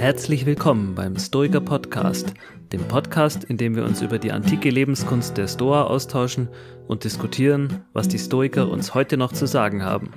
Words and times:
Herzlich 0.00 0.46
willkommen 0.46 0.94
beim 0.94 1.18
Stoiker 1.18 1.60
Podcast, 1.60 2.32
dem 2.72 2.80
Podcast, 2.88 3.44
in 3.44 3.58
dem 3.58 3.76
wir 3.76 3.84
uns 3.84 4.00
über 4.00 4.18
die 4.18 4.32
antike 4.32 4.70
Lebenskunst 4.70 5.36
der 5.36 5.46
Stoa 5.46 5.82
austauschen 5.82 6.48
und 6.88 7.04
diskutieren, 7.04 7.84
was 7.92 8.08
die 8.08 8.18
Stoiker 8.18 8.70
uns 8.70 8.94
heute 8.94 9.18
noch 9.18 9.30
zu 9.30 9.44
sagen 9.44 9.84
haben. 9.84 10.14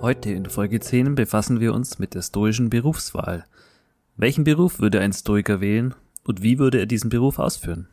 Heute 0.00 0.30
in 0.30 0.46
Folge 0.48 0.78
10 0.78 1.16
befassen 1.16 1.58
wir 1.58 1.74
uns 1.74 1.98
mit 1.98 2.14
der 2.14 2.22
stoischen 2.22 2.70
Berufswahl. 2.70 3.46
Welchen 4.16 4.44
Beruf 4.44 4.78
würde 4.78 5.00
ein 5.00 5.12
Stoiker 5.12 5.60
wählen 5.60 5.96
und 6.22 6.40
wie 6.40 6.60
würde 6.60 6.78
er 6.78 6.86
diesen 6.86 7.10
Beruf 7.10 7.40
ausführen? 7.40 7.88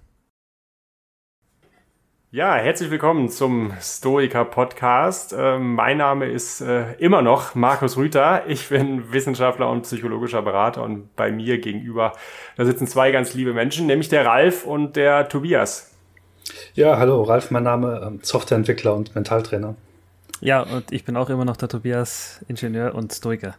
Ja, 2.33 2.55
herzlich 2.55 2.89
willkommen 2.89 3.27
zum 3.27 3.73
Stoiker 3.81 4.45
Podcast. 4.45 5.35
Ähm, 5.37 5.75
mein 5.75 5.97
Name 5.97 6.27
ist 6.27 6.61
äh, 6.61 6.93
immer 6.93 7.21
noch 7.21 7.55
Markus 7.55 7.97
Rüther. 7.97 8.43
Ich 8.47 8.69
bin 8.69 9.11
Wissenschaftler 9.11 9.69
und 9.69 9.81
psychologischer 9.81 10.41
Berater 10.41 10.81
und 10.81 11.13
bei 11.17 11.29
mir 11.29 11.59
gegenüber, 11.59 12.13
da 12.55 12.63
sitzen 12.63 12.87
zwei 12.87 13.11
ganz 13.11 13.33
liebe 13.33 13.53
Menschen, 13.53 13.85
nämlich 13.85 14.07
der 14.07 14.25
Ralf 14.25 14.65
und 14.65 14.95
der 14.95 15.27
Tobias. 15.27 15.93
Ja, 16.73 16.97
hallo, 16.97 17.21
Ralf, 17.23 17.51
mein 17.51 17.63
Name, 17.63 18.01
ähm, 18.01 18.19
Softwareentwickler 18.21 18.95
und 18.95 19.13
Mentaltrainer. 19.13 19.75
Ja, 20.39 20.61
und 20.61 20.89
ich 20.93 21.03
bin 21.03 21.17
auch 21.17 21.29
immer 21.29 21.43
noch 21.43 21.57
der 21.57 21.67
Tobias, 21.67 22.45
Ingenieur 22.47 22.95
und 22.95 23.11
Stoiker. 23.11 23.55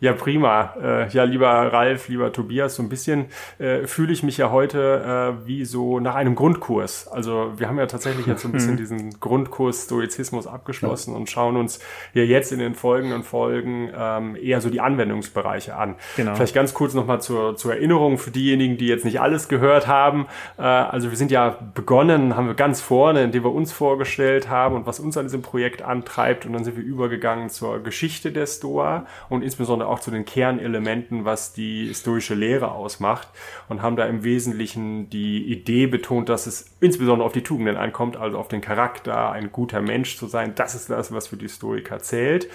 Ja, 0.00 0.12
prima. 0.12 0.74
Äh, 0.82 1.08
ja, 1.10 1.24
lieber 1.24 1.48
Ralf, 1.48 2.08
lieber 2.08 2.32
Tobias, 2.32 2.74
so 2.74 2.82
ein 2.82 2.88
bisschen 2.88 3.26
äh, 3.58 3.86
fühle 3.86 4.12
ich 4.12 4.22
mich 4.22 4.36
ja 4.36 4.50
heute 4.50 5.36
äh, 5.42 5.46
wie 5.46 5.64
so 5.64 5.98
nach 5.98 6.14
einem 6.14 6.34
Grundkurs. 6.34 7.08
Also 7.08 7.52
wir 7.56 7.68
haben 7.68 7.78
ja 7.78 7.86
tatsächlich 7.86 8.26
jetzt 8.26 8.42
so 8.42 8.48
ein 8.48 8.52
bisschen 8.52 8.72
mhm. 8.72 8.78
diesen 8.78 9.20
Grundkurs 9.20 9.84
Stoizismus 9.84 10.46
abgeschlossen 10.46 11.12
ja. 11.12 11.16
und 11.16 11.30
schauen 11.30 11.56
uns 11.56 11.78
ja 12.12 12.22
jetzt 12.22 12.52
in 12.52 12.58
den 12.58 12.74
folgenden 12.74 13.22
Folgen 13.22 13.90
ähm, 13.96 14.36
eher 14.36 14.60
so 14.60 14.68
die 14.68 14.80
Anwendungsbereiche 14.80 15.74
an. 15.76 15.94
Genau. 16.16 16.34
Vielleicht 16.34 16.54
ganz 16.54 16.74
kurz 16.74 16.92
nochmal 16.92 17.22
zur, 17.22 17.56
zur 17.56 17.72
Erinnerung 17.72 18.18
für 18.18 18.30
diejenigen, 18.30 18.76
die 18.76 18.88
jetzt 18.88 19.04
nicht 19.04 19.20
alles 19.20 19.48
gehört 19.48 19.86
haben. 19.86 20.26
Also 20.56 21.10
wir 21.10 21.16
sind 21.16 21.30
ja 21.30 21.56
begonnen, 21.74 22.36
haben 22.36 22.46
wir 22.46 22.54
ganz 22.54 22.80
vorne, 22.80 23.22
indem 23.22 23.44
wir 23.44 23.52
uns 23.52 23.72
vorgestellt 23.72 24.48
haben 24.48 24.74
und 24.74 24.86
was 24.86 25.00
uns 25.00 25.16
an 25.16 25.24
diesem 25.24 25.42
Projekt 25.42 25.82
antreibt 25.82 26.46
und 26.46 26.52
dann 26.52 26.64
sind 26.64 26.76
wir 26.76 26.84
übergegangen 26.84 27.48
zur 27.48 27.82
Geschichte 27.82 28.32
der 28.32 28.46
Stoa 28.46 29.06
und 29.28 29.42
insbesondere 29.42 29.83
auch 29.88 29.94
auch 29.94 30.00
zu 30.00 30.10
den 30.10 30.24
Kernelementen, 30.24 31.24
was 31.24 31.52
die 31.52 31.94
stoische 31.94 32.34
Lehre 32.34 32.72
ausmacht 32.72 33.28
und 33.68 33.80
haben 33.80 33.94
da 33.94 34.06
im 34.06 34.24
Wesentlichen 34.24 35.08
die 35.08 35.44
Idee 35.44 35.86
betont, 35.86 36.28
dass 36.28 36.46
es 36.46 36.74
insbesondere 36.80 37.24
auf 37.24 37.32
die 37.32 37.42
Tugenden 37.42 37.76
ankommt, 37.76 38.16
also 38.16 38.38
auf 38.38 38.48
den 38.48 38.60
Charakter, 38.60 39.30
ein 39.30 39.52
guter 39.52 39.80
Mensch 39.80 40.18
zu 40.18 40.26
sein. 40.26 40.52
Das 40.56 40.74
ist 40.74 40.90
das, 40.90 41.12
was 41.12 41.28
für 41.28 41.36
die 41.36 41.48
Stoiker 41.48 42.00
zählt. 42.00 42.48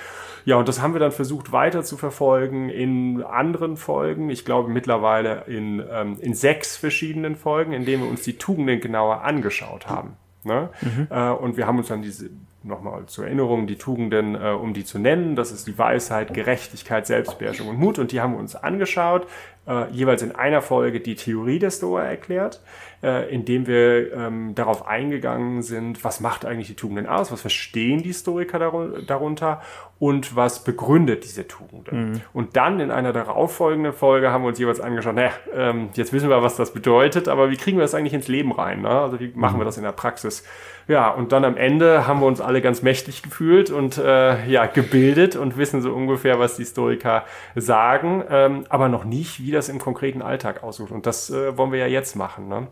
Ja, 0.44 0.58
und 0.58 0.68
das 0.68 0.82
haben 0.82 0.94
wir 0.94 1.00
dann 1.00 1.14
versucht 1.14 1.54
weiter 1.54 1.84
zu 1.84 1.96
verfolgen 1.96 2.70
in 2.70 3.24
anderen 3.24 3.78
Folgen. 3.78 4.30
Ich 4.30 4.44
glaube 4.44 4.70
mittlerweile 4.70 5.46
in, 5.48 5.82
ähm, 5.90 6.18
in 6.20 6.34
sechs 6.34 6.76
verschiedenen 6.76 7.38
Folgen, 7.38 7.72
in 7.72 7.86
denen 7.86 8.04
wir 8.04 8.10
uns 8.10 8.24
die 8.24 8.38
Tugenden 8.38 8.82
genauer 8.82 9.22
angeschaut 9.22 9.88
haben. 9.88 10.18
Ne? 10.44 10.70
Mhm. 10.82 11.08
Äh, 11.10 11.30
und 11.32 11.56
wir 11.56 11.68
haben 11.68 11.78
uns 11.78 11.88
dann 11.88 12.02
diese 12.02 12.30
nochmal 12.64 13.06
zur 13.06 13.26
Erinnerung 13.26 13.68
die 13.68 13.78
Tugenden, 13.78 14.36
äh, 14.36 14.50
um 14.50 14.74
die 14.74 14.84
zu 14.84 15.00
nennen. 15.00 15.36
Das 15.36 15.52
ist 15.52 15.68
die 15.68 15.78
Weisheit, 15.78 16.34
Gerechtigkeit, 16.34 17.08
Selbstbeherrschung 17.08 17.68
und 17.68 17.80
Mut. 17.80 18.00
Und 18.00 18.12
die 18.12 18.22
haben 18.22 18.34
wir 18.34 18.40
uns 18.40 18.56
angeschaut, 18.56 19.28
äh, 19.70 19.90
jeweils 19.92 20.22
in 20.24 20.34
einer 20.34 20.62
Folge 20.62 21.00
die 21.00 21.16
Theorie 21.16 21.60
der 21.60 21.70
Stoa 21.70 22.02
erklärt, 22.02 22.60
äh, 23.04 23.34
indem 23.34 23.68
wir 23.68 24.12
ähm, 24.14 24.56
darauf 24.56 24.88
eingegangen 24.88 25.62
sind, 25.62 26.04
was 26.04 26.20
macht 26.20 26.44
eigentlich 26.44 26.68
die 26.68 26.76
Tugenden 26.76 27.08
aus, 27.08 27.32
was 27.32 27.42
verstehen 27.42 28.02
die 28.02 28.14
Stoiker 28.14 28.60
darunter 29.06 29.62
und 30.00 30.36
was 30.36 30.64
begründet 30.64 31.24
diese 31.24 31.48
Tugenden. 31.48 32.12
Mhm. 32.12 32.22
Und 32.34 32.56
dann 32.56 32.80
in 32.80 32.90
einer 32.90 33.14
darauffolgenden 33.14 33.94
Folge 33.94 34.32
haben 34.32 34.44
wir 34.44 34.48
uns 34.48 34.60
jeweils 34.60 34.80
angeschaut, 34.80 35.16
naja, 35.16 35.32
ähm, 35.54 35.90
jetzt 35.94 36.14
wissen 36.14 36.30
wir, 36.30 36.42
was 36.42 36.56
das 36.56 36.74
bedeutet, 36.74 37.28
aber 37.28 37.52
wie 37.52 37.58
kriegen 37.58 37.78
wir 37.78 37.84
das 37.84 37.94
eigentlich 37.94 38.14
ins 38.14 38.28
Leben 38.28 38.52
rein? 38.52 38.82
Ne? 38.82 38.90
Also 38.90 39.20
wie 39.20 39.32
machen 39.36 39.58
wir 39.58 39.64
mhm. 39.64 39.68
das 39.68 39.78
in 39.78 39.84
der 39.84 39.92
Praxis? 39.92 40.44
Ja, 40.90 41.12
und 41.12 41.32
dann 41.34 41.46
am 41.46 41.56
Ende 41.56 42.08
haben 42.08 42.20
wir 42.20 42.26
uns 42.26 42.42
alle 42.42 42.62
ganz 42.62 42.82
mächtig 42.82 43.22
gefühlt 43.22 43.70
und 43.70 44.00
äh, 44.00 44.44
ja, 44.48 44.66
gebildet 44.66 45.36
und 45.36 45.56
wissen 45.56 45.84
so 45.84 45.94
ungefähr, 45.94 46.40
was 46.40 46.56
die 46.56 46.64
Historiker 46.64 47.26
sagen, 47.56 48.24
ähm, 48.28 48.64
aber 48.70 48.90
noch 48.90 49.06
nicht, 49.06 49.44
wie 49.44 49.52
das 49.60 49.70
im 49.70 49.80
konkreten 49.80 50.22
Alltag 50.22 50.64
aussieht. 50.64 50.92
Und 50.92 51.06
das 51.06 51.30
äh, 51.30 51.58
wollen 51.58 51.72
wir 51.72 51.80
ja 51.80 51.88
jetzt 51.88 52.16
machen. 52.16 52.48
Ne? 52.48 52.68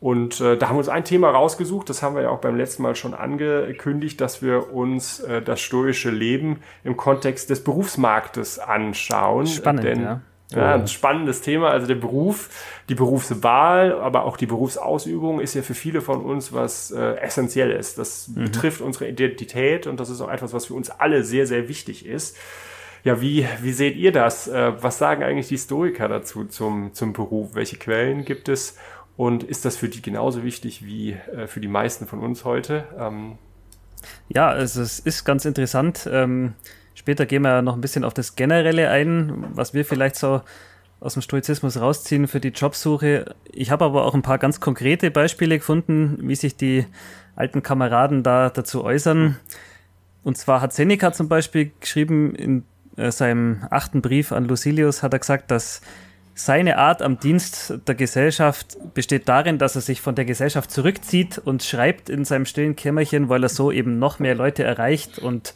Und 0.00 0.40
äh, 0.40 0.56
da 0.56 0.68
haben 0.68 0.76
wir 0.76 0.80
uns 0.80 0.88
ein 0.88 1.04
Thema 1.04 1.30
rausgesucht, 1.30 1.88
das 1.88 2.02
haben 2.02 2.14
wir 2.14 2.22
ja 2.22 2.28
auch 2.28 2.40
beim 2.40 2.56
letzten 2.56 2.82
Mal 2.82 2.94
schon 2.94 3.14
angekündigt, 3.14 4.20
dass 4.20 4.42
wir 4.42 4.72
uns 4.72 5.20
äh, 5.20 5.40
das 5.40 5.60
stoische 5.60 6.10
Leben 6.10 6.60
im 6.82 6.96
Kontext 6.96 7.48
des 7.48 7.64
Berufsmarktes 7.64 8.58
anschauen. 8.58 9.46
Spannend, 9.46 9.84
denn, 9.84 10.02
ja. 10.02 10.20
Ja, 10.54 10.74
ein 10.74 10.86
spannendes 10.86 11.40
Thema. 11.40 11.70
Also 11.70 11.86
der 11.86 11.94
Beruf, 11.94 12.50
die 12.88 12.94
Berufswahl, 12.94 13.92
aber 13.94 14.24
auch 14.24 14.36
die 14.36 14.46
Berufsausübung 14.46 15.40
ist 15.40 15.54
ja 15.54 15.62
für 15.62 15.74
viele 15.74 16.00
von 16.00 16.22
uns 16.22 16.52
was 16.52 16.90
äh, 16.90 17.16
essentiell 17.16 17.70
ist. 17.70 17.98
Das 17.98 18.28
mhm. 18.28 18.44
betrifft 18.44 18.80
unsere 18.80 19.08
Identität 19.08 19.86
und 19.86 19.98
das 19.98 20.10
ist 20.10 20.20
auch 20.20 20.30
etwas, 20.30 20.52
was 20.52 20.66
für 20.66 20.74
uns 20.74 20.90
alle 20.90 21.24
sehr, 21.24 21.46
sehr 21.46 21.68
wichtig 21.68 22.06
ist. 22.06 22.36
Ja, 23.04 23.20
wie, 23.20 23.46
wie 23.60 23.72
seht 23.72 23.96
ihr 23.96 24.12
das? 24.12 24.48
Äh, 24.48 24.72
was 24.82 24.98
sagen 24.98 25.22
eigentlich 25.22 25.48
die 25.48 25.58
Stoiker 25.58 26.08
dazu 26.08 26.44
zum, 26.46 26.94
zum 26.94 27.12
Beruf? 27.12 27.54
Welche 27.54 27.76
Quellen 27.76 28.24
gibt 28.24 28.48
es? 28.48 28.76
Und 29.16 29.44
ist 29.44 29.64
das 29.64 29.76
für 29.76 29.88
die 29.88 30.02
genauso 30.02 30.42
wichtig 30.42 30.84
wie 30.84 31.12
äh, 31.12 31.46
für 31.46 31.60
die 31.60 31.68
meisten 31.68 32.06
von 32.06 32.20
uns 32.20 32.44
heute? 32.44 32.84
Ähm, 32.98 33.38
ja, 34.28 34.48
also 34.48 34.82
es 34.82 34.98
ist 34.98 35.24
ganz 35.24 35.44
interessant. 35.44 36.08
Ähm 36.10 36.54
Später 36.94 37.26
gehen 37.26 37.42
wir 37.42 37.60
noch 37.60 37.74
ein 37.74 37.80
bisschen 37.80 38.04
auf 38.04 38.14
das 38.14 38.36
Generelle 38.36 38.88
ein, 38.88 39.44
was 39.52 39.74
wir 39.74 39.84
vielleicht 39.84 40.16
so 40.16 40.42
aus 41.00 41.14
dem 41.14 41.22
Stoizismus 41.22 41.80
rausziehen 41.80 42.28
für 42.28 42.40
die 42.40 42.48
Jobsuche. 42.48 43.34
Ich 43.52 43.70
habe 43.70 43.84
aber 43.84 44.04
auch 44.06 44.14
ein 44.14 44.22
paar 44.22 44.38
ganz 44.38 44.60
konkrete 44.60 45.10
Beispiele 45.10 45.58
gefunden, 45.58 46.18
wie 46.22 46.36
sich 46.36 46.56
die 46.56 46.86
alten 47.34 47.62
Kameraden 47.62 48.22
da 48.22 48.48
dazu 48.48 48.84
äußern. 48.84 49.36
Und 50.22 50.38
zwar 50.38 50.60
hat 50.60 50.72
Seneca 50.72 51.12
zum 51.12 51.28
Beispiel 51.28 51.72
geschrieben 51.80 52.34
in 52.36 52.62
seinem 52.96 53.66
achten 53.70 54.02
Brief 54.02 54.32
an 54.32 54.46
Lucilius, 54.46 55.02
hat 55.02 55.12
er 55.12 55.18
gesagt, 55.18 55.50
dass 55.50 55.80
seine 56.34 56.78
Art 56.78 57.00
am 57.00 57.20
Dienst 57.20 57.74
der 57.86 57.94
Gesellschaft 57.94 58.76
besteht 58.92 59.28
darin, 59.28 59.58
dass 59.58 59.76
er 59.76 59.82
sich 59.82 60.00
von 60.00 60.16
der 60.16 60.24
Gesellschaft 60.24 60.70
zurückzieht 60.70 61.38
und 61.38 61.62
schreibt 61.62 62.08
in 62.08 62.24
seinem 62.24 62.44
stillen 62.44 62.74
Kämmerchen, 62.74 63.28
weil 63.28 63.44
er 63.44 63.48
so 63.48 63.70
eben 63.70 63.98
noch 63.98 64.18
mehr 64.18 64.34
Leute 64.34 64.64
erreicht 64.64 65.18
und 65.18 65.54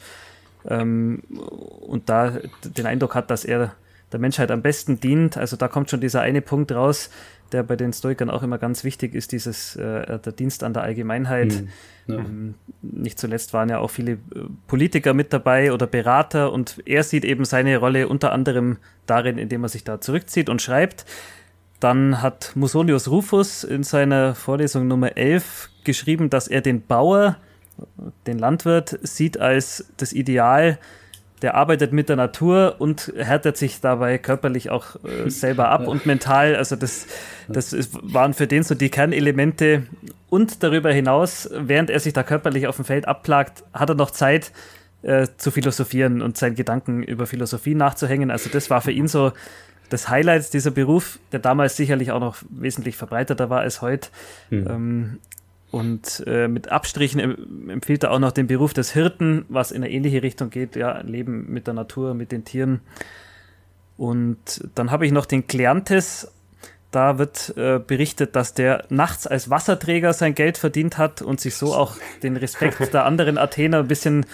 ähm, 0.69 1.23
und 1.29 2.09
da 2.09 2.39
den 2.65 2.87
Eindruck 2.87 3.15
hat, 3.15 3.31
dass 3.31 3.45
er 3.45 3.75
der 4.13 4.21
Menschheit 4.21 4.51
am 4.51 4.63
besten 4.63 5.01
dient. 5.01 5.37
Also 5.37 5.57
da 5.57 5.69
kommt 5.69 5.91
schon 5.91 6.01
dieser 6.01 6.21
eine 6.21 6.43
Punkt 6.43 6.73
raus, 6.73 7.11
der 7.53 7.63
bei 7.63 7.77
den 7.77 7.93
Stoikern 7.93 8.31
auch 8.31 8.43
immer 8.43 8.59
ganz 8.59 8.85
wichtig 8.85 9.15
ist, 9.15 9.33
dieses 9.33 9.77
äh, 9.77 10.19
der 10.19 10.33
Dienst 10.33 10.65
an 10.65 10.73
der 10.73 10.83
Allgemeinheit. 10.83 11.49
Mhm. 11.49 11.69
Ja. 12.07 12.19
Ähm, 12.21 12.55
nicht 12.83 13.19
zuletzt 13.19 13.53
waren 13.53 13.69
ja 13.69 13.79
auch 13.79 13.91
viele 13.91 14.13
äh, 14.13 14.19
Politiker 14.67 15.15
mit 15.15 15.33
dabei 15.33 15.73
oder 15.73 15.87
Berater 15.87 16.53
und 16.53 16.83
er 16.87 17.03
sieht 17.03 17.25
eben 17.25 17.45
seine 17.45 17.77
Rolle 17.79 18.09
unter 18.09 18.33
anderem 18.33 18.79
darin, 19.07 19.39
indem 19.39 19.63
er 19.63 19.69
sich 19.69 19.85
da 19.85 20.01
zurückzieht 20.01 20.49
und 20.49 20.63
schreibt. 20.63 21.05
Dann 21.81 22.23
hat 22.23 22.53
Musonius 22.55 23.09
Rufus 23.09 23.63
in 23.63 23.85
seiner 23.85 24.35
Vorlesung 24.35 24.89
Nummer 24.89 25.17
11 25.17 25.71
geschrieben, 25.85 26.29
dass 26.29 26.49
er 26.49 26.61
den 26.61 26.85
Bauer 26.85 27.37
den 28.27 28.39
Landwirt 28.39 28.99
sieht 29.03 29.39
als 29.39 29.87
das 29.97 30.13
Ideal, 30.13 30.79
der 31.43 31.55
arbeitet 31.55 31.93
mit 31.93 32.09
der 32.09 32.17
Natur 32.17 32.77
und 32.79 33.13
härtet 33.17 33.57
sich 33.57 33.81
dabei 33.81 34.19
körperlich 34.19 34.71
auch 34.71 34.97
äh, 35.05 35.31
selber 35.31 35.69
ab 35.69 35.87
und 35.87 36.07
mental. 36.07 36.57
Also 36.57 36.77
das, 36.77 37.07
das 37.49 37.73
ist, 37.73 37.99
waren 38.03 38.35
für 38.35 38.47
den 38.47 38.63
so 38.63 38.75
die 38.75 38.91
Kernelemente. 38.91 39.85
Und 40.31 40.63
darüber 40.63 40.93
hinaus, 40.93 41.49
während 41.53 41.91
er 41.91 42.01
sich 42.01 42.13
da 42.13 42.23
körperlich 42.23 42.67
auf 42.67 42.77
dem 42.77 42.85
Feld 42.85 43.09
abplagt, 43.09 43.65
hat 43.73 43.89
er 43.89 43.95
noch 43.95 44.11
Zeit 44.11 44.53
äh, 45.03 45.27
zu 45.37 45.51
philosophieren 45.51 46.23
und 46.23 46.37
seinen 46.37 46.55
Gedanken 46.55 47.03
über 47.03 47.27
Philosophie 47.27 47.75
nachzuhängen. 47.75 48.31
Also 48.31 48.51
das 48.51 48.69
war 48.69 48.81
für 48.81 48.93
ihn 48.93 49.09
so 49.09 49.33
das 49.89 50.09
Highlight 50.09 50.53
dieser 50.53 50.71
Beruf, 50.71 51.19
der 51.33 51.41
damals 51.41 51.77
sicherlich 51.77 52.11
auch 52.11 52.21
noch 52.21 52.37
wesentlich 52.51 52.97
verbreiteter 52.97 53.49
war 53.49 53.61
als 53.61 53.81
heute. 53.81 54.09
Mhm. 54.51 54.67
Ähm, 54.69 55.19
und 55.71 56.25
äh, 56.27 56.49
mit 56.49 56.71
Abstrichen 56.71 57.69
empfiehlt 57.69 58.03
er 58.03 58.13
auch 58.13 58.19
noch 58.19 58.33
den 58.33 58.47
Beruf 58.47 58.73
des 58.73 58.93
Hirten, 58.93 59.45
was 59.49 59.71
in 59.71 59.83
eine 59.83 59.93
ähnliche 59.93 60.23
Richtung 60.23 60.49
geht, 60.51 60.77
ja, 60.77 61.01
Leben 61.03 61.53
mit 61.53 61.67
der 61.67 61.75
Natur, 61.75 62.15
mit 62.15 62.33
den 62.33 62.45
Tieren. 62.45 62.81
Und 63.99 64.67
dann 64.75 64.91
habe 64.91 65.05
ich 65.05 65.13
noch 65.13 65.27
den 65.27 65.47
Kleantes. 65.47 66.33
Da 66.91 67.19
wird 67.19 67.53
äh, 67.59 67.81
berichtet, 67.87 68.35
dass 68.35 68.55
der 68.55 68.85
nachts 68.89 69.27
als 69.27 69.51
Wasserträger 69.51 70.15
sein 70.15 70.35
Geld 70.35 70.57
verdient 70.57 70.97
hat 70.97 71.21
und 71.21 71.39
sich 71.39 71.55
so 71.57 71.75
auch 71.75 71.97
den 72.23 72.37
Respekt 72.37 72.95
der 72.95 73.05
anderen 73.05 73.37
Athener 73.37 73.81
ein 73.81 73.89
bisschen 73.89 74.25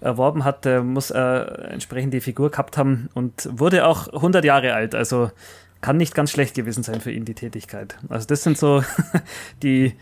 erworben 0.00 0.44
hat. 0.44 0.64
Der 0.64 0.84
muss 0.84 1.10
äh, 1.10 1.18
entsprechend 1.18 2.14
die 2.14 2.20
Figur 2.20 2.52
gehabt 2.52 2.78
haben 2.78 3.08
und 3.14 3.48
wurde 3.50 3.86
auch 3.86 4.06
100 4.12 4.44
Jahre 4.44 4.74
alt. 4.74 4.94
Also 4.94 5.32
kann 5.80 5.96
nicht 5.96 6.14
ganz 6.14 6.30
schlecht 6.30 6.54
gewesen 6.54 6.84
sein 6.84 7.00
für 7.00 7.10
ihn, 7.10 7.24
die 7.24 7.34
Tätigkeit. 7.34 7.96
Also 8.08 8.26
das 8.28 8.44
sind 8.44 8.56
so 8.56 8.84
die, 9.62 9.94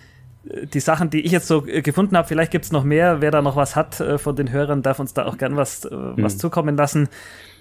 die 0.44 0.81
Sachen, 0.81 1.11
die 1.11 1.21
ich 1.21 1.33
jetzt 1.33 1.47
so 1.47 1.67
äh, 1.67 1.83
gefunden 1.83 2.17
habe, 2.17 2.27
vielleicht 2.27 2.50
gibt 2.50 2.65
es 2.65 2.73
noch 2.73 2.85
mehr. 2.85 3.21
Wer 3.21 3.31
da 3.31 3.43
noch 3.43 3.56
was 3.56 3.77
hat 3.77 4.00
äh, 4.00 4.19
von 4.19 4.37
den 4.37 4.50
Hörern, 4.50 4.83
darf 4.83 4.99
uns 4.99 5.15
da 5.15 5.27
auch 5.27 5.39
gern 5.39 5.56
was, 5.56 5.85
äh, 5.85 5.91
was 5.91 6.35
mhm. 6.35 6.39
zukommen 6.39 6.77
lassen. 6.77 7.09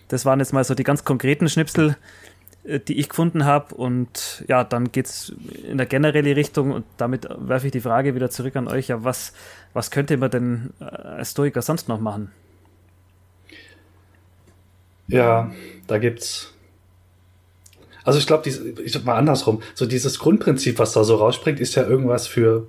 Das 0.07 0.25
waren 0.25 0.39
jetzt 0.39 0.54
mal 0.54 0.63
so 0.63 0.75
die 0.75 0.83
ganz 0.83 1.06
konkreten 1.06 1.48
Schnipsel, 1.48 1.95
die 2.66 3.00
ich 3.00 3.07
gefunden 3.07 3.45
habe. 3.45 3.74
Und 3.75 4.44
ja, 4.48 4.63
dann 4.63 4.92
geht 4.92 5.06
es 5.06 5.33
in 5.69 5.78
der 5.78 5.86
generelle 5.86 6.36
Richtung 6.36 6.72
und 6.72 6.86
damit 6.98 7.28
werfe 7.38 7.68
ich 7.68 7.72
die 7.72 7.80
Frage 7.80 8.13
wieder 8.13 8.30
zurück 8.30 8.57
an 8.57 8.68
euch. 8.68 8.89
Ja, 8.89 9.06
was, 9.06 9.31
was 9.72 9.89
könnte 9.89 10.18
man 10.18 10.30
denn 10.30 10.74
als 10.80 11.31
Stoiker 11.31 11.62
sonst 11.62 11.88
noch 11.88 12.01
machen? 12.01 12.30
Ja, 15.07 15.51
da 15.88 15.98
gibt's. 15.98 16.54
Also 18.03 18.19
ich 18.19 18.27
glaube, 18.27 18.50
ich 18.50 19.03
mal 19.03 19.15
andersrum. 19.15 19.62
So 19.74 19.86
dieses 19.86 20.19
Grundprinzip, 20.19 20.80
was 20.80 20.94
da 20.94 21.03
so 21.03 21.15
rausspringt, 21.15 21.59
ist 21.59 21.75
ja 21.75 21.83
irgendwas 21.83 22.27
für 22.27 22.68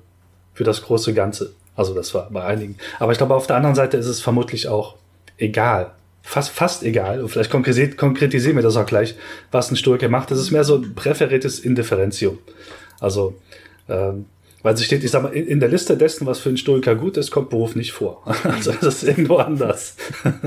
für 0.54 0.64
das 0.64 0.82
große 0.82 1.14
Ganze. 1.14 1.52
Also 1.74 1.94
das 1.94 2.14
war 2.14 2.28
bei 2.30 2.44
einigen. 2.44 2.76
Aber 2.98 3.12
ich 3.12 3.18
glaube, 3.18 3.34
auf 3.34 3.46
der 3.46 3.56
anderen 3.56 3.74
Seite 3.74 3.96
ist 3.96 4.06
es 4.06 4.20
vermutlich 4.20 4.68
auch 4.68 4.96
egal. 5.38 5.92
Fast, 6.22 6.50
fast 6.50 6.82
egal. 6.82 7.22
Und 7.22 7.30
vielleicht 7.30 7.50
konkretisieren 7.50 7.96
konkretisieren 7.96 8.56
wir 8.56 8.62
das 8.62 8.76
auch 8.76 8.86
gleich, 8.86 9.16
was 9.50 9.70
ein 9.70 9.76
Stoiker 9.76 10.08
macht. 10.08 10.30
Das 10.30 10.38
ist 10.38 10.50
mehr 10.50 10.64
so 10.64 10.76
ein 10.76 10.94
präferiertes 10.94 11.58
Indifferentium. 11.60 12.38
Also, 13.00 13.34
ähm, 13.88 14.26
weil 14.62 14.74
es 14.74 14.84
steht, 14.84 15.02
ich 15.04 15.10
sag 15.10 15.22
mal, 15.22 15.32
in 15.32 15.60
der 15.60 15.68
Liste 15.68 15.96
dessen, 15.96 16.26
was 16.26 16.38
für 16.38 16.48
einen 16.48 16.58
Stoiker 16.58 16.94
gut 16.94 17.16
ist, 17.16 17.30
kommt 17.30 17.50
Beruf 17.50 17.74
nicht 17.74 17.92
vor. 17.92 18.22
Also 18.44 18.72
das 18.72 19.02
ist 19.02 19.08
irgendwo 19.08 19.36
anders. 19.36 19.96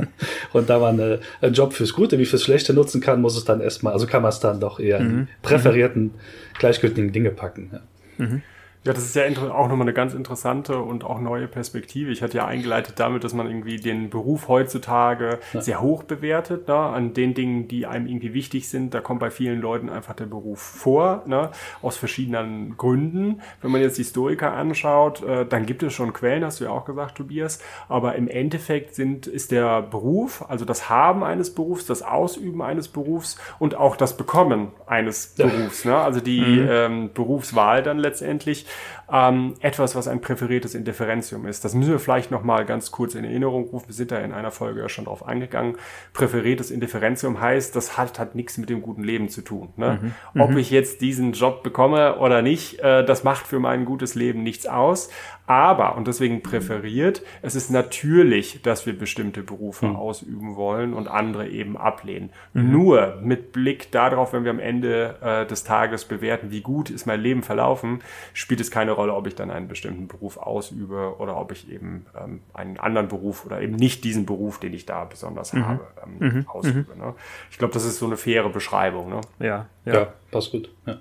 Und 0.54 0.70
da 0.70 0.80
man 0.80 1.00
äh, 1.00 1.20
einen 1.42 1.54
Job 1.54 1.74
fürs 1.74 1.94
Gute 1.94 2.18
wie 2.20 2.26
fürs 2.26 2.44
Schlechte 2.44 2.74
nutzen 2.74 3.02
kann, 3.02 3.22
muss 3.22 3.36
es 3.38 3.46
dann 3.46 3.62
erstmal, 3.62 3.94
also 3.94 4.08
kann 4.08 4.22
man 4.22 4.30
es 4.30 4.40
dann 4.40 4.60
doch 4.60 4.80
eher 4.80 5.00
mhm. 5.00 5.10
in 5.10 5.28
präferierten, 5.42 6.12
gleichgültigen 6.60 7.12
Dinge 7.12 7.32
packen. 7.32 7.70
Ja. 7.74 8.26
Mhm. 8.26 8.42
Ja, 8.86 8.94
das 8.94 9.04
ist 9.04 9.16
ja 9.16 9.24
auch 9.52 9.68
nochmal 9.68 9.82
eine 9.82 9.94
ganz 9.94 10.14
interessante 10.14 10.78
und 10.78 11.04
auch 11.04 11.20
neue 11.20 11.48
Perspektive. 11.48 12.12
Ich 12.12 12.22
hatte 12.22 12.38
ja 12.38 12.46
eingeleitet 12.46 13.00
damit, 13.00 13.24
dass 13.24 13.34
man 13.34 13.48
irgendwie 13.48 13.78
den 13.78 14.12
Beruf 14.12 14.48
heutzutage 14.48 15.40
ja. 15.54 15.62
sehr 15.62 15.82
hoch 15.82 16.04
bewertet, 16.04 16.68
ne? 16.68 16.76
an 16.76 17.16
den 17.16 17.34
Dingen, 17.34 17.68
die 17.68 17.88
einem 17.88 18.06
irgendwie 18.06 18.36
wichtig 18.36 18.70
sind. 18.70 18.94
Da 18.94 19.02
kommt 19.02 19.22
bei 19.22 19.32
vielen 19.32 19.60
Leuten 19.60 19.90
einfach 19.90 20.14
der 20.14 20.28
Beruf 20.28 20.60
vor, 20.62 21.24
ne? 21.26 21.50
aus 21.82 21.98
verschiedenen 21.98 22.78
Gründen. 22.78 23.42
Wenn 23.64 23.72
man 23.72 23.82
jetzt 23.82 23.98
die 23.98 24.04
Historiker 24.04 24.54
anschaut, 24.54 25.24
äh, 25.24 25.48
dann 25.48 25.66
gibt 25.66 25.82
es 25.82 25.92
schon 25.92 26.14
Quellen, 26.14 26.46
hast 26.46 26.60
du 26.60 26.66
ja 26.66 26.70
auch 26.70 26.86
gesagt, 26.86 27.18
Tobias. 27.18 27.60
Aber 27.90 28.14
im 28.14 28.28
Endeffekt 28.28 28.94
sind, 28.94 29.26
ist 29.26 29.50
der 29.52 29.82
Beruf, 29.82 30.46
also 30.48 30.64
das 30.64 30.92
Haben 30.92 31.24
eines 31.24 31.56
Berufs, 31.56 31.88
das 31.88 32.04
Ausüben 32.04 32.62
eines 32.62 32.88
Berufs 32.88 33.40
und 33.58 33.74
auch 33.74 33.98
das 33.98 34.16
Bekommen 34.16 34.74
eines 34.86 35.34
ja. 35.38 35.48
Berufs, 35.48 35.86
ne? 35.86 35.98
also 35.98 36.20
die 36.20 36.42
mhm. 36.42 36.68
ähm, 36.70 37.10
Berufswahl 37.16 37.82
dann 37.82 37.98
letztendlich, 37.98 38.68
ähm, 39.12 39.56
etwas, 39.60 39.96
was 39.96 40.08
ein 40.08 40.22
präferiertes 40.22 40.76
Indifferentium 40.76 41.46
ist. 41.46 41.64
Das 41.64 41.74
müssen 41.76 41.92
wir 41.92 42.00
vielleicht 42.00 42.32
nochmal 42.32 42.66
ganz 42.66 42.92
kurz 42.92 43.16
in 43.16 43.24
Erinnerung 43.24 43.66
rufen. 43.66 43.88
Wir 43.88 43.96
sind 43.96 44.12
da 44.12 44.20
in 44.20 44.32
einer 44.32 44.52
Folge 44.52 44.82
ja 44.82 44.90
schon 44.90 45.06
drauf 45.06 45.26
eingegangen. 45.26 45.78
Präferiertes 46.14 46.72
Indifferentium 46.72 47.40
heißt, 47.40 47.76
das 47.76 47.98
hat, 47.98 48.18
hat 48.20 48.36
nichts 48.36 48.58
mit 48.58 48.70
dem 48.70 48.82
guten 48.82 49.04
Leben 49.04 49.30
zu 49.30 49.42
tun. 49.42 49.70
Ne? 49.76 50.00
Mhm. 50.34 50.42
Ob 50.42 50.52
mhm. 50.52 50.58
ich 50.58 50.72
jetzt 50.72 51.02
diesen 51.02 51.34
Job 51.34 51.64
bekomme 51.64 52.18
oder 52.18 52.42
nicht, 52.42 52.80
äh, 52.80 53.06
das 53.06 53.24
macht 53.24 53.48
für 53.48 53.60
mein 53.60 53.86
gutes 53.86 54.16
Leben 54.16 54.44
nichts 54.44 54.66
aus. 54.66 55.10
Aber, 55.48 55.96
und 55.96 56.08
deswegen 56.08 56.42
präferiert, 56.42 57.22
es 57.42 57.56
ist 57.56 57.70
natürlich, 57.70 58.62
dass 58.64 58.86
wir 58.86 58.98
bestimmte 58.98 59.44
Berufe 59.44 59.88
mhm. 59.88 59.96
ausüben 59.96 60.56
wollen 60.56 60.94
und 60.94 61.08
andere 61.08 61.48
eben 61.48 61.78
ablehnen. 61.78 62.32
Mhm. 62.54 62.72
Nur 62.72 63.20
mit 63.22 63.52
Blick 63.52 63.92
darauf, 63.92 64.34
wenn 64.34 64.44
wir 64.44 64.52
am 64.52 64.60
Ende 64.60 65.18
äh, 65.22 65.46
des 65.46 65.64
Tages 65.64 66.06
bewerten, 66.06 66.50
wie 66.50 66.62
gut 66.62 66.90
ist 66.90 67.06
mein 67.06 67.22
Leben 67.22 67.44
verlaufen, 67.44 68.02
spielt 68.34 68.60
es 68.60 68.72
keine 68.72 68.92
Rolle, 68.92 69.14
ob 69.14 69.28
ich 69.28 69.36
dann 69.36 69.52
einen 69.52 69.68
bestimmten 69.68 70.08
Beruf 70.08 70.38
ausübe 70.38 71.16
oder 71.20 71.38
ob 71.38 71.52
ich 71.52 71.70
eben 71.72 72.08
ähm, 72.20 72.42
einen 72.54 72.78
anderen 72.80 73.08
Beruf 73.08 73.46
oder 73.46 73.62
eben 73.62 73.76
nicht 73.76 74.04
diesen 74.04 74.26
Beruf, 74.26 74.60
den 74.60 74.74
ich 74.74 74.86
da 74.86 75.04
besonders 75.04 75.54
mhm. 75.54 75.68
habe, 75.68 75.88
ähm, 76.04 76.28
mhm. 76.28 76.50
ausübe. 76.50 76.98
Ne? 76.98 77.14
Ich 77.52 77.60
glaube, 77.60 77.74
das 77.74 77.86
ist 77.86 78.00
so 78.00 78.08
eine 78.08 78.18
faire 78.18 78.50
Beschreibung. 78.50 79.10
Ne? 79.10 79.22
Ja, 79.40 79.68
ja, 79.86 79.94
ja, 79.94 80.14
passt 80.32 80.52
gut. 80.52 80.70
Ja. 80.88 80.98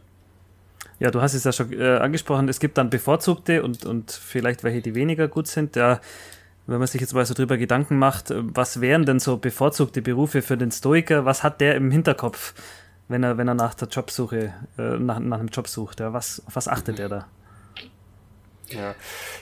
Ja, 1.04 1.10
du 1.10 1.20
hast 1.20 1.34
es 1.34 1.44
ja 1.44 1.52
schon 1.52 1.70
äh, 1.74 1.98
angesprochen, 1.98 2.48
es 2.48 2.58
gibt 2.60 2.78
dann 2.78 2.88
bevorzugte 2.88 3.62
und, 3.62 3.84
und 3.84 4.10
vielleicht 4.10 4.64
welche, 4.64 4.80
die 4.80 4.94
weniger 4.94 5.28
gut 5.28 5.46
sind. 5.46 5.76
Ja, 5.76 6.00
wenn 6.66 6.78
man 6.78 6.86
sich 6.86 6.98
jetzt 6.98 7.12
mal 7.12 7.26
so 7.26 7.34
drüber 7.34 7.58
Gedanken 7.58 7.98
macht, 7.98 8.30
äh, 8.30 8.36
was 8.38 8.80
wären 8.80 9.04
denn 9.04 9.20
so 9.20 9.36
bevorzugte 9.36 10.00
Berufe 10.00 10.40
für 10.40 10.56
den 10.56 10.70
Stoiker? 10.70 11.26
Was 11.26 11.42
hat 11.42 11.60
der 11.60 11.74
im 11.74 11.90
Hinterkopf, 11.90 12.54
wenn 13.08 13.22
er, 13.22 13.36
wenn 13.36 13.46
er 13.48 13.54
nach 13.54 13.74
der 13.74 13.88
Jobsuche, 13.88 14.54
äh, 14.78 14.96
nach, 14.96 15.18
nach 15.18 15.40
einem 15.40 15.48
Job 15.48 15.68
sucht? 15.68 16.00
Ja, 16.00 16.14
was, 16.14 16.42
auf 16.46 16.56
was 16.56 16.68
achtet 16.68 16.98
er 16.98 17.10
da? 17.10 17.26
Ja, 18.68 18.94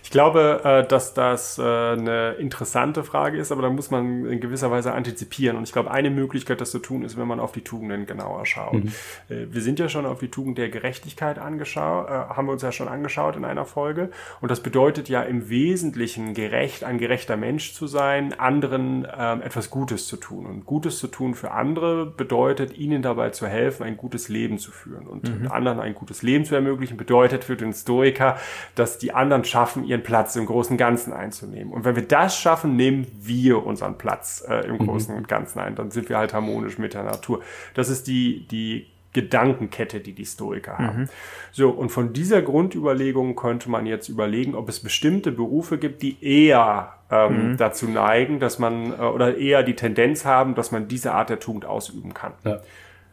ich 0.02 0.10
glaube, 0.10 0.60
äh, 0.64 0.86
dass 0.86 1.14
das 1.14 1.58
äh, 1.58 1.62
eine 1.62 2.32
interessante 2.32 3.04
Frage 3.04 3.38
ist, 3.38 3.52
aber 3.52 3.62
da 3.62 3.70
muss 3.70 3.90
man 3.90 4.26
in 4.26 4.40
gewisser 4.40 4.70
Weise 4.70 4.92
antizipieren. 4.92 5.56
Und 5.56 5.64
ich 5.64 5.72
glaube, 5.72 5.90
eine 5.90 6.10
Möglichkeit, 6.10 6.60
das 6.60 6.70
zu 6.70 6.78
tun, 6.78 7.04
ist, 7.04 7.16
wenn 7.16 7.28
man 7.28 7.40
auf 7.40 7.52
die 7.52 7.62
Tugenden 7.62 8.06
genauer 8.06 8.44
schaut. 8.46 8.74
Mhm. 8.84 8.92
Äh, 9.28 9.46
wir 9.50 9.62
sind 9.62 9.78
ja 9.78 9.88
schon 9.88 10.06
auf 10.06 10.18
die 10.18 10.28
Tugend 10.28 10.58
der 10.58 10.68
Gerechtigkeit 10.68 11.38
angeschaut, 11.38 12.08
haben 12.08 12.46
wir 12.46 12.52
uns 12.52 12.62
ja 12.62 12.72
schon 12.72 12.88
angeschaut 12.88 13.36
in 13.36 13.44
einer 13.44 13.64
Folge. 13.64 14.10
Und 14.40 14.50
das 14.50 14.60
bedeutet 14.60 15.08
ja 15.08 15.22
im 15.22 15.48
Wesentlichen 15.48 16.34
gerecht, 16.34 16.84
ein 16.84 16.98
gerechter 16.98 17.36
Mensch 17.36 17.74
zu 17.74 17.86
sein, 17.86 18.38
anderen 18.38 19.06
ähm, 19.16 19.42
etwas 19.42 19.70
Gutes 19.70 20.06
zu 20.06 20.16
tun. 20.16 20.46
Und 20.46 20.66
Gutes 20.66 20.98
zu 20.98 21.06
tun 21.06 21.34
für 21.34 21.52
andere 21.52 22.06
bedeutet, 22.06 22.76
ihnen 22.76 23.02
dabei 23.02 23.30
zu 23.30 23.46
helfen, 23.46 23.84
ein 23.84 23.96
gutes 23.96 24.28
Leben 24.28 24.58
zu 24.58 24.70
führen. 24.70 25.06
Und 25.06 25.28
mhm. 25.28 25.50
anderen 25.50 25.80
ein 25.80 25.94
gutes 25.94 26.22
Leben 26.22 26.44
zu 26.44 26.54
ermöglichen, 26.54 26.96
bedeutet 26.96 27.44
für 27.44 27.56
den 27.56 27.72
Stoiker, 27.72 28.36
dass 28.74 28.98
die 28.98 29.11
anderen 29.14 29.44
schaffen, 29.44 29.84
ihren 29.84 30.02
Platz 30.02 30.36
im 30.36 30.46
großen 30.46 30.76
Ganzen 30.76 31.12
einzunehmen. 31.12 31.72
Und 31.72 31.84
wenn 31.84 31.96
wir 31.96 32.06
das 32.06 32.38
schaffen, 32.38 32.76
nehmen 32.76 33.06
wir 33.20 33.64
unseren 33.64 33.98
Platz 33.98 34.44
äh, 34.48 34.66
im 34.66 34.74
mhm. 34.74 34.86
Großen 34.86 35.14
und 35.14 35.28
Ganzen 35.28 35.58
ein. 35.58 35.74
Dann 35.74 35.90
sind 35.90 36.08
wir 36.08 36.18
halt 36.18 36.34
harmonisch 36.34 36.78
mit 36.78 36.94
der 36.94 37.04
Natur. 37.04 37.42
Das 37.74 37.88
ist 37.88 38.06
die, 38.06 38.46
die 38.48 38.86
Gedankenkette, 39.12 40.00
die 40.00 40.14
die 40.14 40.24
Stoiker 40.24 40.78
haben. 40.78 41.00
Mhm. 41.00 41.08
So, 41.50 41.70
und 41.70 41.90
von 41.90 42.12
dieser 42.12 42.40
Grundüberlegung 42.40 43.36
könnte 43.36 43.70
man 43.70 43.84
jetzt 43.86 44.08
überlegen, 44.08 44.54
ob 44.54 44.68
es 44.68 44.80
bestimmte 44.80 45.32
Berufe 45.32 45.76
gibt, 45.76 46.02
die 46.02 46.16
eher 46.24 46.94
ähm, 47.10 47.52
mhm. 47.52 47.56
dazu 47.58 47.88
neigen, 47.88 48.40
dass 48.40 48.58
man, 48.58 48.92
äh, 48.92 49.02
oder 49.02 49.36
eher 49.36 49.62
die 49.62 49.76
Tendenz 49.76 50.24
haben, 50.24 50.54
dass 50.54 50.72
man 50.72 50.88
diese 50.88 51.12
Art 51.12 51.28
der 51.28 51.40
Tugend 51.40 51.66
ausüben 51.66 52.14
kann. 52.14 52.32
Ja. 52.44 52.60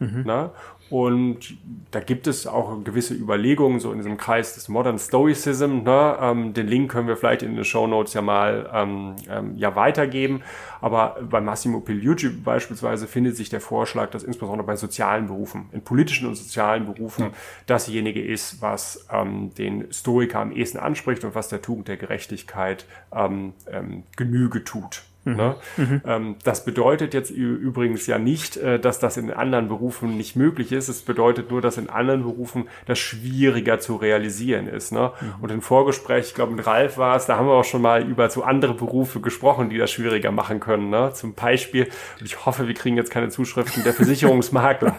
Mhm. 0.00 0.22
Na? 0.24 0.50
Und 0.90 1.56
da 1.92 2.00
gibt 2.00 2.26
es 2.26 2.48
auch 2.48 2.82
gewisse 2.82 3.14
Überlegungen, 3.14 3.78
so 3.78 3.92
in 3.92 3.98
diesem 3.98 4.16
Kreis 4.16 4.54
des 4.54 4.68
Modern 4.68 4.98
Stoicism. 4.98 5.82
Ne? 5.84 6.18
Ähm, 6.20 6.52
den 6.52 6.66
Link 6.66 6.90
können 6.90 7.06
wir 7.06 7.16
vielleicht 7.16 7.42
in 7.42 7.54
den 7.54 7.64
Show 7.64 7.86
Notes 7.86 8.12
ja 8.12 8.22
mal 8.22 8.68
ähm, 8.74 9.14
ähm, 9.28 9.56
ja 9.56 9.76
weitergeben. 9.76 10.42
Aber 10.80 11.18
bei 11.30 11.40
Massimo 11.40 11.80
Pigliucci 11.80 12.30
beispielsweise 12.30 13.06
findet 13.06 13.36
sich 13.36 13.50
der 13.50 13.60
Vorschlag, 13.60 14.10
dass 14.10 14.24
insbesondere 14.24 14.66
bei 14.66 14.74
sozialen 14.74 15.28
Berufen, 15.28 15.68
in 15.70 15.82
politischen 15.82 16.26
und 16.26 16.34
sozialen 16.34 16.86
Berufen, 16.86 17.26
ja. 17.26 17.30
dasjenige 17.66 18.24
ist, 18.24 18.60
was 18.60 19.06
ähm, 19.12 19.54
den 19.54 19.92
Stoiker 19.92 20.40
am 20.40 20.50
ehesten 20.50 20.78
anspricht 20.78 21.24
und 21.24 21.36
was 21.36 21.48
der 21.48 21.62
Tugend 21.62 21.86
der 21.86 21.98
Gerechtigkeit 21.98 22.84
ähm, 23.14 23.52
ähm, 23.70 24.02
Genüge 24.16 24.64
tut. 24.64 25.04
Mhm. 25.24 25.36
Ne? 25.36 25.56
Mhm. 25.76 26.02
Ähm, 26.06 26.36
das 26.44 26.64
bedeutet 26.64 27.12
jetzt 27.12 27.30
übrigens 27.30 28.06
ja 28.06 28.18
nicht, 28.18 28.56
äh, 28.56 28.78
dass 28.78 28.98
das 28.98 29.16
in 29.16 29.30
anderen 29.30 29.68
Berufen 29.68 30.16
nicht 30.16 30.34
möglich 30.34 30.72
ist. 30.72 30.88
Es 30.88 31.02
bedeutet 31.02 31.50
nur, 31.50 31.60
dass 31.60 31.76
in 31.76 31.90
anderen 31.90 32.22
Berufen 32.22 32.68
das 32.86 32.98
schwieriger 32.98 33.78
zu 33.80 33.96
realisieren 33.96 34.66
ist. 34.66 34.92
Ne? 34.92 35.12
Mhm. 35.20 35.34
Und 35.42 35.50
im 35.52 35.62
Vorgespräch, 35.62 36.28
ich 36.28 36.34
glaube 36.34 36.52
mit 36.52 36.66
Ralf 36.66 36.96
war 36.96 37.16
es, 37.16 37.26
da 37.26 37.36
haben 37.36 37.46
wir 37.46 37.52
auch 37.52 37.64
schon 37.64 37.82
mal 37.82 38.02
über 38.02 38.30
so 38.30 38.42
andere 38.42 38.74
Berufe 38.74 39.20
gesprochen, 39.20 39.68
die 39.68 39.78
das 39.78 39.90
schwieriger 39.90 40.30
machen 40.30 40.58
können. 40.58 40.88
Ne? 40.88 41.12
Zum 41.14 41.34
Beispiel, 41.34 41.84
und 42.18 42.26
ich 42.26 42.46
hoffe, 42.46 42.66
wir 42.66 42.74
kriegen 42.74 42.96
jetzt 42.96 43.10
keine 43.10 43.28
Zuschriften, 43.28 43.84
der 43.84 43.92
Versicherungsmakler. 44.00 44.98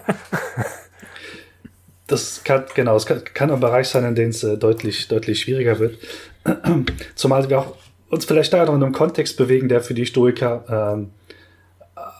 Das 2.05 2.43
kann, 2.43 2.65
genau, 2.75 2.95
es 2.95 3.05
kann, 3.05 3.23
kann, 3.33 3.49
ein 3.49 3.59
Bereich 3.59 3.87
sein, 3.87 4.03
in 4.03 4.15
dem 4.15 4.29
es 4.29 4.43
äh, 4.43 4.57
deutlich, 4.57 5.07
deutlich 5.07 5.41
schwieriger 5.41 5.79
wird. 5.79 5.97
Zumal 7.15 7.49
wir 7.49 7.59
auch 7.59 7.75
uns 8.11 8.25
vielleicht 8.25 8.53
da 8.53 8.65
noch 8.65 8.75
in 8.75 8.83
einem 8.83 8.93
Kontext 8.93 9.37
bewegen, 9.37 9.69
der 9.69 9.81
für 9.81 9.93
die 9.93 10.05
Stoiker 10.05 10.93
ähm, 10.95 11.09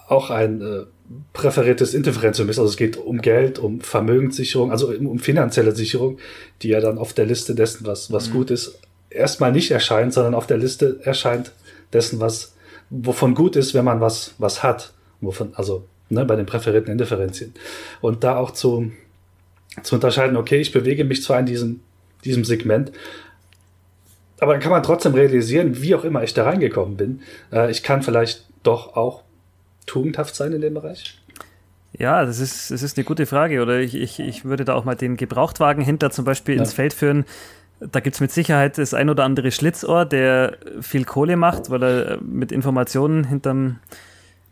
auch 0.08 0.30
ein 0.30 0.62
äh, 0.62 0.86
präferiertes 1.34 1.94
Indifferentium 1.94 2.50
ist. 2.50 2.60
Also 2.60 2.70
es 2.70 2.78
geht 2.78 2.98
um 2.98 3.22
Geld, 3.22 3.60
um 3.60 3.82
Vermögenssicherung, 3.82 4.72
also 4.72 4.88
um, 4.88 5.08
um 5.08 5.20
finanzielle 5.20 5.74
Sicherung, 5.74 6.18
die 6.62 6.70
ja 6.70 6.80
dann 6.80 6.98
auf 6.98 7.14
der 7.14 7.26
Liste 7.26 7.56
dessen, 7.56 7.86
was, 7.86 8.12
was 8.12 8.30
mhm. 8.30 8.34
gut 8.34 8.52
ist, 8.52 8.80
erstmal 9.10 9.52
nicht 9.52 9.72
erscheint, 9.72 10.14
sondern 10.14 10.34
auf 10.34 10.48
der 10.48 10.58
Liste 10.58 11.00
erscheint 11.04 11.52
dessen, 11.92 12.22
was, 12.22 12.56
wovon 12.90 13.36
gut 13.36 13.58
ist, 13.58 13.74
wenn 13.74 13.86
man 13.86 14.00
was, 14.00 14.34
was 14.38 14.64
hat. 14.64 14.94
Wovon, 15.20 15.52
also 15.56 15.86
ne, 16.10 16.24
bei 16.26 16.38
den 16.38 16.46
präferierten 16.46 16.92
Indifferenzien. 16.92 17.54
Und 18.00 18.24
da 18.24 18.38
auch 18.38 18.52
zu, 18.52 18.92
zu 19.84 19.96
unterscheiden, 19.96 20.38
okay, 20.38 20.60
ich 20.62 20.72
bewege 20.72 21.04
mich 21.04 21.22
zwar 21.22 21.40
in 21.40 21.46
diesem, 21.46 21.82
diesem 22.24 22.46
Segment, 22.46 22.92
aber 24.42 24.54
dann 24.54 24.62
kann 24.62 24.72
man 24.72 24.84
trotzdem 24.84 25.14
realisieren, 25.14 25.82
wie 25.82 25.96
auch 25.96 26.04
immer 26.04 26.24
ich 26.24 26.34
da 26.34 26.44
reingekommen 26.44 26.98
bin. 26.98 27.22
Äh, 27.54 27.70
ich 27.70 27.84
kann 27.84 28.02
vielleicht 28.02 28.48
doch 28.64 28.98
auch 28.98 29.22
tugendhaft 29.86 30.36
sein 30.36 30.52
in 30.52 30.62
dem 30.62 30.74
Bereich. 30.74 31.22
Ja, 31.98 32.26
das 32.26 32.40
ist, 32.40 32.72
das 32.72 32.82
ist 32.82 32.98
eine 32.98 33.06
gute 33.06 33.28
Frage. 33.28 33.62
Oder 33.62 33.80
ich, 33.80 33.94
ich, 33.94 34.20
ich 34.20 34.44
würde 34.44 34.66
da 34.66 34.74
auch 34.74 34.84
mal 34.84 34.96
den 34.96 35.16
Gebrauchtwagenhändler 35.16 36.10
zum 36.10 36.26
Beispiel 36.26 36.56
ja. 36.56 36.62
ins 36.62 36.74
Feld 36.74 36.94
führen. 36.94 37.26
Da 37.80 38.00
gibt 38.00 38.16
es 38.16 38.20
mit 38.20 38.32
Sicherheit 38.32 38.80
das 38.80 38.96
ein 38.96 39.12
oder 39.12 39.26
andere 39.26 39.52
Schlitzohr, 39.52 40.06
der 40.06 40.58
viel 40.82 41.06
Kohle 41.06 41.38
macht, 41.38 41.70
weil 41.70 41.84
er 41.84 42.22
mit 42.22 42.52
Informationen 42.52 43.24
hinterm, 43.24 43.78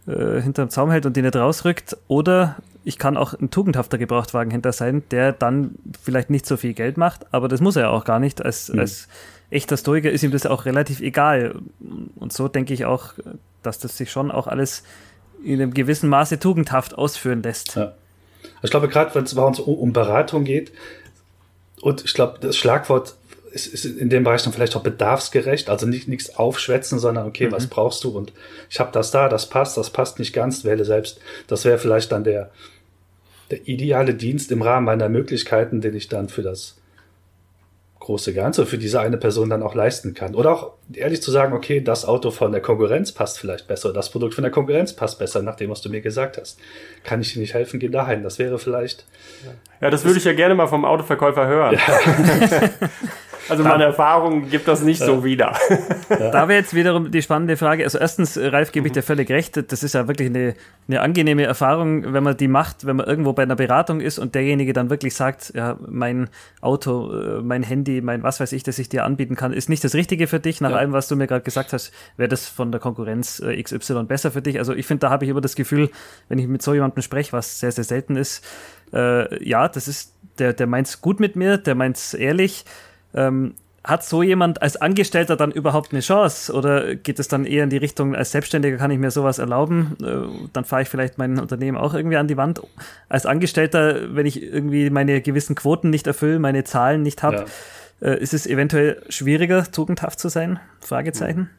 äh, 0.07 0.39
hinterm 0.39 0.69
Zaum 0.69 0.91
hält 0.91 1.07
und 1.07 1.17
die 1.17 1.23
nicht 1.23 1.35
rausrückt. 1.35 1.97
Oder 2.07 2.57
ich 2.83 2.99
kann 2.99 3.17
auch 3.17 3.33
ein 3.33 3.49
tugendhafter 3.49 3.97
Gebrauchtwagen 3.97 4.51
hinter 4.51 4.71
sein, 4.71 5.01
der 5.09 5.31
dann 5.31 5.75
vielleicht 5.99 6.29
nicht 6.29 6.45
so 6.45 6.57
viel 6.57 6.73
Geld 6.73 6.97
macht, 6.97 7.25
aber 7.33 7.47
das 7.47 7.59
muss 7.59 7.75
er 7.75 7.83
ja 7.83 7.89
auch 7.89 8.05
gar 8.05 8.19
nicht. 8.19 8.45
Als, 8.45 8.69
mhm. 8.69 8.79
als 8.79 9.07
echter 9.49 9.77
Stoiker 9.77 10.11
ist 10.11 10.23
ihm 10.23 10.31
das 10.31 10.45
auch 10.45 10.65
relativ 10.65 11.01
egal. 11.01 11.59
Und 12.15 12.33
so 12.33 12.47
denke 12.47 12.73
ich 12.73 12.85
auch, 12.85 13.13
dass 13.63 13.79
das 13.79 13.97
sich 13.97 14.11
schon 14.11 14.31
auch 14.31 14.47
alles 14.47 14.83
in 15.43 15.61
einem 15.61 15.73
gewissen 15.73 16.09
Maße 16.09 16.39
tugendhaft 16.39 16.97
ausführen 16.97 17.41
lässt. 17.41 17.75
Ja. 17.75 17.93
Ich 18.61 18.71
glaube, 18.71 18.89
gerade 18.89 19.13
wenn 19.15 19.23
es 19.23 19.35
bei 19.35 19.43
uns 19.43 19.59
um, 19.59 19.75
um 19.75 19.93
Beratung 19.93 20.43
geht, 20.43 20.71
und 21.81 22.03
ich 22.03 22.13
glaube, 22.13 22.39
das 22.41 22.57
Schlagwort 22.57 23.15
ist, 23.51 23.67
ist 23.67 23.85
in 23.85 24.09
dem 24.09 24.23
Bereich 24.23 24.43
dann 24.43 24.53
vielleicht 24.53 24.75
auch 24.75 24.83
bedarfsgerecht, 24.83 25.69
also 25.69 25.85
nicht 25.85 26.07
nichts 26.07 26.35
aufschwätzen, 26.35 26.99
sondern 26.99 27.25
okay, 27.25 27.47
mhm. 27.47 27.51
was 27.53 27.67
brauchst 27.67 28.03
du? 28.03 28.09
Und 28.09 28.33
ich 28.69 28.79
habe 28.79 28.91
das 28.91 29.11
da, 29.11 29.29
das 29.29 29.47
passt, 29.47 29.77
das 29.77 29.89
passt 29.89 30.19
nicht 30.19 30.33
ganz, 30.33 30.63
wähle 30.65 30.85
selbst. 30.85 31.19
Das 31.47 31.65
wäre 31.65 31.77
vielleicht 31.77 32.11
dann 32.11 32.23
der, 32.23 32.51
der 33.49 33.67
ideale 33.67 34.13
Dienst 34.13 34.51
im 34.51 34.61
Rahmen 34.61 34.85
meiner 34.85 35.09
Möglichkeiten, 35.09 35.81
den 35.81 35.95
ich 35.95 36.09
dann 36.09 36.29
für 36.29 36.43
das 36.43 36.78
große 37.99 38.33
Ganze, 38.33 38.65
für 38.65 38.77
diese 38.77 38.99
eine 38.99 39.17
Person 39.17 39.49
dann 39.49 39.61
auch 39.61 39.75
leisten 39.75 40.13
kann. 40.13 40.35
Oder 40.35 40.53
auch 40.53 40.71
ehrlich 40.93 41.21
zu 41.21 41.31
sagen, 41.31 41.53
okay, 41.53 41.81
das 41.81 42.05
Auto 42.05 42.31
von 42.31 42.51
der 42.51 42.61
Konkurrenz 42.61 43.11
passt 43.11 43.39
vielleicht 43.39 43.67
besser, 43.67 43.93
das 43.93 44.09
Produkt 44.09 44.35
von 44.35 44.43
der 44.43 44.51
Konkurrenz 44.51 44.93
passt 44.93 45.19
besser, 45.19 45.41
nach 45.41 45.55
dem, 45.55 45.69
was 45.69 45.81
du 45.81 45.89
mir 45.89 46.01
gesagt 46.01 46.37
hast. 46.37 46.59
Kann 47.03 47.21
ich 47.21 47.33
dir 47.33 47.39
nicht 47.39 47.53
helfen, 47.53 47.79
geh 47.79 47.89
dahin. 47.89 48.23
Das 48.23 48.39
wäre 48.39 48.57
vielleicht. 48.57 49.05
Ja, 49.81 49.89
das 49.89 50.05
würde 50.05 50.17
ich 50.17 50.25
ja 50.25 50.33
gerne 50.33 50.55
mal 50.55 50.67
vom 50.67 50.85
Autoverkäufer 50.85 51.47
hören. 51.47 51.75
Ja. 51.75 52.69
Also 53.49 53.63
meine 53.63 53.83
Erfahrung 53.83 54.49
gibt 54.49 54.67
das 54.67 54.81
nicht 54.81 54.99
ja. 54.99 55.05
so 55.05 55.23
wieder. 55.23 55.53
Ja. 56.09 56.31
Da 56.31 56.47
wäre 56.47 56.59
jetzt 56.59 56.73
wiederum 56.73 57.11
die 57.11 57.21
spannende 57.21 57.55
Frage. 57.55 57.83
Also 57.83 57.99
erstens, 57.99 58.37
Ralf, 58.37 58.71
gebe 58.71 58.87
ich 58.87 58.93
dir 58.93 59.03
völlig 59.03 59.29
recht. 59.29 59.71
Das 59.71 59.83
ist 59.83 59.93
ja 59.93 60.07
wirklich 60.07 60.29
eine, 60.29 60.55
eine 60.87 61.01
angenehme 61.01 61.43
Erfahrung, 61.43 62.13
wenn 62.13 62.23
man 62.23 62.35
die 62.35 62.47
macht, 62.47 62.85
wenn 62.85 62.95
man 62.95 63.05
irgendwo 63.05 63.33
bei 63.33 63.43
einer 63.43 63.55
Beratung 63.55 64.01
ist 64.01 64.17
und 64.17 64.35
derjenige 64.35 64.73
dann 64.73 64.89
wirklich 64.89 65.13
sagt, 65.13 65.53
ja, 65.55 65.77
mein 65.87 66.29
Auto, 66.61 67.11
äh, 67.13 67.41
mein 67.41 67.63
Handy, 67.63 68.01
mein 68.01 68.23
was 68.23 68.39
weiß 68.39 68.51
ich, 68.53 68.63
das 68.63 68.79
ich 68.79 68.89
dir 68.89 69.05
anbieten 69.05 69.35
kann, 69.35 69.53
ist 69.53 69.69
nicht 69.69 69.83
das 69.83 69.93
Richtige 69.93 70.27
für 70.27 70.39
dich. 70.39 70.61
Nach 70.61 70.71
ja. 70.71 70.77
allem, 70.77 70.93
was 70.93 71.07
du 71.07 71.15
mir 71.15 71.27
gerade 71.27 71.43
gesagt 71.43 71.73
hast, 71.73 71.91
wäre 72.17 72.29
das 72.29 72.47
von 72.47 72.71
der 72.71 72.81
Konkurrenz 72.81 73.39
äh, 73.39 73.61
XY 73.61 74.03
besser 74.03 74.31
für 74.31 74.41
dich. 74.41 74.57
Also 74.57 74.73
ich 74.73 74.85
finde, 74.85 75.01
da 75.01 75.09
habe 75.09 75.25
ich 75.25 75.31
immer 75.31 75.41
das 75.41 75.55
Gefühl, 75.55 75.89
wenn 76.27 76.39
ich 76.39 76.47
mit 76.47 76.61
so 76.61 76.73
jemandem 76.73 77.01
spreche, 77.03 77.33
was 77.33 77.59
sehr, 77.59 77.71
sehr 77.71 77.83
selten 77.83 78.15
ist, 78.15 78.43
äh, 78.93 79.43
ja, 79.43 79.67
das 79.67 79.87
ist, 79.87 80.13
der, 80.39 80.53
der 80.53 80.67
meint's 80.67 81.01
gut 81.01 81.19
mit 81.19 81.35
mir, 81.35 81.57
der 81.57 81.75
meint's 81.75 82.13
ehrlich 82.13 82.65
ähm, 83.13 83.53
hat 83.83 84.03
so 84.03 84.21
jemand 84.23 84.61
als 84.61 84.77
Angestellter 84.77 85.35
dann 85.35 85.51
überhaupt 85.51 85.91
eine 85.91 86.01
Chance? 86.01 86.53
Oder 86.53 86.95
geht 86.95 87.19
es 87.19 87.27
dann 87.27 87.45
eher 87.45 87.63
in 87.63 87.69
die 87.69 87.77
Richtung, 87.77 88.15
als 88.15 88.31
Selbstständiger 88.31 88.77
kann 88.77 88.91
ich 88.91 88.99
mir 88.99 89.11
sowas 89.11 89.39
erlauben? 89.39 89.95
Äh, 90.01 90.47
dann 90.53 90.65
fahre 90.65 90.81
ich 90.81 90.89
vielleicht 90.89 91.17
mein 91.17 91.39
Unternehmen 91.39 91.77
auch 91.77 91.93
irgendwie 91.93 92.17
an 92.17 92.27
die 92.27 92.37
Wand. 92.37 92.61
Als 93.07 93.25
Angestellter, 93.25 94.15
wenn 94.15 94.25
ich 94.25 94.41
irgendwie 94.41 94.89
meine 94.89 95.21
gewissen 95.21 95.55
Quoten 95.55 95.89
nicht 95.89 96.07
erfülle, 96.07 96.39
meine 96.39 96.63
Zahlen 96.63 97.03
nicht 97.03 97.23
habe, 97.23 97.45
ja. 98.01 98.07
äh, 98.07 98.19
ist 98.19 98.33
es 98.33 98.45
eventuell 98.45 99.01
schwieriger, 99.09 99.63
tugendhaft 99.71 100.19
zu 100.19 100.29
sein? 100.29 100.59
Fragezeichen. 100.81 101.49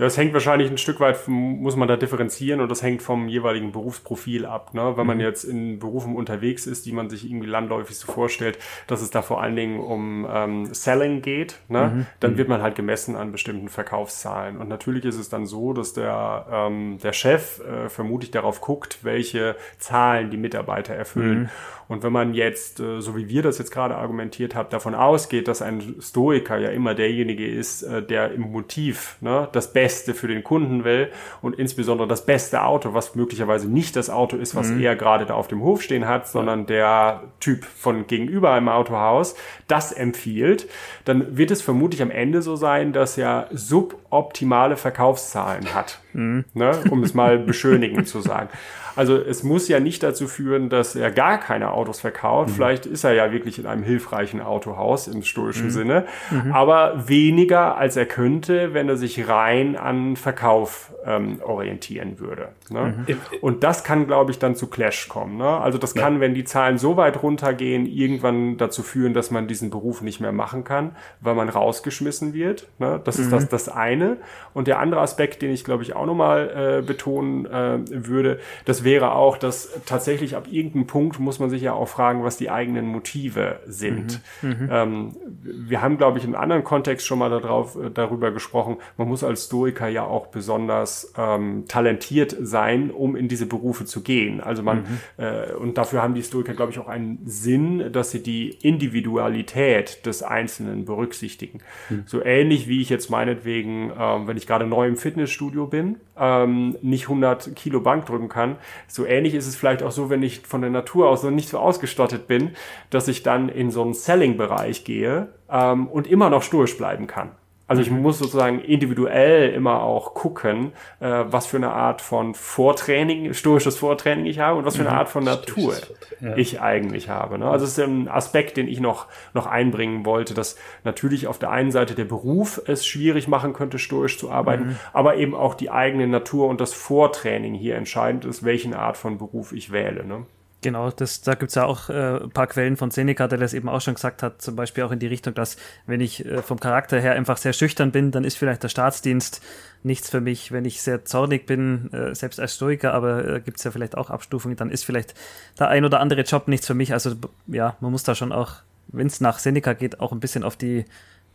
Mhm. 0.00 0.02
Ja, 0.02 0.06
das 0.06 0.16
hängt 0.16 0.32
wahrscheinlich 0.32 0.70
ein 0.70 0.78
Stück 0.78 0.98
weit, 1.00 1.28
muss 1.28 1.76
man 1.76 1.86
da 1.86 1.96
differenzieren 1.96 2.60
und 2.60 2.70
das 2.70 2.82
hängt 2.82 3.02
vom 3.02 3.28
jeweiligen 3.28 3.72
Berufsprofil 3.72 4.46
ab. 4.46 4.72
Ne? 4.74 4.96
Wenn 4.96 5.02
mhm. 5.02 5.06
man 5.06 5.20
jetzt 5.20 5.44
in 5.44 5.78
Berufen 5.78 6.16
unterwegs 6.16 6.66
ist, 6.66 6.86
die 6.86 6.92
man 6.92 7.10
sich 7.10 7.24
irgendwie 7.24 7.48
landläufig 7.48 7.96
so 7.96 8.10
vorstellt, 8.10 8.58
dass 8.86 9.02
es 9.02 9.10
da 9.10 9.22
vor 9.22 9.42
allen 9.42 9.56
Dingen 9.56 9.78
um 9.78 10.26
ähm, 10.32 10.66
Selling 10.72 11.22
geht, 11.22 11.58
ne? 11.68 11.92
Mhm. 11.94 12.06
dann 12.20 12.32
mhm. 12.32 12.38
wird 12.38 12.48
man 12.48 12.62
halt 12.62 12.76
gemessen 12.76 13.16
an 13.16 13.32
bestimmten 13.32 13.68
Verkaufszahlen. 13.68 14.56
Und 14.56 14.68
natürlich 14.68 15.04
ist 15.04 15.16
es 15.16 15.28
dann 15.28 15.46
so, 15.46 15.72
dass 15.72 15.92
der, 15.92 16.46
ähm, 16.50 16.98
der 17.02 17.12
Chef 17.12 17.60
äh, 17.60 17.88
vermutlich 17.88 18.30
darauf 18.30 18.60
guckt, 18.60 19.00
welche 19.02 19.56
Zahlen 19.78 20.30
die 20.30 20.36
Mitarbeiter 20.36 20.94
erfüllen. 20.94 21.40
Mhm. 21.40 21.48
Und 21.90 22.04
wenn 22.04 22.12
man 22.12 22.34
jetzt, 22.34 22.78
äh, 22.78 23.00
so 23.00 23.16
wie 23.16 23.28
wir 23.28 23.42
das 23.42 23.58
jetzt 23.58 23.72
gerade 23.72 23.96
argumentiert 23.96 24.54
haben, 24.54 24.68
davon 24.70 24.94
ausgeht, 24.94 25.48
dass 25.48 25.60
ein 25.60 25.96
Stoiker 26.00 26.56
ja 26.56 26.68
immer 26.68 26.94
derjenige 26.94 27.44
ist, 27.44 27.82
äh, 27.82 28.00
der 28.00 28.30
im 28.30 28.52
Motiv 28.52 29.16
ne, 29.20 29.48
das 29.50 29.72
Beste 29.72 30.14
für 30.14 30.28
den 30.28 30.44
Kunden 30.44 30.84
will 30.84 31.08
und 31.42 31.58
insbesondere 31.58 32.06
das 32.06 32.24
beste 32.24 32.62
Auto, 32.62 32.94
was 32.94 33.16
möglicherweise 33.16 33.68
nicht 33.68 33.96
das 33.96 34.08
Auto 34.08 34.36
ist, 34.36 34.54
was 34.54 34.68
mhm. 34.68 34.80
er 34.80 34.94
gerade 34.94 35.26
da 35.26 35.34
auf 35.34 35.48
dem 35.48 35.62
Hof 35.62 35.82
stehen 35.82 36.06
hat, 36.06 36.28
sondern 36.28 36.66
der 36.66 37.24
Typ 37.40 37.64
von 37.64 38.06
gegenüber 38.06 38.56
im 38.56 38.68
Autohaus, 38.68 39.34
das 39.66 39.90
empfiehlt, 39.90 40.68
dann 41.04 41.36
wird 41.36 41.50
es 41.50 41.60
vermutlich 41.60 42.02
am 42.02 42.12
Ende 42.12 42.40
so 42.40 42.54
sein, 42.54 42.92
dass 42.92 43.18
er 43.18 43.48
suboptimale 43.50 44.76
Verkaufszahlen 44.76 45.74
hat. 45.74 45.98
Mhm. 46.12 46.44
Ne, 46.54 46.70
um 46.88 47.02
es 47.02 47.14
mal 47.14 47.36
beschönigend 47.36 48.06
zu 48.06 48.20
sagen. 48.20 48.48
Also 49.00 49.16
es 49.16 49.42
muss 49.42 49.66
ja 49.66 49.80
nicht 49.80 50.02
dazu 50.02 50.28
führen, 50.28 50.68
dass 50.68 50.94
er 50.94 51.10
gar 51.10 51.40
keine 51.40 51.72
Autos 51.72 52.00
verkauft. 52.00 52.50
Mhm. 52.50 52.54
Vielleicht 52.54 52.84
ist 52.84 53.02
er 53.02 53.14
ja 53.14 53.32
wirklich 53.32 53.58
in 53.58 53.64
einem 53.64 53.82
hilfreichen 53.82 54.42
Autohaus 54.42 55.08
im 55.08 55.22
stoischen 55.22 55.68
mhm. 55.68 55.70
Sinne, 55.70 56.04
mhm. 56.30 56.52
aber 56.52 57.08
weniger 57.08 57.78
als 57.78 57.96
er 57.96 58.04
könnte, 58.04 58.74
wenn 58.74 58.90
er 58.90 58.98
sich 58.98 59.26
rein 59.26 59.76
an 59.76 60.16
Verkauf 60.16 60.92
ähm, 61.06 61.40
orientieren 61.42 62.18
würde. 62.18 62.48
Ne? 62.68 63.06
Mhm. 63.06 63.16
Und 63.40 63.64
das 63.64 63.84
kann, 63.84 64.06
glaube 64.06 64.32
ich, 64.32 64.38
dann 64.38 64.54
zu 64.54 64.66
Clash 64.66 65.08
kommen. 65.08 65.38
Ne? 65.38 65.48
Also 65.48 65.78
das 65.78 65.94
ja. 65.94 66.02
kann, 66.02 66.20
wenn 66.20 66.34
die 66.34 66.44
Zahlen 66.44 66.76
so 66.76 66.98
weit 66.98 67.22
runtergehen, 67.22 67.86
irgendwann 67.86 68.58
dazu 68.58 68.82
führen, 68.82 69.14
dass 69.14 69.30
man 69.30 69.48
diesen 69.48 69.70
Beruf 69.70 70.02
nicht 70.02 70.20
mehr 70.20 70.32
machen 70.32 70.62
kann, 70.62 70.94
weil 71.22 71.34
man 71.34 71.48
rausgeschmissen 71.48 72.34
wird. 72.34 72.68
Ne? 72.78 73.00
Das 73.02 73.18
ist 73.18 73.32
das, 73.32 73.44
mhm. 73.44 73.48
das 73.48 73.70
eine. 73.70 74.18
Und 74.52 74.66
der 74.68 74.78
andere 74.78 75.00
Aspekt, 75.00 75.40
den 75.40 75.52
ich, 75.52 75.64
glaube 75.64 75.84
ich, 75.84 75.96
auch 75.96 76.04
nochmal 76.04 76.80
äh, 76.80 76.82
betonen 76.82 77.46
äh, 77.46 77.78
würde, 77.88 78.40
das 78.66 78.84
wäre 78.84 78.89
auch, 78.98 79.36
dass 79.38 79.70
tatsächlich 79.86 80.36
ab 80.36 80.48
irgendeinem 80.50 80.86
Punkt 80.86 81.18
muss 81.18 81.38
man 81.38 81.50
sich 81.50 81.62
ja 81.62 81.72
auch 81.72 81.88
fragen, 81.88 82.24
was 82.24 82.36
die 82.36 82.50
eigenen 82.50 82.86
Motive 82.86 83.60
sind. 83.66 84.20
Mhm. 84.42 84.48
mhm. 84.48 84.68
Ähm, 84.70 85.16
wir 85.42 85.80
haben, 85.80 85.96
glaube 85.96 86.18
ich, 86.18 86.24
in 86.24 86.34
einem 86.34 86.42
anderen 86.42 86.64
Kontext 86.64 87.06
schon 87.06 87.18
mal 87.18 87.30
darauf, 87.30 87.76
äh, 87.76 87.90
darüber 87.90 88.30
gesprochen, 88.30 88.76
man 88.96 89.08
muss 89.08 89.24
als 89.24 89.46
Stoiker 89.46 89.88
ja 89.88 90.04
auch 90.04 90.26
besonders 90.28 91.12
ähm, 91.16 91.64
talentiert 91.68 92.36
sein, 92.40 92.90
um 92.90 93.16
in 93.16 93.28
diese 93.28 93.46
Berufe 93.46 93.84
zu 93.84 94.02
gehen. 94.02 94.40
Also 94.40 94.62
man, 94.62 94.78
mhm. 94.78 95.24
äh, 95.24 95.52
und 95.54 95.78
dafür 95.78 96.02
haben 96.02 96.14
die 96.14 96.22
Stoiker, 96.22 96.54
glaube 96.54 96.72
ich, 96.72 96.78
auch 96.78 96.88
einen 96.88 97.20
Sinn, 97.24 97.92
dass 97.92 98.10
sie 98.10 98.22
die 98.22 98.50
Individualität 98.50 100.04
des 100.06 100.22
Einzelnen 100.22 100.84
berücksichtigen. 100.84 101.60
Mhm. 101.88 102.02
So 102.06 102.22
ähnlich 102.22 102.68
wie 102.68 102.82
ich 102.82 102.90
jetzt 102.90 103.10
meinetwegen, 103.10 103.92
ähm, 103.98 104.26
wenn 104.26 104.36
ich 104.36 104.46
gerade 104.46 104.66
neu 104.66 104.88
im 104.88 104.96
Fitnessstudio 104.96 105.66
bin, 105.66 105.96
ähm, 106.18 106.76
nicht 106.82 107.04
100 107.04 107.56
Kilo 107.56 107.80
Bank 107.80 108.06
drücken 108.06 108.28
kann, 108.28 108.56
so 108.86 109.06
ähnlich 109.06 109.34
ist 109.34 109.46
es 109.46 109.56
vielleicht 109.56 109.82
auch 109.82 109.92
so, 109.92 110.10
wenn 110.10 110.22
ich 110.22 110.40
von 110.40 110.60
der 110.60 110.70
Natur 110.70 111.08
aus 111.08 111.22
so 111.22 111.30
nicht 111.30 111.48
so 111.48 111.58
ausgestattet 111.58 112.26
bin, 112.26 112.50
dass 112.90 113.08
ich 113.08 113.22
dann 113.22 113.48
in 113.48 113.70
so 113.70 113.82
einen 113.82 113.94
Selling-Bereich 113.94 114.84
gehe 114.84 115.28
ähm, 115.50 115.86
und 115.88 116.06
immer 116.06 116.30
noch 116.30 116.42
stoisch 116.42 116.76
bleiben 116.76 117.06
kann. 117.06 117.30
Also 117.70 117.82
ich 117.82 117.90
muss 117.92 118.18
sozusagen 118.18 118.58
individuell 118.58 119.50
immer 119.50 119.84
auch 119.84 120.12
gucken, 120.12 120.72
äh, 120.98 121.06
was 121.26 121.46
für 121.46 121.56
eine 121.56 121.70
Art 121.70 122.02
von 122.02 122.34
Vortraining, 122.34 123.32
stoisches 123.32 123.76
Vortraining 123.76 124.26
ich 124.26 124.40
habe 124.40 124.58
und 124.58 124.64
was 124.64 124.74
für 124.74 124.82
eine 124.82 124.90
mhm. 124.90 124.96
Art 124.96 125.08
von 125.08 125.22
Natur 125.22 125.74
ja. 126.20 126.36
ich 126.36 126.60
eigentlich 126.60 127.08
habe. 127.10 127.38
Ne? 127.38 127.48
Also 127.48 127.66
es 127.66 127.78
ist 127.78 127.84
ein 127.84 128.08
Aspekt, 128.08 128.56
den 128.56 128.66
ich 128.66 128.80
noch, 128.80 129.06
noch 129.34 129.46
einbringen 129.46 130.04
wollte, 130.04 130.34
dass 130.34 130.56
natürlich 130.82 131.28
auf 131.28 131.38
der 131.38 131.52
einen 131.52 131.70
Seite 131.70 131.94
der 131.94 132.06
Beruf 132.06 132.60
es 132.66 132.84
schwierig 132.84 133.28
machen 133.28 133.52
könnte, 133.52 133.78
stoisch 133.78 134.18
zu 134.18 134.32
arbeiten, 134.32 134.70
mhm. 134.70 134.76
aber 134.92 135.14
eben 135.14 135.36
auch 135.36 135.54
die 135.54 135.70
eigene 135.70 136.08
Natur 136.08 136.48
und 136.48 136.60
das 136.60 136.72
Vortraining 136.72 137.54
hier 137.54 137.76
entscheidend 137.76 138.24
ist, 138.24 138.44
welchen 138.44 138.74
Art 138.74 138.96
von 138.96 139.16
Beruf 139.16 139.52
ich 139.52 139.70
wähle. 139.70 140.04
Ne? 140.04 140.26
Genau, 140.62 140.90
das, 140.90 141.22
da 141.22 141.34
gibt's 141.36 141.54
ja 141.54 141.64
auch 141.64 141.88
äh, 141.88 142.22
ein 142.22 142.30
paar 142.30 142.46
Quellen 142.46 142.76
von 142.76 142.90
Seneca, 142.90 143.26
der 143.28 143.38
das 143.38 143.54
eben 143.54 143.68
auch 143.68 143.80
schon 143.80 143.94
gesagt 143.94 144.22
hat, 144.22 144.42
zum 144.42 144.56
Beispiel 144.56 144.84
auch 144.84 144.90
in 144.90 144.98
die 144.98 145.06
Richtung, 145.06 145.32
dass 145.32 145.56
wenn 145.86 146.02
ich 146.02 146.26
äh, 146.26 146.42
vom 146.42 146.60
Charakter 146.60 147.00
her 147.00 147.12
einfach 147.12 147.38
sehr 147.38 147.54
schüchtern 147.54 147.92
bin, 147.92 148.10
dann 148.10 148.24
ist 148.24 148.36
vielleicht 148.36 148.62
der 148.62 148.68
Staatsdienst 148.68 149.40
nichts 149.82 150.10
für 150.10 150.20
mich. 150.20 150.52
Wenn 150.52 150.66
ich 150.66 150.82
sehr 150.82 151.06
zornig 151.06 151.46
bin, 151.46 151.90
äh, 151.94 152.14
selbst 152.14 152.38
als 152.38 152.56
Stoiker, 152.56 152.92
aber 152.92 153.26
äh, 153.26 153.40
gibt's 153.40 153.64
ja 153.64 153.70
vielleicht 153.70 153.96
auch 153.96 154.10
Abstufungen, 154.10 154.56
dann 154.58 154.70
ist 154.70 154.84
vielleicht 154.84 155.14
der 155.58 155.68
ein 155.68 155.86
oder 155.86 155.98
andere 156.00 156.22
Job 156.22 156.46
nichts 156.46 156.66
für 156.66 156.74
mich. 156.74 156.92
Also 156.92 157.14
ja, 157.46 157.76
man 157.80 157.90
muss 157.90 158.02
da 158.02 158.14
schon 158.14 158.30
auch, 158.30 158.56
wenn 158.88 159.06
es 159.06 159.22
nach 159.22 159.38
Seneca 159.38 159.72
geht, 159.72 160.00
auch 160.00 160.12
ein 160.12 160.20
bisschen 160.20 160.44
auf 160.44 160.56
die 160.56 160.84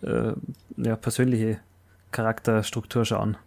äh, 0.03 0.33
ja, 0.77 0.95
persönliche 0.97 1.57
Charakterstruktur 2.11 3.05
schauen. 3.05 3.37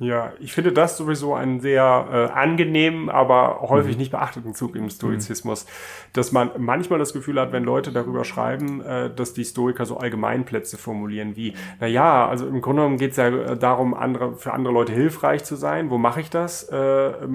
Ja, 0.00 0.32
ich 0.40 0.54
finde 0.54 0.72
das 0.72 0.96
sowieso 0.96 1.34
einen 1.34 1.60
sehr 1.60 2.08
äh, 2.10 2.32
angenehmen, 2.32 3.10
aber 3.10 3.60
häufig 3.60 3.96
mhm. 3.96 3.98
nicht 3.98 4.10
beachteten 4.10 4.54
Zug 4.54 4.74
im 4.74 4.88
Stoizismus, 4.88 5.66
mhm. 5.66 5.68
dass 6.14 6.32
man 6.32 6.50
manchmal 6.56 6.98
das 6.98 7.12
Gefühl 7.12 7.38
hat, 7.38 7.52
wenn 7.52 7.64
Leute 7.64 7.92
darüber 7.92 8.24
schreiben, 8.24 8.80
äh, 8.80 9.10
dass 9.14 9.34
die 9.34 9.44
Stoiker 9.44 9.84
so 9.84 9.98
Allgemeinplätze 9.98 10.78
formulieren 10.78 11.36
wie, 11.36 11.52
na 11.80 11.86
ja, 11.86 12.26
also 12.26 12.46
im 12.46 12.62
Grunde 12.62 12.80
genommen 12.80 12.96
geht 12.96 13.10
es 13.10 13.18
ja 13.18 13.28
äh, 13.28 13.58
darum, 13.58 13.92
andere, 13.92 14.36
für 14.36 14.54
andere 14.54 14.72
Leute 14.72 14.94
hilfreich 14.94 15.44
zu 15.44 15.54
sein. 15.54 15.90
Wo 15.90 15.98
mache 15.98 16.22
ich 16.22 16.30
das? 16.30 16.62
Äh, 16.70 16.76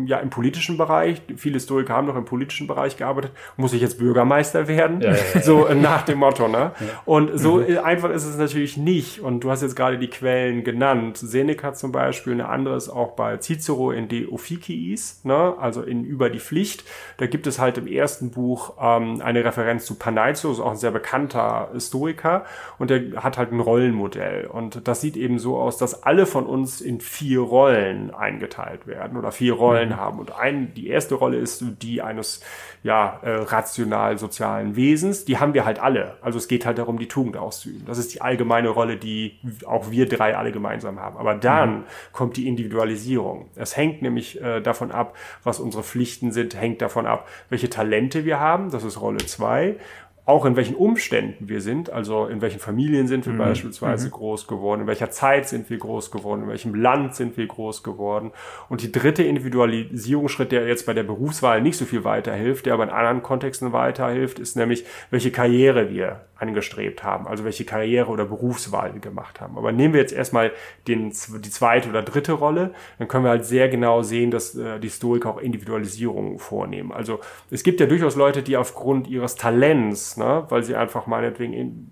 ja, 0.06 0.18
im 0.18 0.32
politischen 0.32 0.80
Bereich. 0.80 1.22
Viele 1.38 1.60
Stoiker 1.60 1.94
haben 1.94 2.08
noch 2.08 2.16
im 2.16 2.26
politischen 2.26 2.66
Bereich 2.66 2.98
gearbeitet. 2.98 3.32
Muss 3.58 3.74
ich 3.74 3.82
jetzt 3.82 4.00
Bürgermeister 4.00 4.68
werden? 4.68 5.02
Ja, 5.02 5.12
ja, 5.12 5.18
ja. 5.36 5.42
So 5.46 5.68
äh, 5.68 5.76
nach 5.76 6.02
dem 6.02 6.18
Motto, 6.18 6.48
ne? 6.48 6.72
Und 7.06 7.38
so 7.38 7.58
mhm. 7.58 7.78
einfach 7.84 8.10
ist 8.10 8.26
es 8.26 8.38
natürlich 8.38 8.76
nicht. 8.76 9.20
Und 9.20 9.44
du 9.44 9.52
hast 9.52 9.62
jetzt 9.62 9.76
gerade 9.76 10.00
die 10.00 10.10
Quellen 10.10 10.64
genannt. 10.64 11.18
Seneca 11.18 11.74
zum 11.74 11.92
Beispiel, 11.92 12.34
eine 12.34 12.55
anderes 12.56 12.90
auch 12.90 13.12
bei 13.12 13.38
Cicero 13.38 13.92
in 13.92 14.08
De 14.08 14.28
Officiis, 14.28 15.22
ne? 15.24 15.56
also 15.60 15.82
in 15.82 16.04
Über 16.06 16.30
die 16.30 16.40
Pflicht. 16.40 16.86
Da 17.18 17.28
gibt 17.28 17.48
es 17.48 17.60
halt 17.60 17.78
im 17.78 17.88
ersten 17.88 18.32
Buch 18.32 18.74
ähm, 18.82 19.22
eine 19.22 19.44
Referenz 19.44 19.86
zu 19.86 19.96
Panaitius, 19.96 20.60
auch 20.60 20.72
ein 20.72 20.78
sehr 20.78 20.92
bekannter 20.92 21.70
Historiker, 21.74 22.46
und 22.80 22.90
der 22.90 23.24
hat 23.24 23.38
halt 23.38 23.52
ein 23.52 23.60
Rollenmodell. 23.60 24.48
Und 24.48 24.88
das 24.88 25.02
sieht 25.02 25.18
eben 25.18 25.38
so 25.38 25.58
aus, 25.58 25.78
dass 25.78 26.04
alle 26.04 26.26
von 26.26 26.46
uns 26.46 26.82
in 26.82 27.02
vier 27.02 27.42
Rollen 27.42 28.14
eingeteilt 28.14 28.88
werden 28.88 29.18
oder 29.18 29.32
vier 29.32 29.54
Rollen 29.54 29.90
mhm. 29.90 29.98
haben. 29.98 30.20
Und 30.20 30.36
ein, 30.36 30.74
die 30.74 30.88
erste 30.88 31.16
Rolle 31.16 31.38
ist 31.38 31.64
die 31.82 32.02
eines 32.02 32.42
ja, 32.86 33.20
äh, 33.24 33.32
rational 33.32 34.18
sozialen 34.20 34.76
Wesens. 34.76 35.26
Die 35.26 35.40
haben 35.40 35.56
wir 35.56 35.66
halt 35.66 35.80
alle. 35.80 36.18
Also 36.22 36.38
es 36.38 36.48
geht 36.48 36.68
halt 36.68 36.78
darum, 36.78 37.00
die 37.00 37.08
Tugend 37.08 37.36
auszuüben. 37.36 37.84
Das 37.88 37.98
ist 37.98 38.14
die 38.14 38.22
allgemeine 38.22 38.70
Rolle, 38.70 38.98
die 38.98 39.40
auch 39.66 39.90
wir 39.90 40.08
drei 40.08 40.38
alle 40.38 40.52
gemeinsam 40.52 41.00
haben. 41.00 41.18
Aber 41.18 41.34
dann 41.34 41.78
mhm. 41.78 41.84
kommt 42.12 42.38
die 42.38 42.45
Individualisierung. 42.48 43.50
Es 43.56 43.76
hängt 43.78 44.02
nämlich 44.02 44.42
äh, 44.42 44.62
davon 44.62 44.92
ab, 44.92 45.16
was 45.44 45.60
unsere 45.60 45.84
Pflichten 45.84 46.32
sind, 46.32 46.56
hängt 46.56 46.82
davon 46.82 47.06
ab, 47.06 47.28
welche 47.50 47.70
Talente 47.70 48.26
wir 48.26 48.40
haben. 48.40 48.72
Das 48.72 48.84
ist 48.84 49.00
Rolle 49.00 49.26
zwei 49.26 49.78
auch 50.28 50.46
in 50.46 50.56
welchen 50.56 50.76
Umständen 50.76 51.48
wir 51.48 51.62
sind, 51.62 51.92
also 51.92 52.26
in 52.26 52.42
welchen 52.42 52.60
Familien 52.60 53.08
sind 53.08 53.28
wir 53.28 53.34
mhm. 53.34 53.38
beispielsweise 53.38 54.08
mhm. 54.08 54.12
groß 54.12 54.48
geworden, 54.48 54.82
in 54.82 54.88
welcher 54.88 55.12
Zeit 55.12 55.48
sind 55.48 55.70
wir 55.70 55.78
groß 55.78 56.10
geworden, 56.10 56.44
in 56.44 56.50
welchem 56.50 56.74
Land 56.74 57.14
sind 57.16 57.38
wir 57.38 57.46
groß 57.46 57.84
geworden. 57.84 58.32
Und 58.68 58.82
die 58.82 58.92
dritte 58.92 59.22
Individualisierungsschritt, 59.22 60.52
der 60.52 60.68
jetzt 60.68 60.88
bei 60.88 60.94
der 60.94 61.04
Berufswahl 61.04 61.62
nicht 61.62 61.78
so 61.78 61.86
viel 61.86 62.04
weiterhilft, 62.04 62.66
der 62.66 62.74
aber 62.74 62.84
in 62.84 62.90
anderen 62.90 63.22
Kontexten 63.22 63.72
weiterhilft, 63.72 64.40
ist 64.40 64.56
nämlich, 64.56 64.86
welche 65.12 65.32
Karriere 65.32 65.92
wir 65.92 66.22
angestrebt 66.38 67.04
haben, 67.04 67.28
also 67.28 67.46
welche 67.46 67.64
Karriere 67.64 68.10
oder 68.10 68.26
Berufswahl 68.26 68.94
wir 68.94 69.02
gemacht 69.02 69.40
haben. 69.40 69.58
Aber 69.58 69.72
nehmen 69.72 69.94
wir 69.94 70.02
jetzt 70.02 70.12
erstmal 70.12 70.52
den, 70.88 71.10
die 71.10 71.50
zweite 71.50 71.90
oder 71.90 72.02
dritte 72.02 72.34
Rolle, 72.34 72.74
dann 72.98 73.08
können 73.08 73.24
wir 73.24 73.30
halt 73.30 73.46
sehr 73.46 73.70
genau 73.70 74.02
sehen, 74.02 74.32
dass 74.32 74.56
äh, 74.56 74.80
die 74.80 74.90
Stoiker 74.90 75.30
auch 75.30 75.38
Individualisierungen 75.38 76.40
vornehmen. 76.40 76.92
Also 76.92 77.20
es 77.52 77.64
gibt 77.64 77.80
ja 77.80 77.86
durchaus 77.86 78.16
Leute, 78.16 78.44
die 78.44 78.58
aufgrund 78.58 79.08
ihres 79.08 79.36
Talents, 79.36 80.15
ne, 80.18 80.46
weil 80.50 80.64
sie 80.64 80.76
einfach 80.76 81.08
meinetwegen 81.08 81.54
in, 81.54 81.88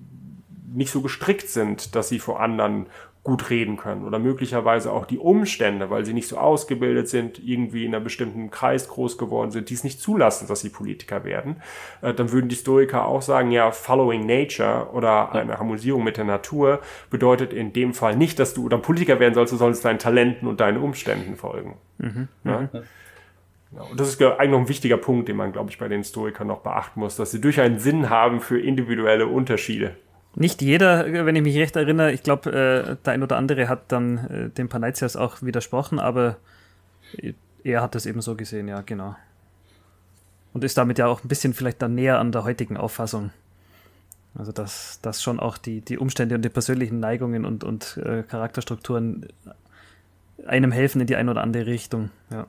nicht 0.74 0.92
so 0.92 1.02
gestrickt 1.02 1.50
sind, 1.50 1.96
dass 1.96 2.10
sie 2.10 2.20
vor 2.20 2.40
anderen 2.40 2.88
gut 3.24 3.50
reden 3.50 3.78
können 3.78 4.04
oder 4.06 4.20
möglicherweise 4.20 4.92
auch 4.92 5.06
die 5.06 5.18
Umstände, 5.18 5.90
weil 5.90 6.06
sie 6.06 6.14
nicht 6.14 6.28
so 6.28 6.38
ausgebildet 6.38 7.08
sind, 7.08 7.40
irgendwie 7.40 7.86
in 7.86 7.96
einem 7.96 8.04
bestimmten 8.04 8.52
Kreis 8.52 8.90
groß 8.90 9.18
geworden 9.18 9.50
sind, 9.52 9.70
die 9.70 9.76
es 9.76 9.86
nicht 9.86 10.02
zulassen, 10.02 10.48
dass 10.50 10.60
sie 10.60 10.70
Politiker 10.70 11.24
werden, 11.24 11.56
äh, 12.02 12.14
dann 12.14 12.34
würden 12.34 12.50
die 12.50 12.56
Stoiker 12.56 13.06
auch 13.06 13.22
sagen, 13.22 13.52
ja, 13.52 13.72
following 13.72 14.26
nature 14.26 14.90
oder 14.92 15.32
eine 15.32 15.58
Harmonisierung 15.58 16.04
mit 16.04 16.18
der 16.18 16.26
Natur 16.26 16.82
bedeutet 17.10 17.54
in 17.54 17.72
dem 17.72 17.94
Fall 17.94 18.18
nicht, 18.18 18.40
dass 18.40 18.54
du 18.54 18.68
dann 18.68 18.82
Politiker 18.82 19.20
werden 19.22 19.34
sollst, 19.34 19.54
du 19.54 19.58
sollst 19.58 19.86
deinen 19.86 20.00
Talenten 20.00 20.48
und 20.48 20.60
deinen 20.60 20.84
Umständen 20.84 21.38
folgen. 21.38 21.78
Mhm. 22.00 22.28
Ja? 22.44 22.70
Mhm. 23.74 23.92
Und 23.92 24.00
das 24.00 24.10
ist 24.10 24.22
eigentlich 24.22 24.52
noch 24.52 24.60
ein 24.60 24.68
wichtiger 24.70 24.98
Punkt, 24.98 25.28
den 25.28 25.38
man, 25.38 25.52
glaube 25.52 25.70
ich, 25.70 25.78
bei 25.78 25.88
den 25.88 26.04
Stoikern 26.04 26.48
noch 26.48 26.60
beachten 26.60 27.00
muss, 27.00 27.16
dass 27.16 27.32
sie 27.32 27.42
durch 27.42 27.60
einen 27.60 27.80
Sinn 27.80 28.10
haben 28.10 28.42
für 28.42 28.60
individuelle 28.60 29.28
Unterschiede. 29.28 29.96
Nicht 30.36 30.62
jeder, 30.62 31.26
wenn 31.26 31.36
ich 31.36 31.44
mich 31.44 31.58
recht 31.58 31.76
erinnere, 31.76 32.12
ich 32.12 32.24
glaube, 32.24 32.50
äh, 32.50 32.96
der 33.06 33.14
ein 33.14 33.22
oder 33.22 33.38
andere 33.38 33.70
hat 33.70 33.92
dann 33.92 34.18
äh, 34.18 34.50
dem 34.50 34.68
Panaitias 34.68 35.16
auch 35.16 35.44
widersprochen, 35.44 36.00
aber 36.00 36.38
er 37.64 37.82
hat 37.82 37.94
das 37.94 38.06
eben 38.08 38.22
so 38.22 38.36
gesehen, 38.36 38.68
ja, 38.68 38.82
genau. 38.82 39.16
Und 40.54 40.64
ist 40.64 40.78
damit 40.78 40.98
ja 40.98 41.08
auch 41.08 41.24
ein 41.24 41.28
bisschen 41.28 41.54
vielleicht 41.54 41.82
dann 41.82 41.96
näher 41.96 42.20
an 42.20 42.32
der 42.32 42.44
heutigen 42.44 42.78
Auffassung. 42.78 43.32
Also, 44.36 44.52
dass, 44.52 45.00
dass 45.02 45.22
schon 45.22 45.40
auch 45.40 45.60
die, 45.60 45.82
die 45.82 46.00
Umstände 46.00 46.34
und 46.34 46.44
die 46.44 46.50
persönlichen 46.50 47.00
Neigungen 47.00 47.46
und, 47.46 47.64
und 47.64 47.98
äh, 47.98 48.24
Charakterstrukturen 48.24 49.28
einem 50.46 50.72
helfen 50.72 51.02
in 51.02 51.08
die 51.08 51.16
eine 51.16 51.32
oder 51.32 51.42
andere 51.42 51.66
Richtung. 51.68 52.10
Ja. 52.32 52.48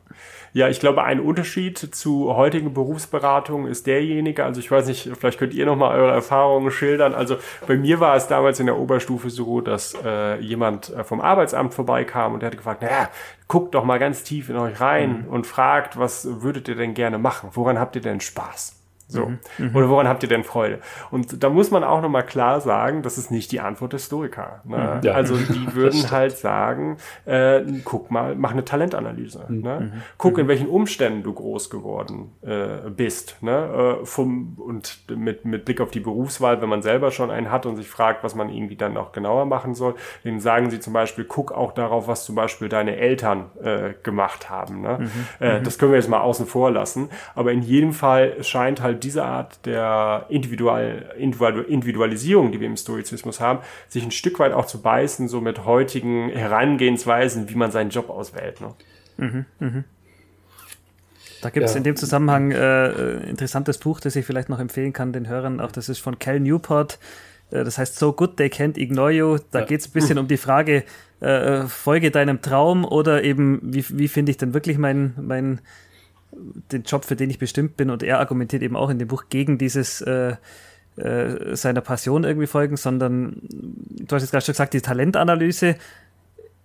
ja, 0.52 0.68
ich 0.68 0.80
glaube, 0.80 1.04
ein 1.04 1.20
Unterschied 1.20 1.78
zu 1.78 2.34
heutigen 2.34 2.72
Berufsberatungen 2.72 3.70
ist 3.70 3.86
derjenige, 3.86 4.44
also 4.44 4.60
ich 4.60 4.70
weiß 4.70 4.86
nicht, 4.86 5.10
vielleicht 5.18 5.38
könnt 5.38 5.54
ihr 5.54 5.66
nochmal 5.66 5.98
eure 5.98 6.12
Erfahrungen 6.12 6.70
schildern. 6.70 7.14
Also 7.14 7.36
bei 7.66 7.76
mir 7.76 8.00
war 8.00 8.16
es 8.16 8.26
damals 8.26 8.58
in 8.60 8.66
der 8.66 8.78
Oberstufe 8.78 9.30
so, 9.30 9.60
dass 9.60 9.94
äh, 10.04 10.40
jemand 10.40 10.90
äh, 10.90 11.04
vom 11.04 11.20
Arbeitsamt 11.20 11.74
vorbeikam 11.74 12.34
und 12.34 12.40
der 12.40 12.48
hat 12.48 12.56
gefragt, 12.56 12.82
naja, 12.82 13.10
guckt 13.48 13.74
doch 13.74 13.84
mal 13.84 13.98
ganz 13.98 14.24
tief 14.24 14.48
in 14.48 14.56
euch 14.56 14.80
rein 14.80 15.24
mhm. 15.24 15.28
und 15.28 15.46
fragt, 15.46 15.98
was 15.98 16.42
würdet 16.42 16.68
ihr 16.68 16.76
denn 16.76 16.94
gerne 16.94 17.18
machen? 17.18 17.50
Woran 17.52 17.78
habt 17.78 17.96
ihr 17.96 18.02
denn 18.02 18.20
Spaß? 18.20 18.83
So. 19.14 19.26
Mhm. 19.26 19.38
mhm. 19.58 19.76
Oder 19.76 19.88
woran 19.88 20.08
habt 20.08 20.22
ihr 20.22 20.28
denn 20.28 20.44
Freude? 20.44 20.80
Und 21.10 21.42
da 21.42 21.48
muss 21.48 21.70
man 21.70 21.84
auch 21.84 22.02
nochmal 22.02 22.26
klar 22.26 22.60
sagen, 22.60 23.02
das 23.02 23.16
ist 23.16 23.30
nicht 23.30 23.52
die 23.52 23.60
Antwort 23.60 23.92
des 23.92 24.06
Stoiker. 24.06 24.60
Ne? 24.64 24.96
Mhm. 24.96 25.06
Ja. 25.06 25.12
Also 25.12 25.36
die 25.36 25.74
würden 25.74 26.10
halt 26.10 26.36
sagen, 26.36 26.96
äh, 27.24 27.62
guck 27.84 28.10
mal, 28.10 28.34
mach 28.34 28.50
eine 28.50 28.64
Talentanalyse. 28.64 29.46
Mhm. 29.48 29.60
Ne? 29.60 29.80
Mhm. 29.80 30.02
Guck, 30.18 30.38
in 30.38 30.48
welchen 30.48 30.68
Umständen 30.68 31.22
du 31.22 31.32
groß 31.32 31.70
geworden 31.70 32.32
äh, 32.42 32.90
bist. 32.90 33.42
Ne? 33.42 34.00
Äh, 34.02 34.04
vom, 34.04 34.56
und 34.58 34.98
mit, 35.14 35.44
mit 35.44 35.64
Blick 35.64 35.80
auf 35.80 35.90
die 35.90 36.00
Berufswahl, 36.00 36.60
wenn 36.60 36.68
man 36.68 36.82
selber 36.82 37.12
schon 37.12 37.30
einen 37.30 37.50
hat 37.50 37.66
und 37.66 37.76
sich 37.76 37.88
fragt, 37.88 38.24
was 38.24 38.34
man 38.34 38.48
irgendwie 38.48 38.76
dann 38.76 38.96
auch 38.96 39.12
genauer 39.12 39.46
machen 39.46 39.74
soll, 39.74 39.94
dann 40.24 40.40
sagen 40.40 40.70
sie 40.70 40.80
zum 40.80 40.92
Beispiel, 40.92 41.24
guck 41.24 41.52
auch 41.52 41.72
darauf, 41.72 42.08
was 42.08 42.24
zum 42.24 42.34
Beispiel 42.34 42.68
deine 42.68 42.96
Eltern 42.96 43.50
äh, 43.62 43.94
gemacht 44.02 44.50
haben. 44.50 44.80
Ne? 44.80 44.98
Mhm. 45.00 45.46
Äh, 45.46 45.62
das 45.62 45.78
können 45.78 45.92
wir 45.92 45.98
jetzt 45.98 46.08
mal 46.08 46.20
außen 46.20 46.46
vor 46.46 46.72
lassen. 46.72 47.10
Aber 47.36 47.52
in 47.52 47.62
jedem 47.62 47.92
Fall 47.92 48.42
scheint 48.42 48.82
halt 48.82 49.03
diese 49.04 49.24
Art 49.24 49.64
der 49.66 50.26
Individual, 50.28 51.14
Individualisierung, 51.18 52.50
die 52.52 52.60
wir 52.60 52.66
im 52.66 52.76
Stoizismus 52.76 53.40
haben, 53.40 53.60
sich 53.88 54.02
ein 54.02 54.10
Stück 54.10 54.38
weit 54.38 54.52
auch 54.52 54.66
zu 54.66 54.80
beißen, 54.80 55.28
so 55.28 55.40
mit 55.40 55.64
heutigen 55.64 56.30
Herangehensweisen, 56.30 57.48
wie 57.48 57.54
man 57.54 57.70
seinen 57.70 57.90
Job 57.90 58.10
auswählt. 58.10 58.60
Ne? 58.60 58.74
Mhm, 59.16 59.46
mh. 59.60 59.84
Da 61.42 61.50
gibt 61.50 61.66
es 61.66 61.72
ja. 61.72 61.78
in 61.78 61.84
dem 61.84 61.96
Zusammenhang 61.96 62.52
äh, 62.52 62.86
äh, 62.86 63.28
interessantes 63.28 63.76
Buch, 63.76 64.00
das 64.00 64.16
ich 64.16 64.24
vielleicht 64.24 64.48
noch 64.48 64.58
empfehlen 64.58 64.94
kann 64.94 65.12
den 65.12 65.28
Hörern. 65.28 65.60
Auch 65.60 65.72
das 65.72 65.90
ist 65.90 65.98
von 65.98 66.18
Cal 66.18 66.40
Newport. 66.40 66.98
Äh, 67.50 67.64
das 67.64 67.76
heißt 67.76 67.98
So 67.98 68.14
Good 68.14 68.38
They 68.38 68.48
Can't 68.48 68.78
Ignore 68.78 69.12
You. 69.12 69.38
Da 69.50 69.60
ja. 69.60 69.66
geht 69.66 69.80
es 69.80 69.88
ein 69.88 69.92
bisschen 69.92 70.18
um 70.20 70.26
die 70.26 70.38
Frage, 70.38 70.84
äh, 71.20 71.64
folge 71.64 72.10
deinem 72.10 72.40
Traum 72.40 72.86
oder 72.86 73.24
eben, 73.24 73.60
wie, 73.62 73.84
wie 73.90 74.08
finde 74.08 74.30
ich 74.30 74.38
denn 74.38 74.54
wirklich 74.54 74.78
mein, 74.78 75.12
mein 75.20 75.60
den 76.72 76.82
Job, 76.82 77.04
für 77.04 77.16
den 77.16 77.30
ich 77.30 77.38
bestimmt 77.38 77.76
bin. 77.76 77.90
Und 77.90 78.02
er 78.02 78.20
argumentiert 78.20 78.62
eben 78.62 78.76
auch 78.76 78.90
in 78.90 78.98
dem 78.98 79.08
Buch 79.08 79.24
gegen 79.28 79.58
dieses 79.58 80.00
äh, 80.00 80.36
äh, 80.96 81.56
seiner 81.56 81.80
Passion 81.80 82.24
irgendwie 82.24 82.46
folgen, 82.46 82.76
sondern 82.76 83.40
du 83.42 84.14
hast 84.14 84.22
jetzt 84.22 84.30
gerade 84.30 84.44
schon 84.44 84.52
gesagt, 84.52 84.74
die 84.74 84.80
Talentanalyse. 84.80 85.76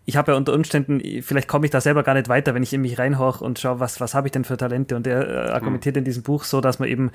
Ich 0.06 0.18
habe 0.18 0.32
ja 0.32 0.38
unter 0.38 0.54
Umständen, 0.54 1.02
vielleicht 1.22 1.48
komme 1.48 1.66
ich 1.66 1.72
da 1.72 1.82
selber 1.82 2.04
gar 2.04 2.16
nicht 2.16 2.30
weiter, 2.30 2.56
wenn 2.56 2.64
ich 2.64 2.74
in 2.74 2.82
mich 2.82 2.98
reinhorche 2.98 3.44
und 3.44 3.60
schaue, 3.60 3.80
was, 3.80 4.00
was 4.02 4.16
habe 4.16 4.28
ich 4.28 4.32
denn 4.32 4.44
für 4.44 4.58
Talente. 4.58 4.96
Und 4.96 5.08
er 5.08 5.28
äh, 5.28 5.50
argumentiert 5.50 5.96
hm. 5.96 6.02
in 6.02 6.06
diesem 6.06 6.24
Buch 6.24 6.44
so, 6.44 6.62
dass 6.62 6.80
man 6.80 6.90
eben 6.90 7.12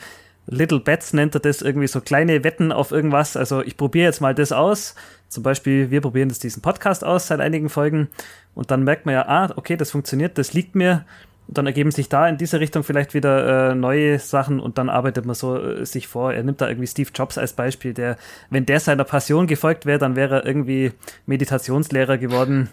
Little 0.47 0.81
Bets 0.81 1.13
nennt 1.13 1.35
er 1.35 1.41
das, 1.41 1.63
irgendwie 1.63 1.87
so 1.87 2.01
kleine 2.01 2.45
Wetten 2.45 2.71
auf 2.71 2.93
irgendwas. 2.93 3.37
Also 3.37 3.63
ich 3.63 3.77
probiere 3.77 4.07
jetzt 4.07 4.21
mal 4.21 4.35
das 4.35 4.53
aus. 4.53 4.95
Zum 5.29 5.43
Beispiel, 5.43 5.91
wir 5.91 6.01
probieren 6.01 6.29
jetzt 6.29 6.43
diesen 6.43 6.63
Podcast 6.63 7.05
aus 7.05 7.29
seit 7.29 7.41
einigen 7.41 7.71
Folgen. 7.71 8.09
Und 8.55 8.71
dann 8.71 8.85
merkt 8.85 9.07
man 9.07 9.15
ja, 9.15 9.27
ah, 9.27 9.53
okay, 9.57 9.77
das 9.77 9.91
funktioniert, 9.91 10.37
das 10.39 10.53
liegt 10.53 10.75
mir 10.75 11.05
dann 11.47 11.67
ergeben 11.67 11.91
sich 11.91 12.09
da 12.09 12.29
in 12.29 12.39
diese 12.39 12.61
Richtung 12.61 12.83
vielleicht 12.83 13.15
wieder 13.15 13.71
äh, 13.71 13.75
neue 13.75 14.19
Sachen 14.19 14.61
und 14.61 14.79
dann 14.79 14.89
arbeitet 14.89 15.27
man 15.27 15.35
so 15.35 15.57
äh, 15.57 15.85
sich 15.85 16.09
vor. 16.09 16.33
Er 16.33 16.43
nimmt 16.43 16.61
da 16.61 16.69
irgendwie 16.69 16.87
Steve 16.87 17.11
Jobs 17.15 17.39
als 17.39 17.53
Beispiel, 17.53 17.93
der, 17.93 18.17
wenn 18.51 18.67
der 18.67 18.81
seiner 18.81 19.05
Passion 19.05 19.47
gefolgt 19.47 19.87
wäre, 19.87 19.99
dann 19.99 20.17
wäre 20.17 20.37
er 20.37 20.47
irgendwie 20.47 20.93
Meditationslehrer 21.27 22.19
geworden 22.19 22.71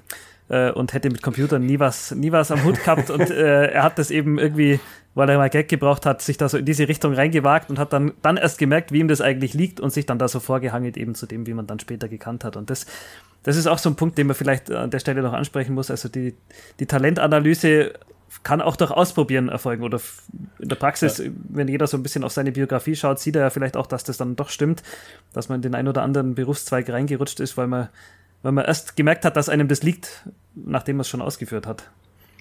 äh, 0.49 0.71
und 0.71 0.93
hätte 0.93 1.09
mit 1.09 1.21
Computern 1.21 1.65
nie 1.65 1.79
was, 1.79 2.11
nie 2.11 2.31
was 2.31 2.51
am 2.51 2.63
Hut 2.63 2.81
gehabt 2.83 3.09
und 3.09 3.29
äh, 3.29 3.67
er 3.67 3.83
hat 3.83 3.99
das 3.99 4.09
eben 4.09 4.39
irgendwie, 4.39 4.79
weil 5.15 5.29
er 5.29 5.37
mal 5.37 5.49
Geld 5.49 5.67
gebraucht 5.67 6.05
hat, 6.05 6.21
sich 6.21 6.37
da 6.37 6.47
so 6.47 6.57
in 6.57 6.65
diese 6.65 6.87
Richtung 6.87 7.13
reingewagt 7.13 7.69
und 7.69 7.77
hat 7.77 7.91
dann, 7.91 8.13
dann 8.21 8.37
erst 8.37 8.57
gemerkt, 8.57 8.93
wie 8.93 8.99
ihm 8.99 9.09
das 9.09 9.19
eigentlich 9.19 9.53
liegt 9.53 9.81
und 9.81 9.91
sich 9.91 10.05
dann 10.05 10.17
da 10.17 10.29
so 10.29 10.39
vorgehangelt 10.39 10.95
eben 10.95 11.15
zu 11.15 11.25
dem, 11.25 11.45
wie 11.45 11.53
man 11.53 11.67
dann 11.67 11.79
später 11.79 12.07
gekannt 12.07 12.45
hat 12.45 12.55
und 12.55 12.69
das 12.69 12.85
das 13.43 13.57
ist 13.57 13.67
auch 13.67 13.79
so 13.79 13.89
ein 13.89 13.95
Punkt, 13.95 14.17
den 14.17 14.27
man 14.27 14.35
vielleicht 14.35 14.71
an 14.71 14.91
der 14.91 14.99
Stelle 14.99 15.21
noch 15.23 15.33
ansprechen 15.33 15.73
muss. 15.73 15.89
Also 15.89 16.09
die, 16.09 16.35
die 16.79 16.85
Talentanalyse 16.85 17.93
kann 18.43 18.61
auch 18.61 18.75
durch 18.75 18.91
Ausprobieren 18.91 19.49
erfolgen 19.49 19.83
oder 19.83 19.99
in 20.59 20.69
der 20.69 20.75
Praxis, 20.75 21.17
ja. 21.17 21.25
wenn 21.49 21.67
jeder 21.67 21.87
so 21.87 21.97
ein 21.97 22.03
bisschen 22.03 22.23
auf 22.23 22.31
seine 22.31 22.51
Biografie 22.51 22.95
schaut, 22.95 23.19
sieht 23.19 23.35
er 23.35 23.43
ja 23.43 23.49
vielleicht 23.49 23.77
auch, 23.77 23.87
dass 23.87 24.03
das 24.03 24.17
dann 24.17 24.35
doch 24.35 24.49
stimmt, 24.49 24.83
dass 25.33 25.49
man 25.49 25.57
in 25.57 25.61
den 25.61 25.75
einen 25.75 25.87
oder 25.87 26.01
anderen 26.03 26.35
Berufszweig 26.35 26.89
reingerutscht 26.89 27.39
ist, 27.39 27.57
weil 27.57 27.67
man, 27.67 27.89
weil 28.41 28.51
man 28.51 28.65
erst 28.65 28.95
gemerkt 28.95 29.25
hat, 29.25 29.35
dass 29.35 29.49
einem 29.49 29.67
das 29.67 29.83
liegt, 29.83 30.27
nachdem 30.55 30.97
man 30.97 31.01
es 31.01 31.09
schon 31.09 31.21
ausgeführt 31.21 31.67
hat. 31.67 31.89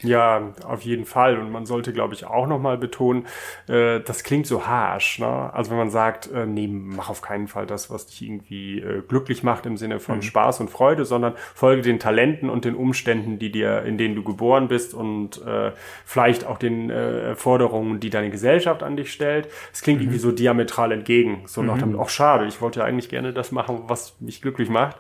Ja, 0.02 0.52
auf 0.66 0.82
jeden 0.82 1.04
Fall. 1.04 1.38
Und 1.38 1.50
man 1.50 1.66
sollte, 1.66 1.92
glaube 1.92 2.14
ich, 2.14 2.24
auch 2.26 2.46
nochmal 2.46 2.78
betonen, 2.78 3.26
äh, 3.68 4.00
das 4.00 4.24
klingt 4.24 4.46
so 4.46 4.66
harsh. 4.66 5.18
Ne? 5.18 5.52
Also 5.52 5.70
wenn 5.70 5.78
man 5.78 5.90
sagt, 5.90 6.30
äh, 6.32 6.46
nee, 6.46 6.68
mach 6.68 7.10
auf 7.10 7.22
keinen 7.22 7.48
Fall 7.48 7.66
das, 7.66 7.90
was 7.90 8.06
dich 8.06 8.22
irgendwie 8.22 8.80
äh, 8.80 9.02
glücklich 9.06 9.42
macht 9.42 9.66
im 9.66 9.76
Sinne 9.76 10.00
von 10.00 10.16
mhm. 10.16 10.22
Spaß 10.22 10.60
und 10.60 10.70
Freude, 10.70 11.04
sondern 11.04 11.34
folge 11.54 11.82
den 11.82 11.98
Talenten 11.98 12.48
und 12.48 12.64
den 12.64 12.74
Umständen, 12.74 13.38
die 13.38 13.52
dir, 13.52 13.82
in 13.82 13.98
denen 13.98 14.14
du 14.14 14.22
geboren 14.22 14.68
bist 14.68 14.94
und 14.94 15.44
äh, 15.46 15.72
vielleicht 16.04 16.46
auch 16.46 16.58
den 16.58 16.90
äh, 16.90 17.34
Forderungen, 17.34 18.00
die 18.00 18.10
deine 18.10 18.30
Gesellschaft 18.30 18.82
an 18.82 18.96
dich 18.96 19.12
stellt. 19.12 19.48
Es 19.72 19.82
klingt 19.82 20.00
mhm. 20.00 20.06
irgendwie 20.06 20.20
so 20.20 20.32
diametral 20.32 20.92
entgegen. 20.92 21.42
So 21.46 21.62
nach 21.62 21.76
mhm. 21.76 21.92
dem, 21.92 22.00
ach 22.00 22.08
schade, 22.08 22.46
ich 22.46 22.60
wollte 22.60 22.80
ja 22.80 22.86
eigentlich 22.86 23.08
gerne 23.08 23.32
das 23.32 23.52
machen, 23.52 23.82
was 23.86 24.16
mich 24.20 24.40
glücklich 24.40 24.70
macht, 24.70 24.96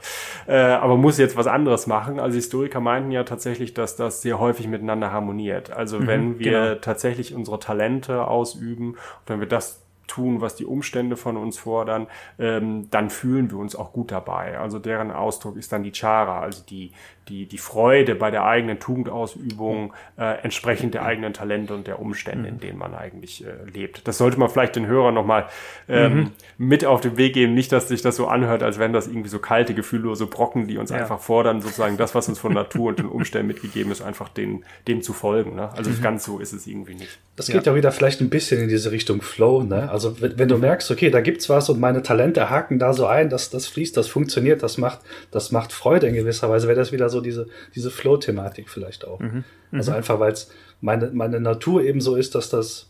äh, 0.46 0.56
aber 0.56 0.96
muss 0.96 1.18
jetzt 1.18 1.36
was 1.36 1.46
anderes 1.46 1.86
machen. 1.86 2.20
Also 2.20 2.36
Historiker 2.36 2.80
meinten 2.80 3.10
ja 3.10 3.24
tatsächlich, 3.24 3.72
dass 3.74 3.96
das 3.96 4.22
sehr 4.22 4.38
häufig 4.38 4.68
miteinander 4.68 4.89
miteinander 4.90 5.12
harmoniert. 5.12 5.70
Also 5.70 6.00
mhm, 6.00 6.06
wenn 6.06 6.38
wir 6.38 6.50
genau. 6.50 6.74
tatsächlich 6.76 7.34
unsere 7.34 7.58
Talente 7.58 8.26
ausüben, 8.26 8.96
wenn 9.26 9.40
wir 9.40 9.46
das 9.46 9.82
tun, 10.06 10.40
was 10.40 10.56
die 10.56 10.64
Umstände 10.64 11.16
von 11.16 11.36
uns 11.36 11.56
fordern, 11.56 12.08
ähm, 12.38 12.90
dann 12.90 13.10
fühlen 13.10 13.48
wir 13.50 13.58
uns 13.58 13.76
auch 13.76 13.92
gut 13.92 14.10
dabei. 14.10 14.58
Also 14.58 14.80
deren 14.80 15.12
Ausdruck 15.12 15.56
ist 15.56 15.72
dann 15.72 15.84
die 15.84 15.92
Chara, 15.92 16.40
also 16.40 16.64
die, 16.68 16.90
die, 17.30 17.46
die 17.46 17.58
Freude 17.58 18.16
bei 18.16 18.30
der 18.30 18.44
eigenen 18.44 18.80
Tugendausübung 18.80 19.94
äh, 20.18 20.42
entsprechend 20.42 20.94
der 20.94 21.04
eigenen 21.04 21.32
Talente 21.32 21.74
und 21.74 21.86
der 21.86 22.00
Umstände, 22.00 22.48
in 22.48 22.58
denen 22.58 22.78
man 22.78 22.94
eigentlich 22.94 23.44
äh, 23.46 23.70
lebt. 23.72 24.06
Das 24.08 24.18
sollte 24.18 24.38
man 24.38 24.48
vielleicht 24.48 24.74
den 24.76 24.86
Hörern 24.86 25.14
nochmal 25.14 25.46
ähm, 25.88 26.14
mhm. 26.14 26.30
mit 26.58 26.84
auf 26.84 27.00
den 27.00 27.16
Weg 27.16 27.34
geben. 27.34 27.54
Nicht, 27.54 27.70
dass 27.72 27.88
sich 27.88 28.02
das 28.02 28.16
so 28.16 28.26
anhört, 28.26 28.62
als 28.62 28.78
wären 28.78 28.92
das 28.92 29.06
irgendwie 29.06 29.28
so 29.28 29.38
kalte, 29.38 29.74
gefühllose 29.74 30.26
Brocken, 30.26 30.66
die 30.66 30.76
uns 30.76 30.90
ja. 30.90 30.96
einfach 30.96 31.20
fordern, 31.20 31.62
sozusagen 31.62 31.96
das, 31.96 32.14
was 32.14 32.28
uns 32.28 32.38
von 32.38 32.52
Natur 32.52 32.88
und 32.88 32.98
den 32.98 33.06
Umständen 33.06 33.46
mitgegeben 33.46 33.92
ist, 33.92 34.02
einfach 34.02 34.28
den, 34.28 34.64
dem 34.88 35.02
zu 35.02 35.12
folgen. 35.12 35.54
Ne? 35.54 35.70
Also 35.76 35.90
mhm. 35.90 36.02
ganz 36.02 36.24
so 36.24 36.40
ist 36.40 36.52
es 36.52 36.66
irgendwie 36.66 36.94
nicht. 36.94 37.18
Das 37.36 37.46
geht 37.46 37.64
ja. 37.64 37.72
auch 37.72 37.76
wieder 37.76 37.92
vielleicht 37.92 38.20
ein 38.20 38.28
bisschen 38.28 38.60
in 38.60 38.68
diese 38.68 38.90
Richtung 38.90 39.22
Flow. 39.22 39.62
Ne? 39.62 39.88
Also 39.88 40.20
wenn, 40.20 40.36
wenn 40.38 40.48
du 40.48 40.58
merkst, 40.58 40.90
okay, 40.90 41.10
da 41.10 41.20
gibt's 41.20 41.48
was 41.48 41.70
und 41.70 41.78
meine 41.78 42.02
Talente 42.02 42.50
haken 42.50 42.78
da 42.78 42.92
so 42.92 43.06
ein, 43.06 43.30
dass 43.30 43.50
das 43.50 43.66
fließt, 43.68 43.96
das 43.96 44.08
funktioniert, 44.08 44.62
das 44.62 44.78
macht, 44.78 45.00
das 45.30 45.52
macht 45.52 45.72
Freude 45.72 46.08
in 46.08 46.14
gewisser 46.14 46.50
Weise, 46.50 46.66
wäre 46.66 46.78
das 46.78 46.92
wieder 46.92 47.08
so 47.08 47.19
diese, 47.20 47.48
diese 47.74 47.90
Flow-Thematik 47.90 48.68
vielleicht 48.68 49.06
auch. 49.06 49.20
Mhm. 49.20 49.44
Mhm. 49.70 49.78
Also 49.78 49.92
einfach, 49.92 50.20
weil 50.20 50.32
es 50.32 50.50
meine, 50.80 51.10
meine 51.12 51.40
Natur 51.40 51.82
eben 51.82 52.00
so 52.00 52.16
ist, 52.16 52.34
dass 52.34 52.50
das 52.50 52.88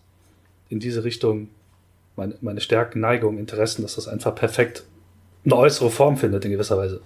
in 0.68 0.80
diese 0.80 1.04
Richtung 1.04 1.48
meine, 2.16 2.34
meine 2.40 2.60
Stärken, 2.60 3.00
Neigung, 3.00 3.38
Interessen, 3.38 3.82
dass 3.82 3.94
das 3.94 4.08
einfach 4.08 4.34
perfekt 4.34 4.84
eine 5.44 5.56
äußere 5.56 5.90
Form 5.90 6.16
findet 6.16 6.44
in 6.44 6.50
gewisser 6.50 6.76
Weise, 6.76 7.00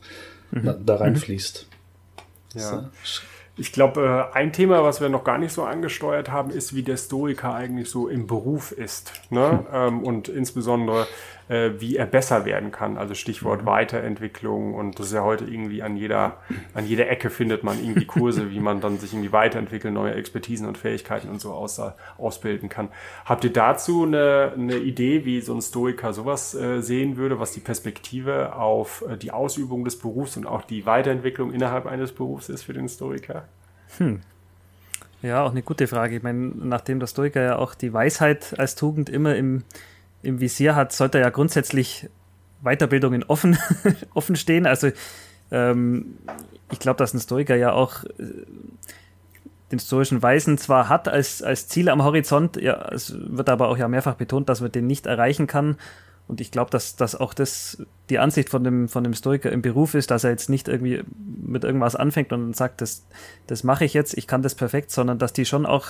mhm. 0.50 0.64
da, 0.64 0.72
da 0.72 0.96
reinfließt. 0.96 1.66
Ja. 2.54 2.60
So. 2.60 2.84
Ich 3.56 3.72
glaube, 3.72 4.30
äh, 4.34 4.36
ein 4.36 4.52
Thema, 4.52 4.82
was 4.82 5.00
wir 5.00 5.08
noch 5.08 5.22
gar 5.22 5.38
nicht 5.38 5.52
so 5.52 5.62
angesteuert 5.62 6.30
haben, 6.30 6.50
ist, 6.50 6.74
wie 6.74 6.82
der 6.82 6.96
Stoiker 6.96 7.54
eigentlich 7.54 7.88
so 7.88 8.08
im 8.08 8.26
Beruf 8.26 8.72
ist. 8.72 9.12
Ne? 9.30 9.64
Hm. 9.70 10.02
und 10.02 10.28
insbesondere, 10.28 11.06
äh, 11.48 11.72
wie 11.78 11.96
er 11.96 12.06
besser 12.06 12.44
werden 12.44 12.70
kann. 12.70 12.96
Also 12.96 13.14
Stichwort 13.14 13.62
mhm. 13.62 13.66
Weiterentwicklung. 13.66 14.74
Und 14.74 14.98
das 14.98 15.06
ist 15.06 15.12
ja 15.12 15.22
heute 15.22 15.44
irgendwie 15.44 15.82
an 15.82 15.96
jeder, 15.96 16.38
an 16.74 16.86
jeder 16.86 17.08
Ecke 17.08 17.30
findet 17.30 17.64
man 17.64 17.82
irgendwie 17.82 18.06
Kurse, 18.06 18.50
wie 18.50 18.60
man 18.60 18.80
dann 18.80 18.98
sich 18.98 19.12
irgendwie 19.12 19.32
weiterentwickeln, 19.32 19.94
neue 19.94 20.14
Expertisen 20.14 20.66
und 20.66 20.78
Fähigkeiten 20.78 21.28
und 21.28 21.40
so 21.40 21.52
aus, 21.52 21.80
ausbilden 22.18 22.68
kann. 22.68 22.88
Habt 23.24 23.44
ihr 23.44 23.52
dazu 23.52 24.04
eine, 24.04 24.52
eine 24.56 24.76
Idee, 24.76 25.24
wie 25.24 25.40
so 25.40 25.54
ein 25.54 25.60
Stoiker 25.60 26.12
sowas 26.12 26.54
äh, 26.54 26.80
sehen 26.80 27.16
würde, 27.16 27.40
was 27.40 27.52
die 27.52 27.60
Perspektive 27.60 28.54
auf 28.56 29.04
die 29.20 29.30
Ausübung 29.30 29.84
des 29.84 29.98
Berufs 29.98 30.36
und 30.36 30.46
auch 30.46 30.62
die 30.62 30.86
Weiterentwicklung 30.86 31.52
innerhalb 31.52 31.86
eines 31.86 32.12
Berufs 32.12 32.48
ist 32.48 32.62
für 32.62 32.72
den 32.72 32.88
Stoiker? 32.88 33.44
Hm. 33.98 34.20
Ja, 35.24 35.42
auch 35.42 35.52
eine 35.52 35.62
gute 35.62 35.86
Frage. 35.86 36.16
Ich 36.16 36.22
meine, 36.22 36.52
nachdem 36.54 37.00
der 37.00 37.06
Stoiker 37.06 37.40
ja 37.40 37.56
auch 37.56 37.74
die 37.74 37.94
Weisheit 37.94 38.54
als 38.58 38.74
Tugend 38.74 39.08
immer 39.08 39.34
im, 39.36 39.64
im 40.24 40.40
Visier 40.40 40.74
hat, 40.74 40.92
sollte 40.92 41.18
ja 41.18 41.30
grundsätzlich 41.30 42.08
Weiterbildungen 42.62 43.22
offen, 43.24 43.58
offen 44.14 44.36
stehen. 44.36 44.66
Also 44.66 44.90
ähm, 45.50 46.16
ich 46.72 46.78
glaube, 46.78 46.98
dass 46.98 47.14
ein 47.14 47.20
Stoiker 47.20 47.56
ja 47.56 47.72
auch 47.72 48.04
äh, 48.04 48.44
den 49.70 49.78
stoischen 49.78 50.22
Weisen 50.22 50.58
zwar 50.58 50.88
hat 50.88 51.08
als, 51.08 51.42
als 51.42 51.68
Ziel 51.68 51.88
am 51.88 52.02
Horizont, 52.02 52.56
ja, 52.56 52.88
es 52.92 53.14
wird 53.16 53.48
aber 53.48 53.68
auch 53.68 53.78
ja 53.78 53.88
mehrfach 53.88 54.14
betont, 54.14 54.48
dass 54.48 54.60
man 54.60 54.72
den 54.72 54.86
nicht 54.86 55.06
erreichen 55.06 55.46
kann 55.46 55.76
und 56.26 56.40
ich 56.40 56.50
glaube, 56.50 56.70
dass, 56.70 56.96
dass 56.96 57.14
auch 57.14 57.34
das 57.34 57.82
die 58.08 58.18
Ansicht 58.18 58.48
von 58.48 58.64
dem, 58.64 58.88
von 58.88 59.04
dem 59.04 59.14
Stoiker 59.14 59.52
im 59.52 59.62
Beruf 59.62 59.94
ist, 59.94 60.10
dass 60.10 60.24
er 60.24 60.30
jetzt 60.30 60.48
nicht 60.48 60.68
irgendwie 60.68 61.02
mit 61.42 61.64
irgendwas 61.64 61.96
anfängt 61.96 62.32
und 62.32 62.56
sagt, 62.56 62.80
das, 62.80 63.06
das 63.46 63.62
mache 63.62 63.84
ich 63.84 63.94
jetzt, 63.94 64.16
ich 64.16 64.26
kann 64.26 64.42
das 64.42 64.54
perfekt, 64.54 64.90
sondern 64.90 65.18
dass 65.18 65.32
die 65.32 65.44
schon 65.44 65.66
auch 65.66 65.88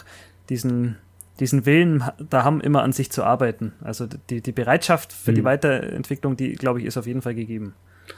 diesen, 0.48 0.96
diesen 1.40 1.66
Willen 1.66 2.04
da 2.30 2.44
haben, 2.44 2.60
immer 2.60 2.82
an 2.82 2.92
sich 2.92 3.10
zu 3.10 3.24
arbeiten. 3.24 3.72
Also 3.82 4.06
die, 4.30 4.40
die 4.40 4.52
Bereitschaft 4.52 5.12
für 5.12 5.32
mhm. 5.32 5.36
die 5.36 5.44
Weiterentwicklung, 5.44 6.36
die, 6.36 6.52
glaube 6.52 6.80
ich, 6.80 6.86
ist 6.86 6.96
auf 6.96 7.06
jeden 7.06 7.22
Fall 7.22 7.34
gegeben. 7.34 7.74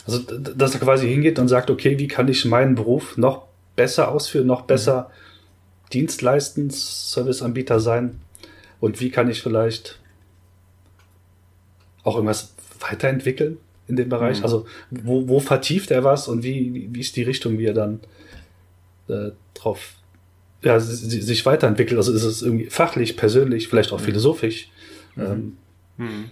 Also, 0.07 0.19
dass 0.19 0.75
er 0.75 0.81
quasi 0.81 1.09
hingeht 1.09 1.39
und 1.39 1.49
sagt, 1.49 1.71
okay, 1.71 1.99
wie 1.99 2.09
kann 2.09 2.29
ich 2.29 2.45
meinen 2.45 2.75
Beruf 2.75 3.17
noch 3.17 3.47
besser 3.77 4.11
ausführen, 4.11 4.47
noch 4.47 4.63
besser 4.63 5.11
mhm. 5.11 5.91
Dienst 5.93 6.23
leisten, 6.23 6.71
Serviceanbieter 6.71 7.79
sein 7.79 8.21
und 8.81 9.01
wie 9.01 9.11
kann 9.11 9.31
ich 9.31 9.43
vielleicht 9.43 10.01
auch 12.03 12.17
irgendwas 12.17 12.55
weiterentwickeln 12.81 13.59
in 13.87 13.97
dem 13.97 14.09
Bereich? 14.09 14.39
Mhm. 14.39 14.45
Also 14.45 14.67
wo, 14.91 15.29
wo 15.29 15.41
vertieft 15.41 15.91
er 15.91 16.05
was 16.05 16.29
und 16.29 16.43
wie, 16.43 16.89
wie 16.93 17.01
ist 17.01 17.17
die 17.17 17.23
Richtung, 17.23 17.59
wie 17.59 17.67
er 17.67 17.75
dann 17.75 18.01
äh, 19.09 19.31
drauf 19.55 19.95
ja, 20.67 20.81
sich 20.81 21.47
weiterentwickelt? 21.47 21.97
Also 21.97 22.13
ist 22.13 22.25
es 22.25 22.43
irgendwie 22.43 22.67
fachlich, 22.67 23.17
persönlich, 23.17 23.69
vielleicht 23.69 23.93
auch 23.93 24.01
mhm. 24.01 24.05
philosophisch? 24.05 24.69
Mhm. 25.15 25.25
Ähm, 25.25 25.57
mhm. 25.97 26.31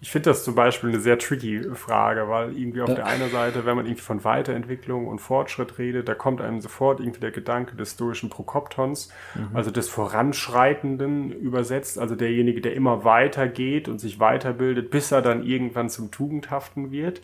Ich 0.00 0.12
finde 0.12 0.30
das 0.30 0.44
zum 0.44 0.54
Beispiel 0.54 0.90
eine 0.90 1.00
sehr 1.00 1.18
tricky 1.18 1.60
Frage, 1.74 2.28
weil 2.28 2.56
irgendwie 2.56 2.82
auf 2.82 2.88
ja. 2.88 2.94
der 2.94 3.06
einen 3.06 3.32
Seite, 3.32 3.66
wenn 3.66 3.74
man 3.74 3.84
irgendwie 3.84 4.02
von 4.02 4.22
Weiterentwicklung 4.22 5.08
und 5.08 5.18
Fortschritt 5.18 5.76
redet, 5.78 6.06
da 6.08 6.14
kommt 6.14 6.40
einem 6.40 6.60
sofort 6.60 7.00
irgendwie 7.00 7.18
der 7.18 7.32
Gedanke 7.32 7.74
des 7.74 7.94
stoischen 7.94 8.30
Prokoptons, 8.30 9.08
mhm. 9.34 9.56
also 9.56 9.72
des 9.72 9.88
Voranschreitenden 9.88 11.32
übersetzt, 11.32 11.98
also 11.98 12.14
derjenige, 12.14 12.60
der 12.60 12.74
immer 12.74 13.02
weitergeht 13.02 13.88
und 13.88 13.98
sich 13.98 14.20
weiterbildet, 14.20 14.90
bis 14.90 15.10
er 15.10 15.20
dann 15.20 15.42
irgendwann 15.42 15.90
zum 15.90 16.12
Tugendhaften 16.12 16.92
wird. 16.92 17.20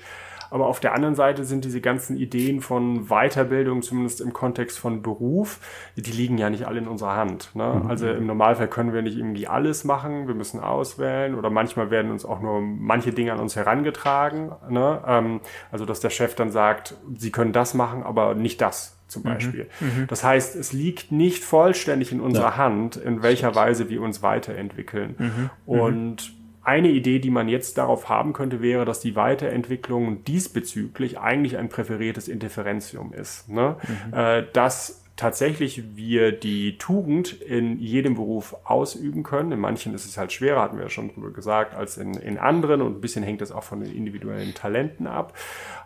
Aber 0.55 0.69
auf 0.69 0.79
der 0.79 0.95
anderen 0.95 1.17
Seite 1.17 1.43
sind 1.43 1.65
diese 1.65 1.81
ganzen 1.81 2.17
Ideen 2.17 2.61
von 2.61 3.09
Weiterbildung, 3.09 3.83
zumindest 3.83 4.21
im 4.21 4.33
Kontext 4.33 4.79
von 4.79 5.03
Beruf, 5.03 5.59
die 5.97 6.13
liegen 6.13 6.39
ja 6.39 6.49
nicht 6.49 6.69
alle 6.69 6.79
in 6.79 6.87
unserer 6.87 7.17
Hand. 7.17 7.51
Ne? 7.55 7.81
Mhm. 7.83 7.91
Also 7.91 8.09
im 8.09 8.25
Normalfall 8.27 8.69
können 8.69 8.93
wir 8.93 9.03
nicht 9.03 9.19
irgendwie 9.19 9.49
alles 9.49 9.83
machen, 9.83 10.29
wir 10.29 10.37
müssen 10.37 10.61
auswählen 10.61 11.35
oder 11.35 11.51
manchmal 11.51 11.91
werden 11.91 12.13
uns 12.13 12.25
auch 12.25 12.41
nur 12.41 12.61
manche 12.61 13.11
Dinge 13.11 13.33
an 13.33 13.41
uns 13.41 13.57
herangetragen. 13.57 14.53
Ne? 14.71 15.03
Ähm, 15.05 15.41
also 15.73 15.87
dass 15.87 15.99
der 15.99 16.11
Chef 16.11 16.37
dann 16.37 16.53
sagt, 16.53 16.95
Sie 17.17 17.33
können 17.33 17.53
das 17.53 17.75
machen, 17.75 18.05
aber 18.05 18.37
nicht 18.37 18.61
das 18.61 18.97
zum 19.09 19.25
mhm. 19.25 19.27
Beispiel. 19.27 19.67
Mhm. 19.81 20.07
Das 20.07 20.23
heißt, 20.23 20.55
es 20.55 20.73
liegt 20.73 21.11
nicht 21.11 21.43
vollständig 21.43 22.13
in 22.13 22.21
unserer 22.21 22.51
ja. 22.51 22.57
Hand, 22.59 22.95
in 22.95 23.25
welcher 23.25 23.57
Weise 23.57 23.89
wir 23.89 24.01
uns 24.01 24.23
weiterentwickeln. 24.23 25.17
Mhm. 25.19 25.51
Und 25.67 26.44
eine 26.65 26.89
Idee, 26.89 27.19
die 27.19 27.31
man 27.31 27.49
jetzt 27.49 27.79
darauf 27.79 28.09
haben 28.09 28.33
könnte, 28.33 28.61
wäre, 28.61 28.85
dass 28.85 29.01
die 29.01 29.17
Weiterentwicklung 29.17 30.25
diesbezüglich 30.25 31.19
eigentlich 31.19 31.59
ein 31.59 31.69
präferiertes 31.69 32.29
Interferenzium 32.29 33.13
ist. 33.13 33.49
Ne? 33.49 33.77
Mhm. 33.87 34.15
Äh, 34.15 34.45
dass 34.53 35.05
tatsächlich 35.17 35.97
wir 35.97 36.33
die 36.33 36.77
Tugend 36.77 37.41
in 37.41 37.79
jedem 37.79 38.15
Beruf 38.15 38.57
ausüben 38.65 39.23
können. 39.23 39.53
In 39.53 39.61
manchen 39.61 39.95
ist 39.95 40.07
es 40.07 40.19
halt 40.19 40.33
schwerer, 40.33 40.61
hatten 40.61 40.77
wir 40.77 40.85
ja 40.85 40.91
schon 40.91 41.13
drüber 41.13 41.31
gesagt, 41.31 41.75
als 41.75 41.99
in, 41.99 42.15
in 42.15 42.37
anderen 42.37 42.83
und 42.83 42.97
ein 42.97 43.01
bisschen 43.01 43.23
hängt 43.23 43.41
es 43.41 43.53
auch 43.53 43.63
von 43.63 43.81
den 43.81 43.95
individuellen 43.95 44.55
Talenten 44.55 45.07
ab. 45.07 45.37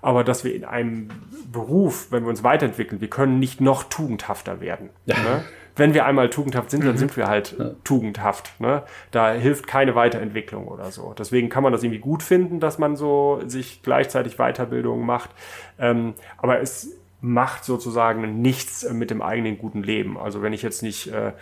Aber 0.00 0.24
dass 0.24 0.44
wir 0.44 0.54
in 0.54 0.64
einem 0.64 1.08
Beruf, 1.52 2.10
wenn 2.10 2.22
wir 2.22 2.30
uns 2.30 2.42
weiterentwickeln, 2.42 3.00
wir 3.00 3.10
können 3.10 3.38
nicht 3.38 3.60
noch 3.60 3.82
tugendhafter 3.84 4.60
werden. 4.60 4.90
Ja. 5.04 5.16
Ne? 5.28 5.44
Wenn 5.78 5.94
wir 5.94 6.04
einmal 6.04 6.30
tugendhaft 6.30 6.70
sind, 6.70 6.84
dann 6.84 6.92
mhm. 6.92 6.98
sind 6.98 7.16
wir 7.16 7.26
halt 7.26 7.56
ja. 7.58 7.70
tugendhaft. 7.84 8.60
Ne? 8.60 8.82
Da 9.10 9.32
hilft 9.32 9.66
keine 9.66 9.94
Weiterentwicklung 9.94 10.68
oder 10.68 10.90
so. 10.90 11.14
Deswegen 11.16 11.48
kann 11.48 11.62
man 11.62 11.72
das 11.72 11.82
irgendwie 11.82 12.00
gut 12.00 12.22
finden, 12.22 12.60
dass 12.60 12.78
man 12.78 12.96
so 12.96 13.40
sich 13.46 13.82
gleichzeitig 13.82 14.36
Weiterbildung 14.36 15.06
macht. 15.06 15.30
Ähm, 15.78 16.14
aber 16.36 16.60
es 16.60 16.98
macht 17.20 17.64
sozusagen 17.64 18.40
nichts 18.40 18.88
mit 18.92 19.10
dem 19.10 19.22
eigenen 19.22 19.58
guten 19.58 19.82
Leben. 19.82 20.18
Also 20.18 20.42
wenn 20.42 20.52
ich 20.52 20.62
jetzt 20.62 20.82
nicht 20.82 21.08
äh, 21.08 21.32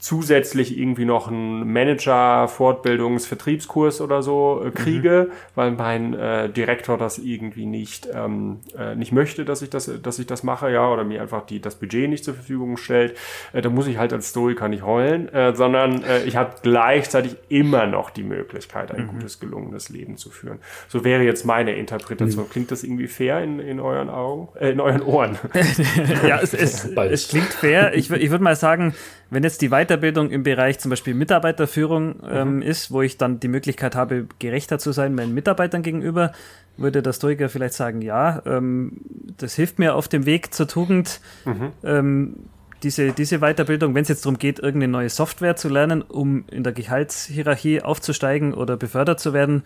zusätzlich 0.00 0.78
irgendwie 0.78 1.04
noch 1.04 1.28
einen 1.28 1.72
Manager, 1.72 2.48
Fortbildungs, 2.48 3.26
Vertriebskurs 3.26 4.00
oder 4.00 4.22
so 4.22 4.62
äh, 4.64 4.70
kriege, 4.70 5.28
mhm. 5.28 5.32
weil 5.54 5.70
mein 5.72 6.14
äh, 6.14 6.48
Direktor 6.48 6.98
das 6.98 7.18
irgendwie 7.18 7.66
nicht 7.66 8.08
ähm, 8.12 8.60
äh, 8.78 8.94
nicht 8.94 9.12
möchte, 9.12 9.44
dass 9.44 9.62
ich 9.62 9.70
das 9.70 9.90
dass 10.02 10.18
ich 10.18 10.26
das 10.26 10.42
mache, 10.42 10.70
ja, 10.70 10.88
oder 10.88 11.04
mir 11.04 11.22
einfach 11.22 11.46
die 11.46 11.60
das 11.60 11.76
Budget 11.76 12.08
nicht 12.08 12.24
zur 12.24 12.34
Verfügung 12.34 12.76
stellt, 12.76 13.16
äh, 13.52 13.62
dann 13.62 13.74
muss 13.74 13.86
ich 13.86 13.98
halt 13.98 14.12
als 14.12 14.30
Stoiker 14.30 14.68
nicht 14.68 14.82
heulen, 14.82 15.28
äh, 15.32 15.54
sondern 15.54 16.02
äh, 16.02 16.24
ich 16.24 16.36
habe 16.36 16.54
gleichzeitig 16.62 17.36
immer 17.48 17.86
noch 17.86 18.10
die 18.10 18.24
Möglichkeit, 18.24 18.92
ein 18.92 19.06
mhm. 19.06 19.08
gutes 19.08 19.40
gelungenes 19.40 19.88
Leben 19.88 20.16
zu 20.16 20.30
führen. 20.30 20.58
So 20.88 21.04
wäre 21.04 21.22
jetzt 21.22 21.44
meine 21.44 21.74
Interpretation. 21.76 22.44
Mhm. 22.44 22.50
Klingt 22.50 22.70
das 22.70 22.82
irgendwie 22.82 23.08
fair 23.08 23.42
in, 23.42 23.60
in 23.60 23.80
euren 23.80 24.08
Augen, 24.08 24.48
äh, 24.58 24.70
in 24.70 24.80
euren 24.80 25.02
Ohren? 25.02 25.38
ja, 26.26 26.40
es, 26.40 26.54
es, 26.54 26.84
es 26.84 27.28
klingt 27.28 27.52
fair. 27.52 27.94
Ich, 27.94 28.10
ich 28.10 28.30
würde 28.30 28.44
mal 28.44 28.56
sagen, 28.56 28.94
wenn 29.30 29.42
jetzt 29.42 29.60
die 29.62 29.65
Weiterbildung 29.68 30.30
im 30.30 30.42
Bereich 30.42 30.78
zum 30.78 30.90
Beispiel 30.90 31.14
Mitarbeiterführung 31.14 32.16
ähm, 32.28 32.56
mhm. 32.56 32.62
ist, 32.62 32.90
wo 32.90 33.02
ich 33.02 33.18
dann 33.18 33.40
die 33.40 33.48
Möglichkeit 33.48 33.94
habe, 33.94 34.26
gerechter 34.38 34.78
zu 34.78 34.92
sein 34.92 35.14
meinen 35.14 35.34
Mitarbeitern 35.34 35.82
gegenüber, 35.82 36.32
würde 36.76 37.02
der 37.02 37.12
Stoiker 37.12 37.48
vielleicht 37.48 37.74
sagen, 37.74 38.02
ja, 38.02 38.42
ähm, 38.46 38.92
das 39.36 39.54
hilft 39.54 39.78
mir 39.78 39.94
auf 39.94 40.08
dem 40.08 40.26
Weg 40.26 40.52
zur 40.52 40.68
Tugend. 40.68 41.20
Mhm. 41.44 41.72
Ähm, 41.84 42.36
diese, 42.82 43.12
diese 43.12 43.38
Weiterbildung, 43.40 43.94
wenn 43.94 44.02
es 44.02 44.08
jetzt 44.08 44.24
darum 44.24 44.38
geht, 44.38 44.58
irgendeine 44.58 44.92
neue 44.92 45.08
Software 45.08 45.56
zu 45.56 45.68
lernen, 45.68 46.02
um 46.02 46.44
in 46.50 46.62
der 46.62 46.72
Gehaltshierarchie 46.72 47.82
aufzusteigen 47.82 48.52
oder 48.52 48.76
befördert 48.76 49.18
zu 49.18 49.32
werden, 49.32 49.62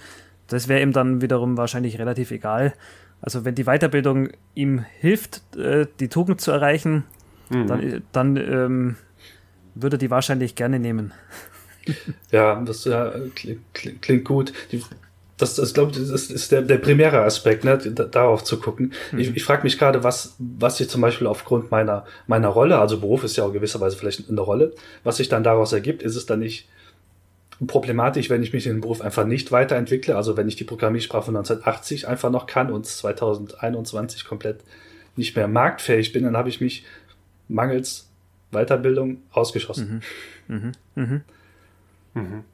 das 0.47 0.69
wäre 0.69 0.83
ihm 0.83 0.93
dann 0.93 1.21
wiederum 1.21 1.57
wahrscheinlich 1.57 1.99
relativ 1.99 2.31
egal. 2.31 2.73
Also 3.21 3.45
wenn 3.45 3.55
die 3.55 3.65
Weiterbildung 3.65 4.31
ihm 4.55 4.85
hilft, 5.01 5.57
äh, 5.57 5.87
die 5.99 6.09
Tugend 6.09 6.41
zu 6.41 6.51
erreichen, 6.51 7.05
mhm. 7.51 7.67
dann, 7.67 8.03
dann 8.13 8.37
ähm, 8.37 8.97
würde 9.75 9.99
die 9.99 10.11
wahrscheinlich 10.11 10.55
gerne 10.55 10.79
nehmen. 10.79 11.13
Ja, 12.31 12.61
das 12.61 12.85
ja, 12.85 13.13
klingt, 13.35 13.63
klingt 14.03 14.25
gut. 14.25 14.53
Die, 14.71 14.85
das, 15.39 15.55
das 15.55 15.73
glaube 15.73 15.93
ich, 15.93 15.99
das 15.99 16.31
ist 16.31 16.53
der, 16.53 16.63
der 16.63 16.77
primäre 16.77 17.23
Aspekt, 17.23 17.65
ne, 17.65 17.79
darauf 17.79 18.45
zu 18.45 18.61
gucken. 18.61 18.93
Mhm. 19.13 19.19
Ich, 19.19 19.37
ich 19.37 19.43
frage 19.43 19.63
mich 19.63 19.79
gerade, 19.79 20.05
was, 20.05 20.37
was 20.39 20.77
sich 20.77 20.89
zum 20.89 21.01
Beispiel 21.01 21.27
aufgrund 21.27 21.71
meiner, 21.71 22.05
meiner 22.27 22.49
Rolle, 22.49 22.79
also 22.79 23.01
Beruf 23.01 23.25
ist 23.25 23.37
ja 23.37 23.45
auch 23.45 23.53
gewisserweise 23.53 23.97
vielleicht 23.97 24.29
eine 24.29 24.41
Rolle, 24.41 24.75
was 25.03 25.17
sich 25.17 25.29
dann 25.29 25.43
daraus 25.43 25.73
ergibt, 25.73 26.03
ist 26.03 26.17
es 26.17 26.27
dann 26.27 26.41
nicht 26.41 26.69
problematisch, 27.67 28.31
wenn 28.31 28.43
ich 28.43 28.53
mich 28.53 28.67
in 28.67 28.77
dem 28.77 28.81
Beruf 28.81 29.01
einfach 29.01 29.25
nicht 29.25 29.53
weiterentwickle, 29.53 30.17
also 30.17 30.37
wenn 30.37 30.49
ich 30.49 30.57
die 30.57 30.65
Programmiersprache 30.65 31.25
von 31.25 31.37
1980 31.37 32.09
einfach 32.09 32.31
noch 32.31 32.47
kann 32.47 32.71
und 32.71 32.87
2021 32.87 34.25
komplett 34.25 34.61
nicht 35.17 35.37
mehr 35.37 35.49
marktfähig 35.49 36.13
bin, 36.13 36.25
dann 36.25 36.37
habe 36.37 36.49
ich 36.49 36.61
mich 36.61 36.85
mangels 37.49 38.10
Weiterbildung 38.53 39.19
ausgeschossen. 39.31 40.03
Mhm. 40.49 40.73
Mhm. 40.95 41.21
Mhm. 42.15 42.45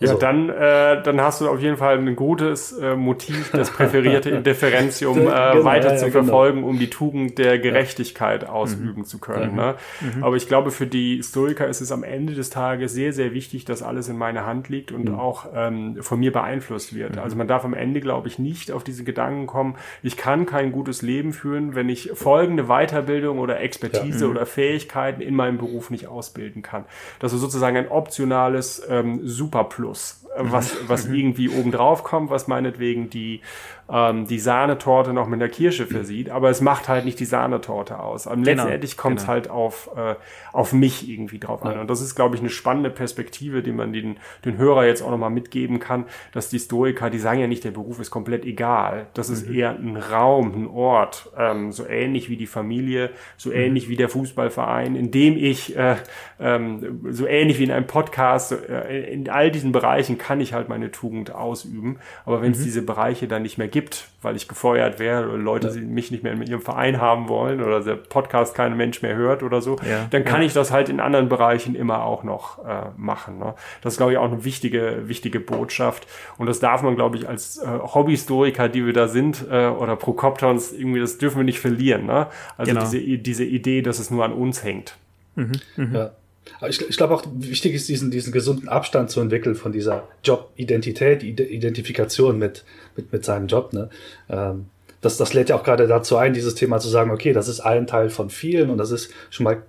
Mhm. 0.00 0.06
Ja, 0.06 0.12
so. 0.12 0.18
dann, 0.18 0.50
äh, 0.50 1.02
dann 1.02 1.20
hast 1.20 1.40
du 1.40 1.48
auf 1.48 1.60
jeden 1.60 1.78
Fall 1.78 1.96
ein 1.96 2.16
gutes 2.16 2.72
äh, 2.72 2.96
Motiv, 2.96 3.50
das 3.52 3.70
präferierte 3.70 4.28
Indifferentium 4.36 5.18
äh, 5.18 5.22
genau, 5.22 5.64
weiter 5.64 5.92
ja, 5.92 5.96
zu 5.96 6.06
genau. 6.06 6.24
verfolgen, 6.24 6.64
um 6.64 6.78
die 6.78 6.90
Tugend 6.90 7.38
der 7.38 7.58
Gerechtigkeit 7.58 8.42
ja. 8.42 8.50
ausüben 8.50 9.00
mhm. 9.00 9.04
zu 9.04 9.18
können. 9.18 9.52
Mhm. 9.52 9.56
Ne? 9.56 9.74
Mhm. 10.00 10.24
Aber 10.24 10.36
ich 10.36 10.48
glaube, 10.48 10.70
für 10.70 10.86
die 10.86 11.22
Stoiker 11.22 11.66
ist 11.66 11.80
es 11.80 11.92
am 11.92 12.04
Ende 12.04 12.34
des 12.34 12.50
Tages 12.50 12.92
sehr, 12.92 13.12
sehr 13.14 13.32
wichtig, 13.32 13.64
dass 13.64 13.82
alles 13.82 14.08
in 14.08 14.18
meiner 14.18 14.44
Hand 14.44 14.68
liegt 14.68 14.92
und 14.92 15.08
mhm. 15.08 15.14
auch 15.14 15.46
ähm, 15.54 15.96
von 16.02 16.20
mir 16.20 16.32
beeinflusst 16.32 16.94
wird. 16.94 17.16
Mhm. 17.16 17.22
Also 17.22 17.36
man 17.36 17.48
darf 17.48 17.64
am 17.64 17.72
Ende, 17.72 18.00
glaube 18.00 18.28
ich, 18.28 18.38
nicht 18.38 18.72
auf 18.72 18.84
diese 18.84 19.02
Gedanken 19.02 19.46
kommen, 19.46 19.76
ich 20.02 20.18
kann 20.18 20.44
kein 20.44 20.72
gutes 20.72 21.00
Leben 21.00 21.32
führen, 21.32 21.74
wenn 21.74 21.88
ich 21.88 22.10
folgende 22.12 22.64
Weiterbildung 22.64 23.38
oder 23.38 23.60
Expertise 23.60 24.20
ja. 24.20 24.26
Mhm. 24.26 24.36
oder 24.36 24.46
Fähigkeiten 24.46 25.22
in 25.22 25.34
meinem 25.34 25.56
Beruf 25.56 25.88
nicht 25.88 26.06
ausbilden 26.06 26.60
kann. 26.60 26.84
Das 27.18 27.32
ist 27.32 27.40
sozusagen 27.40 27.76
ein 27.78 27.88
optionales 27.88 28.82
ähm, 28.90 29.20
Superplus 29.24 29.85
Plus, 29.86 30.25
was, 30.38 30.76
was 30.88 31.08
mhm. 31.08 31.14
irgendwie 31.14 31.48
obendrauf 31.48 32.04
kommt, 32.04 32.30
was 32.30 32.48
meinetwegen 32.48 33.10
die 33.10 33.40
ähm, 33.88 34.26
die 34.26 34.38
Sahnetorte 34.38 35.12
noch 35.12 35.28
mit 35.28 35.40
der 35.40 35.48
Kirsche 35.48 35.86
versieht, 35.86 36.30
aber 36.30 36.50
es 36.50 36.60
macht 36.60 36.88
halt 36.88 37.04
nicht 37.04 37.20
die 37.20 37.24
Sahnetorte 37.24 38.00
aus. 38.00 38.26
Und 38.26 38.42
genau, 38.42 38.64
letztendlich 38.64 38.96
kommt 38.96 39.18
es 39.18 39.24
genau. 39.24 39.32
halt 39.32 39.50
auf, 39.50 39.90
äh, 39.96 40.16
auf 40.52 40.72
mich 40.72 41.08
irgendwie 41.08 41.38
drauf 41.38 41.62
an. 41.64 41.74
Ja. 41.74 41.80
Und 41.80 41.88
das 41.88 42.00
ist, 42.00 42.16
glaube 42.16 42.34
ich, 42.34 42.40
eine 42.40 42.50
spannende 42.50 42.90
Perspektive, 42.90 43.62
die 43.62 43.72
man 43.72 43.92
den, 43.92 44.16
den 44.44 44.56
Hörer 44.56 44.86
jetzt 44.86 45.02
auch 45.02 45.10
nochmal 45.10 45.30
mitgeben 45.30 45.78
kann, 45.78 46.06
dass 46.32 46.48
die 46.48 46.58
Stoiker, 46.58 47.10
die 47.10 47.18
sagen 47.18 47.38
ja 47.38 47.46
nicht, 47.46 47.62
der 47.62 47.70
Beruf 47.70 48.00
ist 48.00 48.10
komplett 48.10 48.44
egal. 48.44 49.06
Das 49.14 49.30
ist 49.30 49.48
mhm. 49.48 49.54
eher 49.54 49.70
ein 49.70 49.96
Raum, 49.96 50.52
ein 50.54 50.66
Ort, 50.66 51.30
ähm, 51.38 51.70
so 51.70 51.86
ähnlich 51.86 52.28
wie 52.28 52.36
die 52.36 52.46
Familie, 52.46 53.10
so 53.36 53.50
mhm. 53.50 53.56
ähnlich 53.56 53.88
wie 53.88 53.96
der 53.96 54.08
Fußballverein, 54.08 54.96
in 54.96 55.12
dem 55.12 55.36
ich, 55.36 55.76
äh, 55.76 55.96
ähm, 56.40 57.00
so 57.10 57.26
ähnlich 57.26 57.60
wie 57.60 57.64
in 57.64 57.70
einem 57.70 57.86
Podcast, 57.86 58.50
äh, 58.50 59.12
in 59.12 59.28
all 59.28 59.52
diesen 59.52 59.70
Bereichen 59.70 60.18
kann 60.26 60.40
ich 60.40 60.52
halt 60.52 60.68
meine 60.68 60.90
Tugend 60.90 61.30
ausüben. 61.32 62.00
Aber 62.24 62.42
wenn 62.42 62.50
es 62.50 62.58
mhm. 62.58 62.64
diese 62.64 62.82
Bereiche 62.82 63.28
dann 63.28 63.42
nicht 63.42 63.58
mehr 63.58 63.68
gibt, 63.68 64.08
weil 64.22 64.34
ich 64.34 64.48
gefeuert 64.48 64.98
wäre 64.98 65.28
oder 65.28 65.38
Leute 65.38 65.68
ja. 65.68 65.80
mich 65.80 66.10
nicht 66.10 66.24
mehr 66.24 66.32
in 66.32 66.42
ihrem 66.42 66.60
Verein 66.60 67.00
haben 67.00 67.28
wollen 67.28 67.62
oder 67.62 67.80
der 67.80 67.94
Podcast 67.94 68.56
kein 68.56 68.76
Mensch 68.76 69.02
mehr 69.02 69.14
hört 69.14 69.44
oder 69.44 69.60
so, 69.60 69.76
ja. 69.88 70.08
dann 70.10 70.24
kann 70.24 70.40
ja. 70.40 70.48
ich 70.48 70.52
das 70.52 70.72
halt 70.72 70.88
in 70.88 70.98
anderen 70.98 71.28
Bereichen 71.28 71.76
immer 71.76 72.02
auch 72.02 72.24
noch 72.24 72.58
äh, 72.66 72.86
machen. 72.96 73.38
Ne? 73.38 73.54
Das 73.82 73.92
ist, 73.92 73.98
glaube 73.98 74.12
ich, 74.12 74.18
auch 74.18 74.24
eine 74.24 74.42
wichtige, 74.42 75.02
wichtige 75.06 75.38
Botschaft. 75.38 76.08
Und 76.38 76.46
das 76.46 76.58
darf 76.58 76.82
man, 76.82 76.96
glaube 76.96 77.16
ich, 77.18 77.28
als 77.28 77.58
äh, 77.58 77.66
Hobbyhistoriker, 77.66 78.68
die 78.68 78.84
wir 78.84 78.92
da 78.92 79.06
sind, 79.06 79.46
äh, 79.48 79.68
oder 79.68 79.94
Prokoptons, 79.94 80.72
irgendwie, 80.72 80.98
das 80.98 81.18
dürfen 81.18 81.36
wir 81.36 81.44
nicht 81.44 81.60
verlieren. 81.60 82.06
Ne? 82.06 82.26
Also 82.56 82.72
genau. 82.72 82.84
diese, 82.84 82.98
diese 83.18 83.44
Idee, 83.44 83.80
dass 83.80 84.00
es 84.00 84.10
nur 84.10 84.24
an 84.24 84.32
uns 84.32 84.64
hängt. 84.64 84.96
Mhm. 85.36 85.52
Mhm. 85.76 85.94
Ja. 85.94 86.10
Aber 86.58 86.68
ich, 86.68 86.80
ich 86.88 86.96
glaube 86.96 87.14
auch, 87.14 87.24
wichtig 87.34 87.74
ist, 87.74 87.88
diesen, 87.88 88.10
diesen 88.10 88.32
gesunden 88.32 88.68
Abstand 88.68 89.10
zu 89.10 89.20
entwickeln 89.20 89.54
von 89.54 89.72
dieser 89.72 90.08
Jobidentität, 90.24 91.22
Identifikation 91.22 92.38
mit, 92.38 92.64
mit, 92.96 93.12
mit 93.12 93.24
seinem 93.24 93.46
Job. 93.46 93.72
Ne? 93.72 93.90
Ähm, 94.28 94.66
das, 95.00 95.16
das 95.16 95.34
lädt 95.34 95.50
ja 95.50 95.56
auch 95.56 95.64
gerade 95.64 95.86
dazu 95.86 96.16
ein, 96.16 96.34
dieses 96.34 96.54
Thema 96.54 96.78
zu 96.78 96.88
sagen, 96.88 97.10
okay, 97.10 97.32
das 97.32 97.48
ist 97.48 97.60
ein 97.60 97.86
Teil 97.86 98.10
von 98.10 98.30
vielen 98.30 98.70
und 98.70 98.78
das 98.78 98.90
ist 98.90 99.12
schon 99.30 99.44
mal 99.44 99.62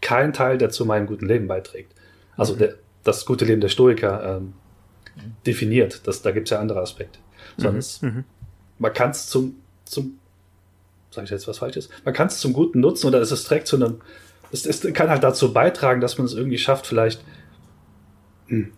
kein 0.00 0.32
Teil, 0.32 0.58
der 0.58 0.70
zu 0.70 0.84
meinem 0.84 1.06
guten 1.06 1.26
Leben 1.26 1.48
beiträgt. 1.48 1.92
Also 2.36 2.54
mhm. 2.54 2.58
der, 2.58 2.74
das 3.04 3.26
gute 3.26 3.44
Leben 3.44 3.60
der 3.60 3.68
Stoiker 3.68 4.36
ähm, 4.36 4.54
definiert. 5.46 6.06
Das, 6.06 6.22
da 6.22 6.30
gibt 6.30 6.48
es 6.48 6.50
ja 6.50 6.60
andere 6.60 6.80
Aspekte. 6.80 7.18
Mhm. 7.56 7.80
mhm. 8.02 8.24
man 8.78 8.92
kann 8.92 9.10
es 9.10 9.26
zum, 9.26 9.56
zum, 9.84 10.18
sage 11.10 11.24
ich 11.24 11.30
jetzt 11.30 11.48
was 11.48 11.58
Falsches, 11.58 11.88
man 12.04 12.14
kann 12.14 12.28
es 12.28 12.38
zum 12.38 12.52
Guten 12.52 12.80
nutzen 12.80 13.08
oder 13.08 13.20
es 13.20 13.44
trägt 13.44 13.66
zu 13.66 13.76
einem 13.76 14.00
es, 14.52 14.66
es 14.66 14.92
kann 14.94 15.10
halt 15.10 15.22
dazu 15.22 15.52
beitragen, 15.52 16.00
dass 16.00 16.18
man 16.18 16.26
es 16.26 16.34
irgendwie 16.34 16.58
schafft, 16.58 16.86
vielleicht 16.86 17.22
hm, 18.48 18.72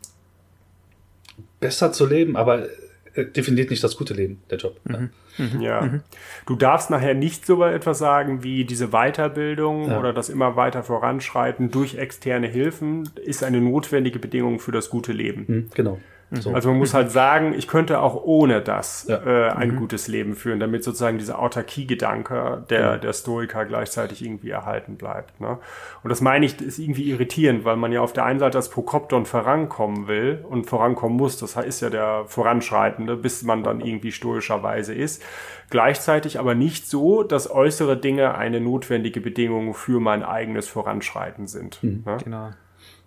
besser 1.60 1.92
zu 1.92 2.06
leben, 2.06 2.36
aber 2.36 2.66
äh, 3.14 3.24
definiert 3.24 3.70
nicht 3.70 3.82
das 3.82 3.96
gute 3.96 4.14
Leben, 4.14 4.42
der 4.50 4.58
Job. 4.58 4.80
Mhm. 4.84 5.10
Mhm. 5.38 5.60
Ja. 5.60 5.80
Mhm. 5.82 6.00
Du 6.46 6.56
darfst 6.56 6.90
nachher 6.90 7.14
nicht 7.14 7.46
so 7.46 7.62
etwas 7.64 7.98
sagen 7.98 8.42
wie 8.42 8.64
diese 8.64 8.88
Weiterbildung 8.88 9.88
ja. 9.88 9.98
oder 9.98 10.12
das 10.12 10.28
immer 10.28 10.56
weiter 10.56 10.82
voranschreiten 10.82 11.70
durch 11.70 11.96
externe 11.96 12.46
Hilfen 12.46 13.08
ist 13.24 13.42
eine 13.42 13.60
notwendige 13.60 14.18
Bedingung 14.18 14.60
für 14.60 14.72
das 14.72 14.90
gute 14.90 15.12
Leben. 15.12 15.44
Mhm, 15.46 15.70
genau. 15.74 15.98
So. 16.30 16.52
Also 16.52 16.68
man 16.68 16.78
muss 16.78 16.94
halt 16.94 17.10
sagen, 17.12 17.54
ich 17.54 17.66
könnte 17.66 18.00
auch 18.00 18.22
ohne 18.24 18.60
das 18.60 19.06
ja. 19.08 19.16
äh, 19.16 19.50
ein 19.50 19.72
mhm. 19.72 19.76
gutes 19.76 20.06
Leben 20.06 20.34
führen, 20.34 20.60
damit 20.60 20.84
sozusagen 20.84 21.18
dieser 21.18 21.40
Autarkie-Gedanke 21.40 22.64
der, 22.70 22.80
ja. 22.80 22.96
der 22.98 23.12
Stoiker 23.12 23.64
gleichzeitig 23.64 24.24
irgendwie 24.24 24.50
erhalten 24.50 24.96
bleibt. 24.96 25.40
Ne? 25.40 25.58
Und 26.02 26.10
das 26.10 26.20
meine 26.20 26.46
ich, 26.46 26.60
ist 26.60 26.78
irgendwie 26.78 27.10
irritierend, 27.10 27.64
weil 27.64 27.76
man 27.76 27.90
ja 27.90 28.00
auf 28.00 28.12
der 28.12 28.24
einen 28.24 28.38
Seite 28.38 28.58
als 28.58 28.68
Prokopton 28.68 29.26
vorankommen 29.26 30.06
will 30.06 30.44
und 30.48 30.66
vorankommen 30.66 31.16
muss, 31.16 31.36
das 31.38 31.56
ist 31.56 31.80
ja 31.80 31.90
der 31.90 32.24
Voranschreitende, 32.26 33.16
bis 33.16 33.42
man 33.42 33.64
dann 33.64 33.80
irgendwie 33.80 34.12
stoischerweise 34.12 34.94
ist. 34.94 35.22
Gleichzeitig 35.68 36.38
aber 36.38 36.54
nicht 36.54 36.86
so, 36.86 37.22
dass 37.22 37.50
äußere 37.50 37.96
Dinge 37.96 38.34
eine 38.36 38.60
notwendige 38.60 39.20
Bedingung 39.20 39.74
für 39.74 40.00
mein 40.00 40.22
eigenes 40.22 40.68
Voranschreiten 40.68 41.46
sind. 41.46 41.82
Mhm. 41.82 42.02
Ne? 42.04 42.16
Genau. 42.22 42.50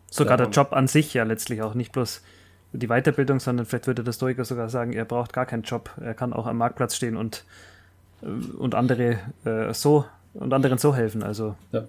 Sogar 0.09 0.37
der 0.37 0.49
Job 0.49 0.73
an 0.73 0.87
sich 0.87 1.13
ja 1.15 1.23
letztlich 1.23 1.63
auch 1.63 1.73
nicht 1.73 1.91
bloß 1.91 2.21
die 2.73 2.87
Weiterbildung, 2.87 3.39
sondern 3.39 3.65
vielleicht 3.65 3.87
würde 3.87 4.03
der 4.03 4.11
Stoiker 4.11 4.45
sogar 4.45 4.69
sagen, 4.69 4.93
er 4.93 5.05
braucht 5.05 5.33
gar 5.33 5.45
keinen 5.45 5.63
Job. 5.63 5.91
Er 6.01 6.13
kann 6.13 6.33
auch 6.33 6.47
am 6.47 6.57
Marktplatz 6.57 6.95
stehen 6.95 7.15
und, 7.15 7.45
äh, 8.21 8.27
und 8.57 8.75
andere 8.75 9.19
äh, 9.45 9.73
so 9.73 10.05
und 10.33 10.53
anderen 10.53 10.77
so 10.77 10.95
helfen. 10.95 11.23
Also 11.23 11.55
ja. 11.71 11.83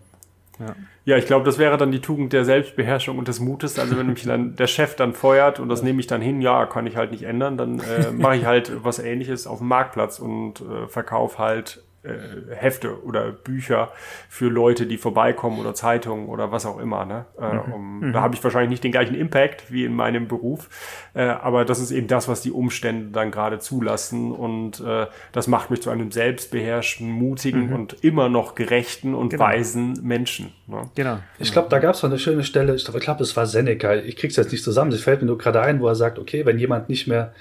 Ja. 0.61 0.77
ja, 1.05 1.17
ich 1.17 1.27
glaube, 1.27 1.45
das 1.45 1.59
wäre 1.59 1.77
dann 1.77 1.91
die 1.91 2.01
Tugend 2.01 2.33
der 2.33 2.45
Selbstbeherrschung 2.45 3.19
und 3.19 3.27
des 3.27 3.41
Mutes. 3.41 3.79
Also 3.79 3.97
wenn 3.97 4.07
mich 4.07 4.23
dann 4.23 4.55
der 4.57 4.67
Chef 4.67 4.95
dann 4.95 5.13
feuert 5.13 5.59
und 5.59 5.69
das 5.69 5.83
nehme 5.83 5.99
ich 6.01 6.07
dann 6.07 6.21
hin, 6.21 6.41
ja, 6.41 6.67
kann 6.67 6.87
ich 6.87 6.97
halt 6.97 7.11
nicht 7.11 7.25
ändern, 7.25 7.57
dann 7.57 7.81
äh, 7.81 8.13
mache 8.13 8.37
ich 8.37 8.45
halt 8.45 8.85
was 8.85 8.99
ähnliches 8.99 9.47
auf 9.47 9.59
dem 9.59 9.69
Marktplatz 9.69 10.21
und 10.21 10.61
äh, 10.61 10.87
verkaufe 10.87 11.39
halt 11.39 11.83
äh, 12.05 12.55
Hefte 12.55 13.03
oder 13.05 13.33
Bücher 13.33 13.91
für 14.29 14.49
Leute, 14.49 14.87
die 14.87 14.99
vorbeikommen 14.99 15.59
oder 15.59 15.75
Zeitungen 15.75 16.29
oder 16.29 16.53
was 16.53 16.67
auch 16.67 16.79
immer. 16.79 17.05
Ne? 17.05 17.25
Äh, 17.41 17.55
mhm. 17.55 17.73
um, 17.73 18.01
mhm. 18.01 18.13
Da 18.13 18.21
habe 18.21 18.35
ich 18.35 18.45
wahrscheinlich 18.45 18.71
nicht 18.71 18.85
den 18.85 18.93
gleichen 18.93 19.15
Impact 19.15 19.73
wie 19.73 19.85
in 19.85 19.95
meinem 19.95 20.29
Beruf, 20.29 20.69
äh, 21.15 21.23
aber 21.23 21.65
das 21.65 21.81
ist 21.81 21.91
eben 21.91 22.07
das, 22.07 22.29
was 22.29 22.43
die 22.43 22.51
Umstände 22.51 23.11
dann 23.11 23.31
gerade 23.31 23.59
zulassen 23.59 24.33
und 24.33 24.81
äh, 24.81 25.07
das 25.33 25.47
macht 25.47 25.71
mich 25.71 25.81
zu 25.83 25.91
einem 25.91 26.11
selbstbeherrschten, 26.11 27.11
mutigen 27.11 27.69
mhm. 27.69 27.75
und 27.75 28.05
immer 28.05 28.29
noch 28.29 28.55
gerechten 28.55 29.15
und 29.15 29.31
genau. 29.31 29.45
weisen 29.45 29.99
Menschen. 30.03 30.53
Ne? 30.67 30.83
Genau. 30.95 31.19
Ich 31.39 31.53
glaube, 31.53 31.69
da 31.71 31.79
gab 31.79 31.95
es 31.95 32.05
eine 32.05 32.19
schöne 32.19 32.45
Stelle, 32.45 32.75
ich 32.75 32.85
glaube, 32.85 33.23
es 33.23 33.37
war 33.37 33.47
Seneca, 33.47 33.95
ich 33.95 34.17
krieg's 34.17 34.37
jetzt 34.37 34.53
nicht 34.53 34.63
zusammen, 34.63 34.93
es 34.93 35.03
fällt 35.03 35.23
mir 35.23 35.27
nur 35.27 35.39
gerade 35.39 35.63
ein, 35.63 35.81
wo 35.81 35.89
er 35.89 35.95
sagt, 35.95 36.19
okay, 36.19 36.45
wenn 36.45 36.59
jemand 36.59 36.89
nicht 36.89 37.07
mehr 37.07 37.33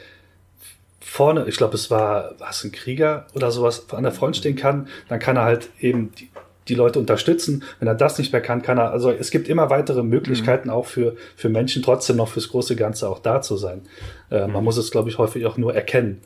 vorne, 1.13 1.45
ich 1.47 1.57
glaube, 1.57 1.75
es 1.75 1.91
war, 1.91 2.33
es 2.49 2.63
ein 2.63 2.71
Krieger 2.71 3.27
oder 3.35 3.51
sowas, 3.51 3.85
an 3.91 4.01
der 4.01 4.11
Front 4.11 4.35
stehen 4.37 4.55
kann, 4.55 4.87
dann 5.09 5.19
kann 5.19 5.37
er 5.37 5.43
halt 5.43 5.69
eben 5.79 6.11
die, 6.17 6.27
die 6.67 6.73
Leute 6.73 6.97
unterstützen. 6.97 7.63
Wenn 7.77 7.87
er 7.87 7.93
das 7.93 8.17
nicht 8.17 8.31
mehr 8.31 8.41
kann, 8.41 8.63
kann 8.63 8.79
er, 8.79 8.89
also 8.89 9.11
es 9.11 9.29
gibt 9.29 9.47
immer 9.47 9.69
weitere 9.69 10.01
Möglichkeiten 10.01 10.69
mhm. 10.69 10.73
auch 10.73 10.87
für, 10.87 11.15
für 11.35 11.49
Menschen 11.49 11.83
trotzdem 11.83 12.15
noch 12.15 12.29
fürs 12.29 12.49
große 12.49 12.75
Ganze 12.75 13.07
auch 13.07 13.19
da 13.19 13.43
zu 13.43 13.57
sein. 13.57 13.83
Äh, 14.31 14.47
mhm. 14.47 14.53
Man 14.53 14.63
muss 14.63 14.77
es, 14.77 14.89
glaube 14.89 15.07
ich, 15.07 15.19
häufig 15.19 15.45
auch 15.45 15.55
nur 15.55 15.75
erkennen 15.75 16.19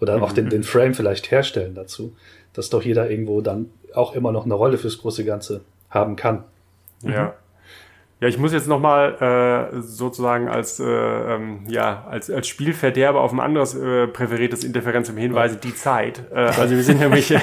oder 0.00 0.16
mhm. 0.16 0.24
auch 0.24 0.32
den, 0.32 0.50
den 0.50 0.64
Frame 0.64 0.94
vielleicht 0.94 1.30
herstellen 1.30 1.76
dazu, 1.76 2.16
dass 2.54 2.70
doch 2.70 2.82
jeder 2.82 3.08
irgendwo 3.08 3.40
dann 3.40 3.70
auch 3.94 4.16
immer 4.16 4.32
noch 4.32 4.46
eine 4.46 4.54
Rolle 4.54 4.78
fürs 4.78 4.98
große 4.98 5.24
Ganze 5.24 5.60
haben 5.90 6.16
kann. 6.16 6.42
Ja. 7.02 7.34
Ja, 8.20 8.28
ich 8.28 8.38
muss 8.38 8.52
jetzt 8.52 8.68
nochmal 8.68 9.70
äh, 9.74 9.80
sozusagen 9.80 10.48
als, 10.48 10.78
äh, 10.78 10.84
ähm, 10.84 11.64
ja, 11.66 12.06
als, 12.08 12.30
als 12.30 12.46
Spielverderber 12.46 13.20
auf 13.20 13.32
ein 13.32 13.40
anderes 13.40 13.74
äh, 13.74 14.06
präferiertes 14.06 14.62
Interferenzum 14.62 15.16
hinweisen, 15.16 15.58
die 15.62 15.74
Zeit. 15.74 16.22
Äh, 16.32 16.36
also 16.36 16.76
wir 16.76 16.84
sind 16.84 17.00
nämlich 17.00 17.34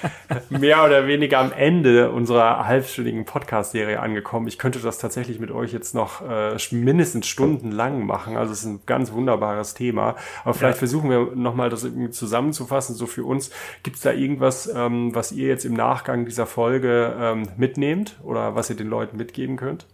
mehr 0.48 0.84
oder 0.84 1.08
weniger 1.08 1.40
am 1.40 1.52
Ende 1.52 2.12
unserer 2.12 2.66
halbstündigen 2.66 3.24
Podcast-Serie 3.24 3.98
angekommen. 3.98 4.46
Ich 4.46 4.56
könnte 4.56 4.78
das 4.78 4.98
tatsächlich 4.98 5.40
mit 5.40 5.50
euch 5.50 5.72
jetzt 5.72 5.96
noch 5.96 6.22
äh, 6.22 6.56
mindestens 6.70 7.26
stundenlang 7.26 8.06
machen. 8.06 8.36
Also 8.36 8.52
es 8.52 8.60
ist 8.60 8.66
ein 8.66 8.80
ganz 8.86 9.12
wunderbares 9.12 9.74
Thema. 9.74 10.14
Aber 10.44 10.54
vielleicht 10.54 10.76
ja. 10.76 10.78
versuchen 10.78 11.10
wir 11.10 11.32
nochmal 11.34 11.70
das 11.70 11.82
irgendwie 11.82 12.10
zusammenzufassen. 12.10 12.94
So 12.94 13.06
für 13.06 13.24
uns, 13.24 13.50
gibt 13.82 13.96
es 13.96 14.02
da 14.02 14.12
irgendwas, 14.12 14.72
ähm, 14.72 15.12
was 15.12 15.32
ihr 15.32 15.48
jetzt 15.48 15.64
im 15.64 15.74
Nachgang 15.74 16.24
dieser 16.24 16.46
Folge 16.46 17.16
ähm, 17.18 17.48
mitnehmt 17.56 18.20
oder 18.22 18.54
was 18.54 18.70
ihr 18.70 18.76
den 18.76 18.88
Leuten 18.88 19.16
mitgeben 19.16 19.56
könnt? 19.56 19.86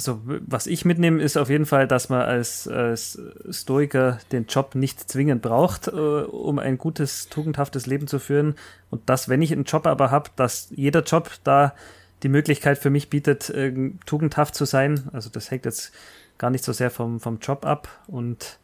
Also 0.00 0.22
was 0.24 0.66
ich 0.66 0.86
mitnehme, 0.86 1.20
ist 1.20 1.36
auf 1.36 1.50
jeden 1.50 1.66
Fall, 1.66 1.86
dass 1.86 2.08
man 2.08 2.22
als, 2.22 2.66
als 2.66 3.20
Stoiker 3.50 4.18
den 4.32 4.46
Job 4.46 4.74
nicht 4.74 5.10
zwingend 5.10 5.42
braucht, 5.42 5.88
äh, 5.88 5.90
um 5.90 6.58
ein 6.58 6.78
gutes, 6.78 7.28
tugendhaftes 7.28 7.84
Leben 7.84 8.06
zu 8.06 8.18
führen. 8.18 8.54
Und 8.88 9.10
dass, 9.10 9.28
wenn 9.28 9.42
ich 9.42 9.52
einen 9.52 9.64
Job 9.64 9.86
aber 9.86 10.10
habe, 10.10 10.30
dass 10.36 10.68
jeder 10.70 11.02
Job 11.02 11.30
da 11.44 11.74
die 12.22 12.30
Möglichkeit 12.30 12.78
für 12.78 12.88
mich 12.88 13.10
bietet, 13.10 13.50
äh, 13.50 13.90
tugendhaft 14.06 14.54
zu 14.54 14.64
sein. 14.64 15.10
Also 15.12 15.28
das 15.28 15.50
hängt 15.50 15.66
jetzt 15.66 15.92
gar 16.38 16.48
nicht 16.48 16.64
so 16.64 16.72
sehr 16.72 16.90
vom, 16.90 17.20
vom 17.20 17.38
Job 17.38 17.66
ab. 17.66 17.88
Und 18.06 18.58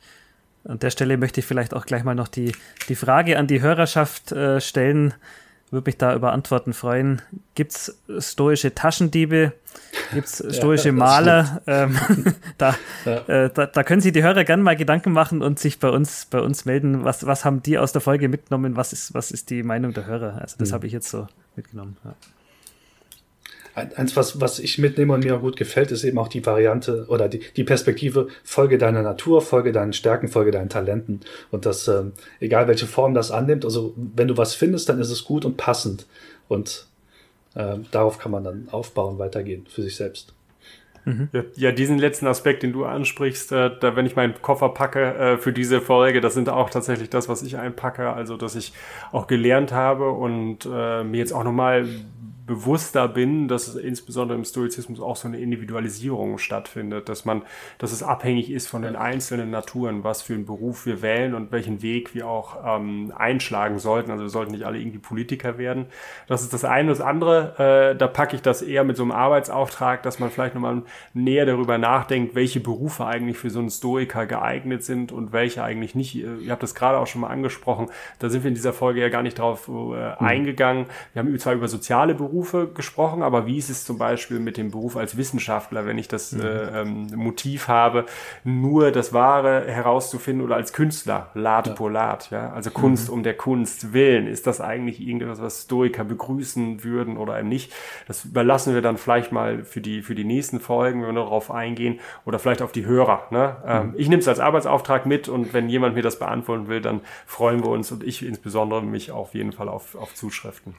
an 0.65 0.79
der 0.79 0.91
Stelle 0.91 1.19
möchte 1.19 1.41
ich 1.41 1.47
vielleicht 1.47 1.75
auch 1.75 1.85
gleich 1.85 2.03
mal 2.03 2.15
noch 2.15 2.29
die, 2.29 2.53
die 2.89 2.97
Frage 2.97 3.39
an 3.39 3.47
die 3.47 3.61
Hörerschaft 3.61 4.33
äh, 4.33 4.59
stellen 4.63 5.13
würde 5.71 5.89
mich 5.89 5.99
da 5.99 6.15
über 6.15 6.33
Antworten 6.33 6.73
freuen. 6.73 7.23
Gibt 7.55 7.73
es 7.73 8.03
stoische 8.19 8.75
Taschendiebe? 8.75 9.53
Gibt 10.13 10.27
es 10.27 10.45
stoische 10.57 10.89
ja, 10.89 10.95
Maler? 10.95 11.63
Ähm, 11.67 11.99
da, 12.59 12.77
ja. 13.05 13.17
äh, 13.27 13.51
da, 13.53 13.67
da, 13.67 13.83
können 13.83 14.01
Sie 14.01 14.13
die 14.13 14.23
Hörer 14.23 14.45
gerne 14.45 14.63
mal 14.63 14.77
Gedanken 14.77 15.13
machen 15.13 15.43
und 15.43 15.59
sich 15.59 15.79
bei 15.79 15.89
uns, 15.89 16.27
bei 16.27 16.41
uns 16.41 16.65
melden. 16.65 17.05
Was, 17.05 17.27
was 17.27 17.45
haben 17.45 17.63
die 17.63 17.79
aus 17.79 17.93
der 17.93 18.01
Folge 18.01 18.29
mitgenommen? 18.29 18.77
Was 18.77 18.93
ist, 18.93 19.15
was 19.15 19.31
ist 19.31 19.51
die 19.51 19.63
Meinung 19.63 19.93
der 19.93 20.07
Hörer? 20.07 20.41
Also 20.41 20.57
das 20.59 20.71
mhm. 20.71 20.75
habe 20.75 20.87
ich 20.87 20.93
jetzt 20.93 21.09
so 21.09 21.27
mitgenommen. 21.57 21.97
Ja. 22.05 22.15
Eins, 23.77 24.17
was, 24.17 24.41
was 24.41 24.59
ich 24.59 24.79
mitnehme 24.79 25.13
und 25.13 25.23
mir 25.23 25.37
auch 25.37 25.43
gut 25.43 25.57
gefällt, 25.57 25.93
ist 25.93 26.03
eben 26.03 26.17
auch 26.17 26.29
die 26.29 26.47
Variante 26.47 27.05
oder 27.09 27.29
die, 27.29 27.41
die 27.57 27.63
Perspektive, 27.63 28.29
folge 28.43 28.79
deiner 28.79 29.03
Natur, 29.03 29.43
folge 29.43 29.71
deinen 29.71 29.93
Stärken, 29.93 30.29
folge 30.29 30.51
deinen 30.51 30.71
Talenten. 30.71 31.21
Und 31.51 31.67
das, 31.67 31.87
ähm, 31.87 32.13
egal 32.41 32.69
welche 32.69 32.87
Form 32.87 33.13
das 33.13 33.31
annimmt, 33.31 33.67
also 33.67 33.93
wenn 33.97 34.29
du 34.29 34.39
was 34.39 34.55
findest, 34.55 34.89
dann 34.89 34.99
ist 34.99 35.11
es 35.11 35.25
gut 35.25 35.45
und 35.45 35.59
passend. 35.59 36.07
Und 36.49 36.87
äh, 37.55 37.77
darauf 37.91 38.19
kann 38.19 38.33
man 38.33 38.45
dann 38.45 38.69
aufbauen, 38.71 39.19
weitergehen 39.19 39.67
für 39.69 39.83
sich 39.83 39.97
selbst. 39.97 40.33
Mhm. 41.07 41.29
Ja, 41.55 41.71
diesen 41.71 41.99
letzten 41.99 42.27
Aspekt, 42.27 42.65
den 42.65 42.73
du 42.73 42.85
ansprichst, 42.85 43.53
äh, 43.53 43.71
da 43.79 43.95
wenn 43.95 44.07
ich 44.07 44.17
meinen 44.17 44.35
Koffer 44.43 44.71
packe 44.71 45.15
äh, 45.15 45.39
für 45.39 45.53
diese 45.53 45.81
Folge, 45.81 46.21
das 46.21 46.35
sind 46.35 46.49
auch 46.49 46.69
tatsächlich 46.69 47.11
das, 47.11 47.29
was 47.29 47.45
ich 47.45 47.59
einpacke, 47.59 48.13
also 48.13 48.37
dass 48.37 48.57
ich 48.57 48.73
auch 49.13 49.29
gelernt 49.29 49.71
habe 49.71 50.11
und 50.11 50.67
äh, 50.67 51.05
mir 51.05 51.19
jetzt 51.19 51.33
auch 51.33 51.45
nochmal 51.45 51.87
bewusster 52.47 53.09
bin, 53.09 53.49
dass 53.49 53.67
es 53.67 53.75
insbesondere 53.75 54.39
im 54.39 54.45
Stoizismus 54.45 55.01
auch 55.01 55.17
so 55.17 55.27
eine 55.27 55.39
Individualisierung 55.39 56.39
stattfindet, 56.39 57.09
dass 57.09 57.25
man, 57.25 57.43
dass 57.79 57.91
es 57.91 58.05
abhängig 58.05 58.51
ist 58.51 58.69
von 58.69 58.83
den 58.83 58.95
einzelnen 58.95 59.51
Naturen, 59.51 60.05
was 60.05 60.23
für 60.23 60.35
einen 60.35 60.47
Beruf 60.47 60.87
wir 60.87 61.03
wählen 61.03 61.35
und 61.35 61.51
welchen 61.51 61.83
Weg 61.83 62.15
wir 62.15 62.29
auch 62.29 62.57
ähm, 62.65 63.13
einschlagen 63.17 63.81
sollten. 63.81 64.13
Also 64.13 64.25
wir 64.25 64.31
sollten 64.31 64.53
nicht 64.53 64.65
alle 64.65 64.79
irgendwie 64.79 64.99
Politiker 64.99 65.59
werden. 65.59 65.87
Das 66.29 66.43
ist 66.43 66.53
das 66.53 66.65
eine. 66.65 66.91
Das 66.91 67.01
andere, 67.01 67.91
äh, 67.93 67.97
da 67.97 68.07
packe 68.07 68.37
ich 68.37 68.43
das 68.43 68.63
eher 68.63 68.85
mit 68.85 68.97
so 68.97 69.03
einem 69.03 69.13
Arbeitsauftrag, 69.13 70.05
dass 70.05 70.21
man 70.21 70.31
vielleicht 70.31 70.55
nochmal 70.55 70.83
näher 71.15 71.47
darüber 71.47 71.79
nachdenkt, 71.79 72.37
welche 72.37 72.61
Berufe 72.61 73.07
eigentlich 73.07 73.39
für 73.39 73.51
so 73.51 73.59
einen 73.59 73.71
Stoiker 73.71 74.25
geeignet 74.27 74.85
sind 74.85 75.11
und 75.11 75.33
welche 75.33 75.65
eigentlich 75.65 75.97
nicht. 75.97 76.15
Ihr 76.15 76.53
habt 76.53 76.63
das 76.63 76.77
gerade 76.77 76.99
auch 76.99 77.09
schon 77.09 77.23
mal 77.23 77.29
angesprochen. 77.29 77.89
Da 78.21 78.29
sind 78.29 78.45
wir 78.45 78.49
in 78.49 78.55
dieser 78.55 78.73
Folge 78.73 79.01
ja 79.01 79.09
gar 79.09 79.25
nicht 79.25 79.41
drauf 79.41 79.67
äh, 79.67 79.73
mhm. 79.73 80.15
eingegangen. 80.19 80.87
Wir 81.13 81.23
haben 81.23 81.37
zwar 81.41 81.55
über 81.55 81.67
soziale 81.67 82.15
Berufe 82.15 82.36
Berufe 82.37 82.69
gesprochen, 82.69 83.23
aber 83.23 83.47
wie 83.47 83.57
ist 83.57 83.71
es 83.71 83.87
zum 83.87 83.97
Beispiel 83.97 84.41
mit 84.41 84.59
dem 84.59 84.71
Beruf 84.71 84.99
als 84.99 85.17
Wissenschaftler, 85.17 85.87
wenn 85.87 85.97
ich 85.97 86.07
das 86.07 86.33
mhm. 86.33 86.43
äh, 86.43 86.83
ähm, 86.83 87.07
Motiv 87.15 87.69
habe, 87.69 88.05
nur 88.45 88.91
das 88.91 89.15
Wahre 89.15 89.65
herauszufinden 89.67 90.45
oder 90.45 90.57
als 90.57 90.75
Künstler, 90.75 91.31
Lat 91.33 91.69
ja. 91.69 91.73
Polat, 91.73 92.31
ja, 92.31 92.53
also 92.53 92.71
Kunst 92.71 93.09
mhm. 93.09 93.15
um 93.15 93.23
der 93.23 93.35
Kunst 93.35 93.95
willen, 93.95 94.27
ist 94.27 94.47
das 94.47 94.61
eigentlich 94.61 95.01
irgendetwas, 95.01 95.41
was 95.41 95.63
Stoiker 95.63 96.05
begrüßen 96.05 96.85
würden 96.85 97.17
oder 97.17 97.39
eben 97.39 97.49
nicht? 97.49 97.73
Das 98.07 98.27
überlassen 98.27 98.75
wir 98.75 98.83
dann 98.83 98.99
vielleicht 98.99 99.33
mal 99.33 99.65
für 99.65 99.81
die, 99.81 100.03
für 100.03 100.15
die 100.15 100.25
nächsten 100.25 100.61
Folgen, 100.61 101.03
wenn 101.03 101.15
wir 101.15 101.23
darauf 101.23 101.51
eingehen 101.51 102.01
oder 102.27 102.39
vielleicht 102.39 102.61
auf 102.61 102.73
die 102.73 102.85
Hörer. 102.85 103.29
Ne? 103.31 103.57
Ähm, 103.67 103.87
mhm. 103.87 103.95
ich 103.97 104.11
nehme 104.11 104.21
es 104.21 104.29
als 104.29 104.41
Arbeitsauftrag 104.41 105.07
mit 105.07 105.31
und 105.31 105.55
wenn 105.55 105.71
jemand 105.71 105.95
mir 105.95 106.03
das 106.03 106.19
beantworten 106.19 106.69
will, 106.69 106.83
dann 106.83 107.01
freuen 107.25 107.65
wir 107.65 107.71
uns 107.71 107.91
und 107.93 108.05
ich 108.05 108.23
insbesondere 108.23 108.83
mich 108.83 109.11
auf 109.11 109.35
jeden 109.35 109.53
Fall 109.53 109.71
auf, 109.71 109.95
auf 109.95 110.15
Zuschriften. 110.15 110.75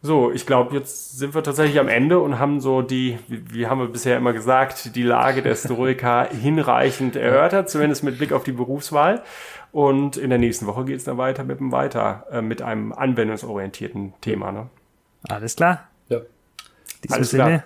So, 0.00 0.30
ich 0.30 0.46
glaube, 0.46 0.76
jetzt 0.76 1.18
sind 1.18 1.34
wir 1.34 1.42
tatsächlich 1.42 1.80
am 1.80 1.88
Ende 1.88 2.20
und 2.20 2.38
haben 2.38 2.60
so 2.60 2.82
die, 2.82 3.18
wie, 3.26 3.66
haben 3.66 3.80
wir 3.80 3.88
bisher 3.88 4.16
immer 4.16 4.32
gesagt, 4.32 4.94
die 4.94 5.02
Lage 5.02 5.42
der 5.42 5.56
Stoiker 5.56 6.28
hinreichend 6.30 7.16
erörtert, 7.16 7.68
zumindest 7.68 8.04
mit 8.04 8.18
Blick 8.18 8.32
auf 8.32 8.44
die 8.44 8.52
Berufswahl. 8.52 9.22
Und 9.72 10.16
in 10.16 10.30
der 10.30 10.38
nächsten 10.38 10.66
Woche 10.66 10.84
geht 10.84 10.98
es 10.98 11.04
dann 11.04 11.18
weiter 11.18 11.44
mit 11.44 11.60
einem 11.60 11.72
weiter, 11.72 12.26
äh, 12.30 12.42
mit 12.42 12.62
einem 12.62 12.92
anwendungsorientierten 12.92 14.14
Thema. 14.20 14.52
Ne? 14.52 14.68
Alles 15.28 15.56
klar. 15.56 15.88
Ja. 16.08 16.18
In 17.02 17.12
Alles 17.12 17.30
Sinne. 17.30 17.44
Klar. 17.44 17.64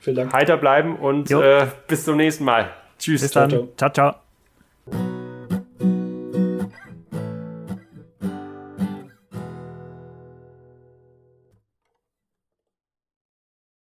Vielen 0.00 0.16
Dank. 0.16 0.32
Heiter 0.32 0.56
bleiben 0.56 0.96
und 0.96 1.30
äh, 1.30 1.66
bis 1.86 2.04
zum 2.04 2.16
nächsten 2.16 2.44
Mal. 2.44 2.70
Tschüss. 2.98 3.22
Bis 3.22 3.30
dann. 3.32 3.50
ciao. 3.50 3.68
ciao. 3.76 3.90
ciao. 4.90 5.23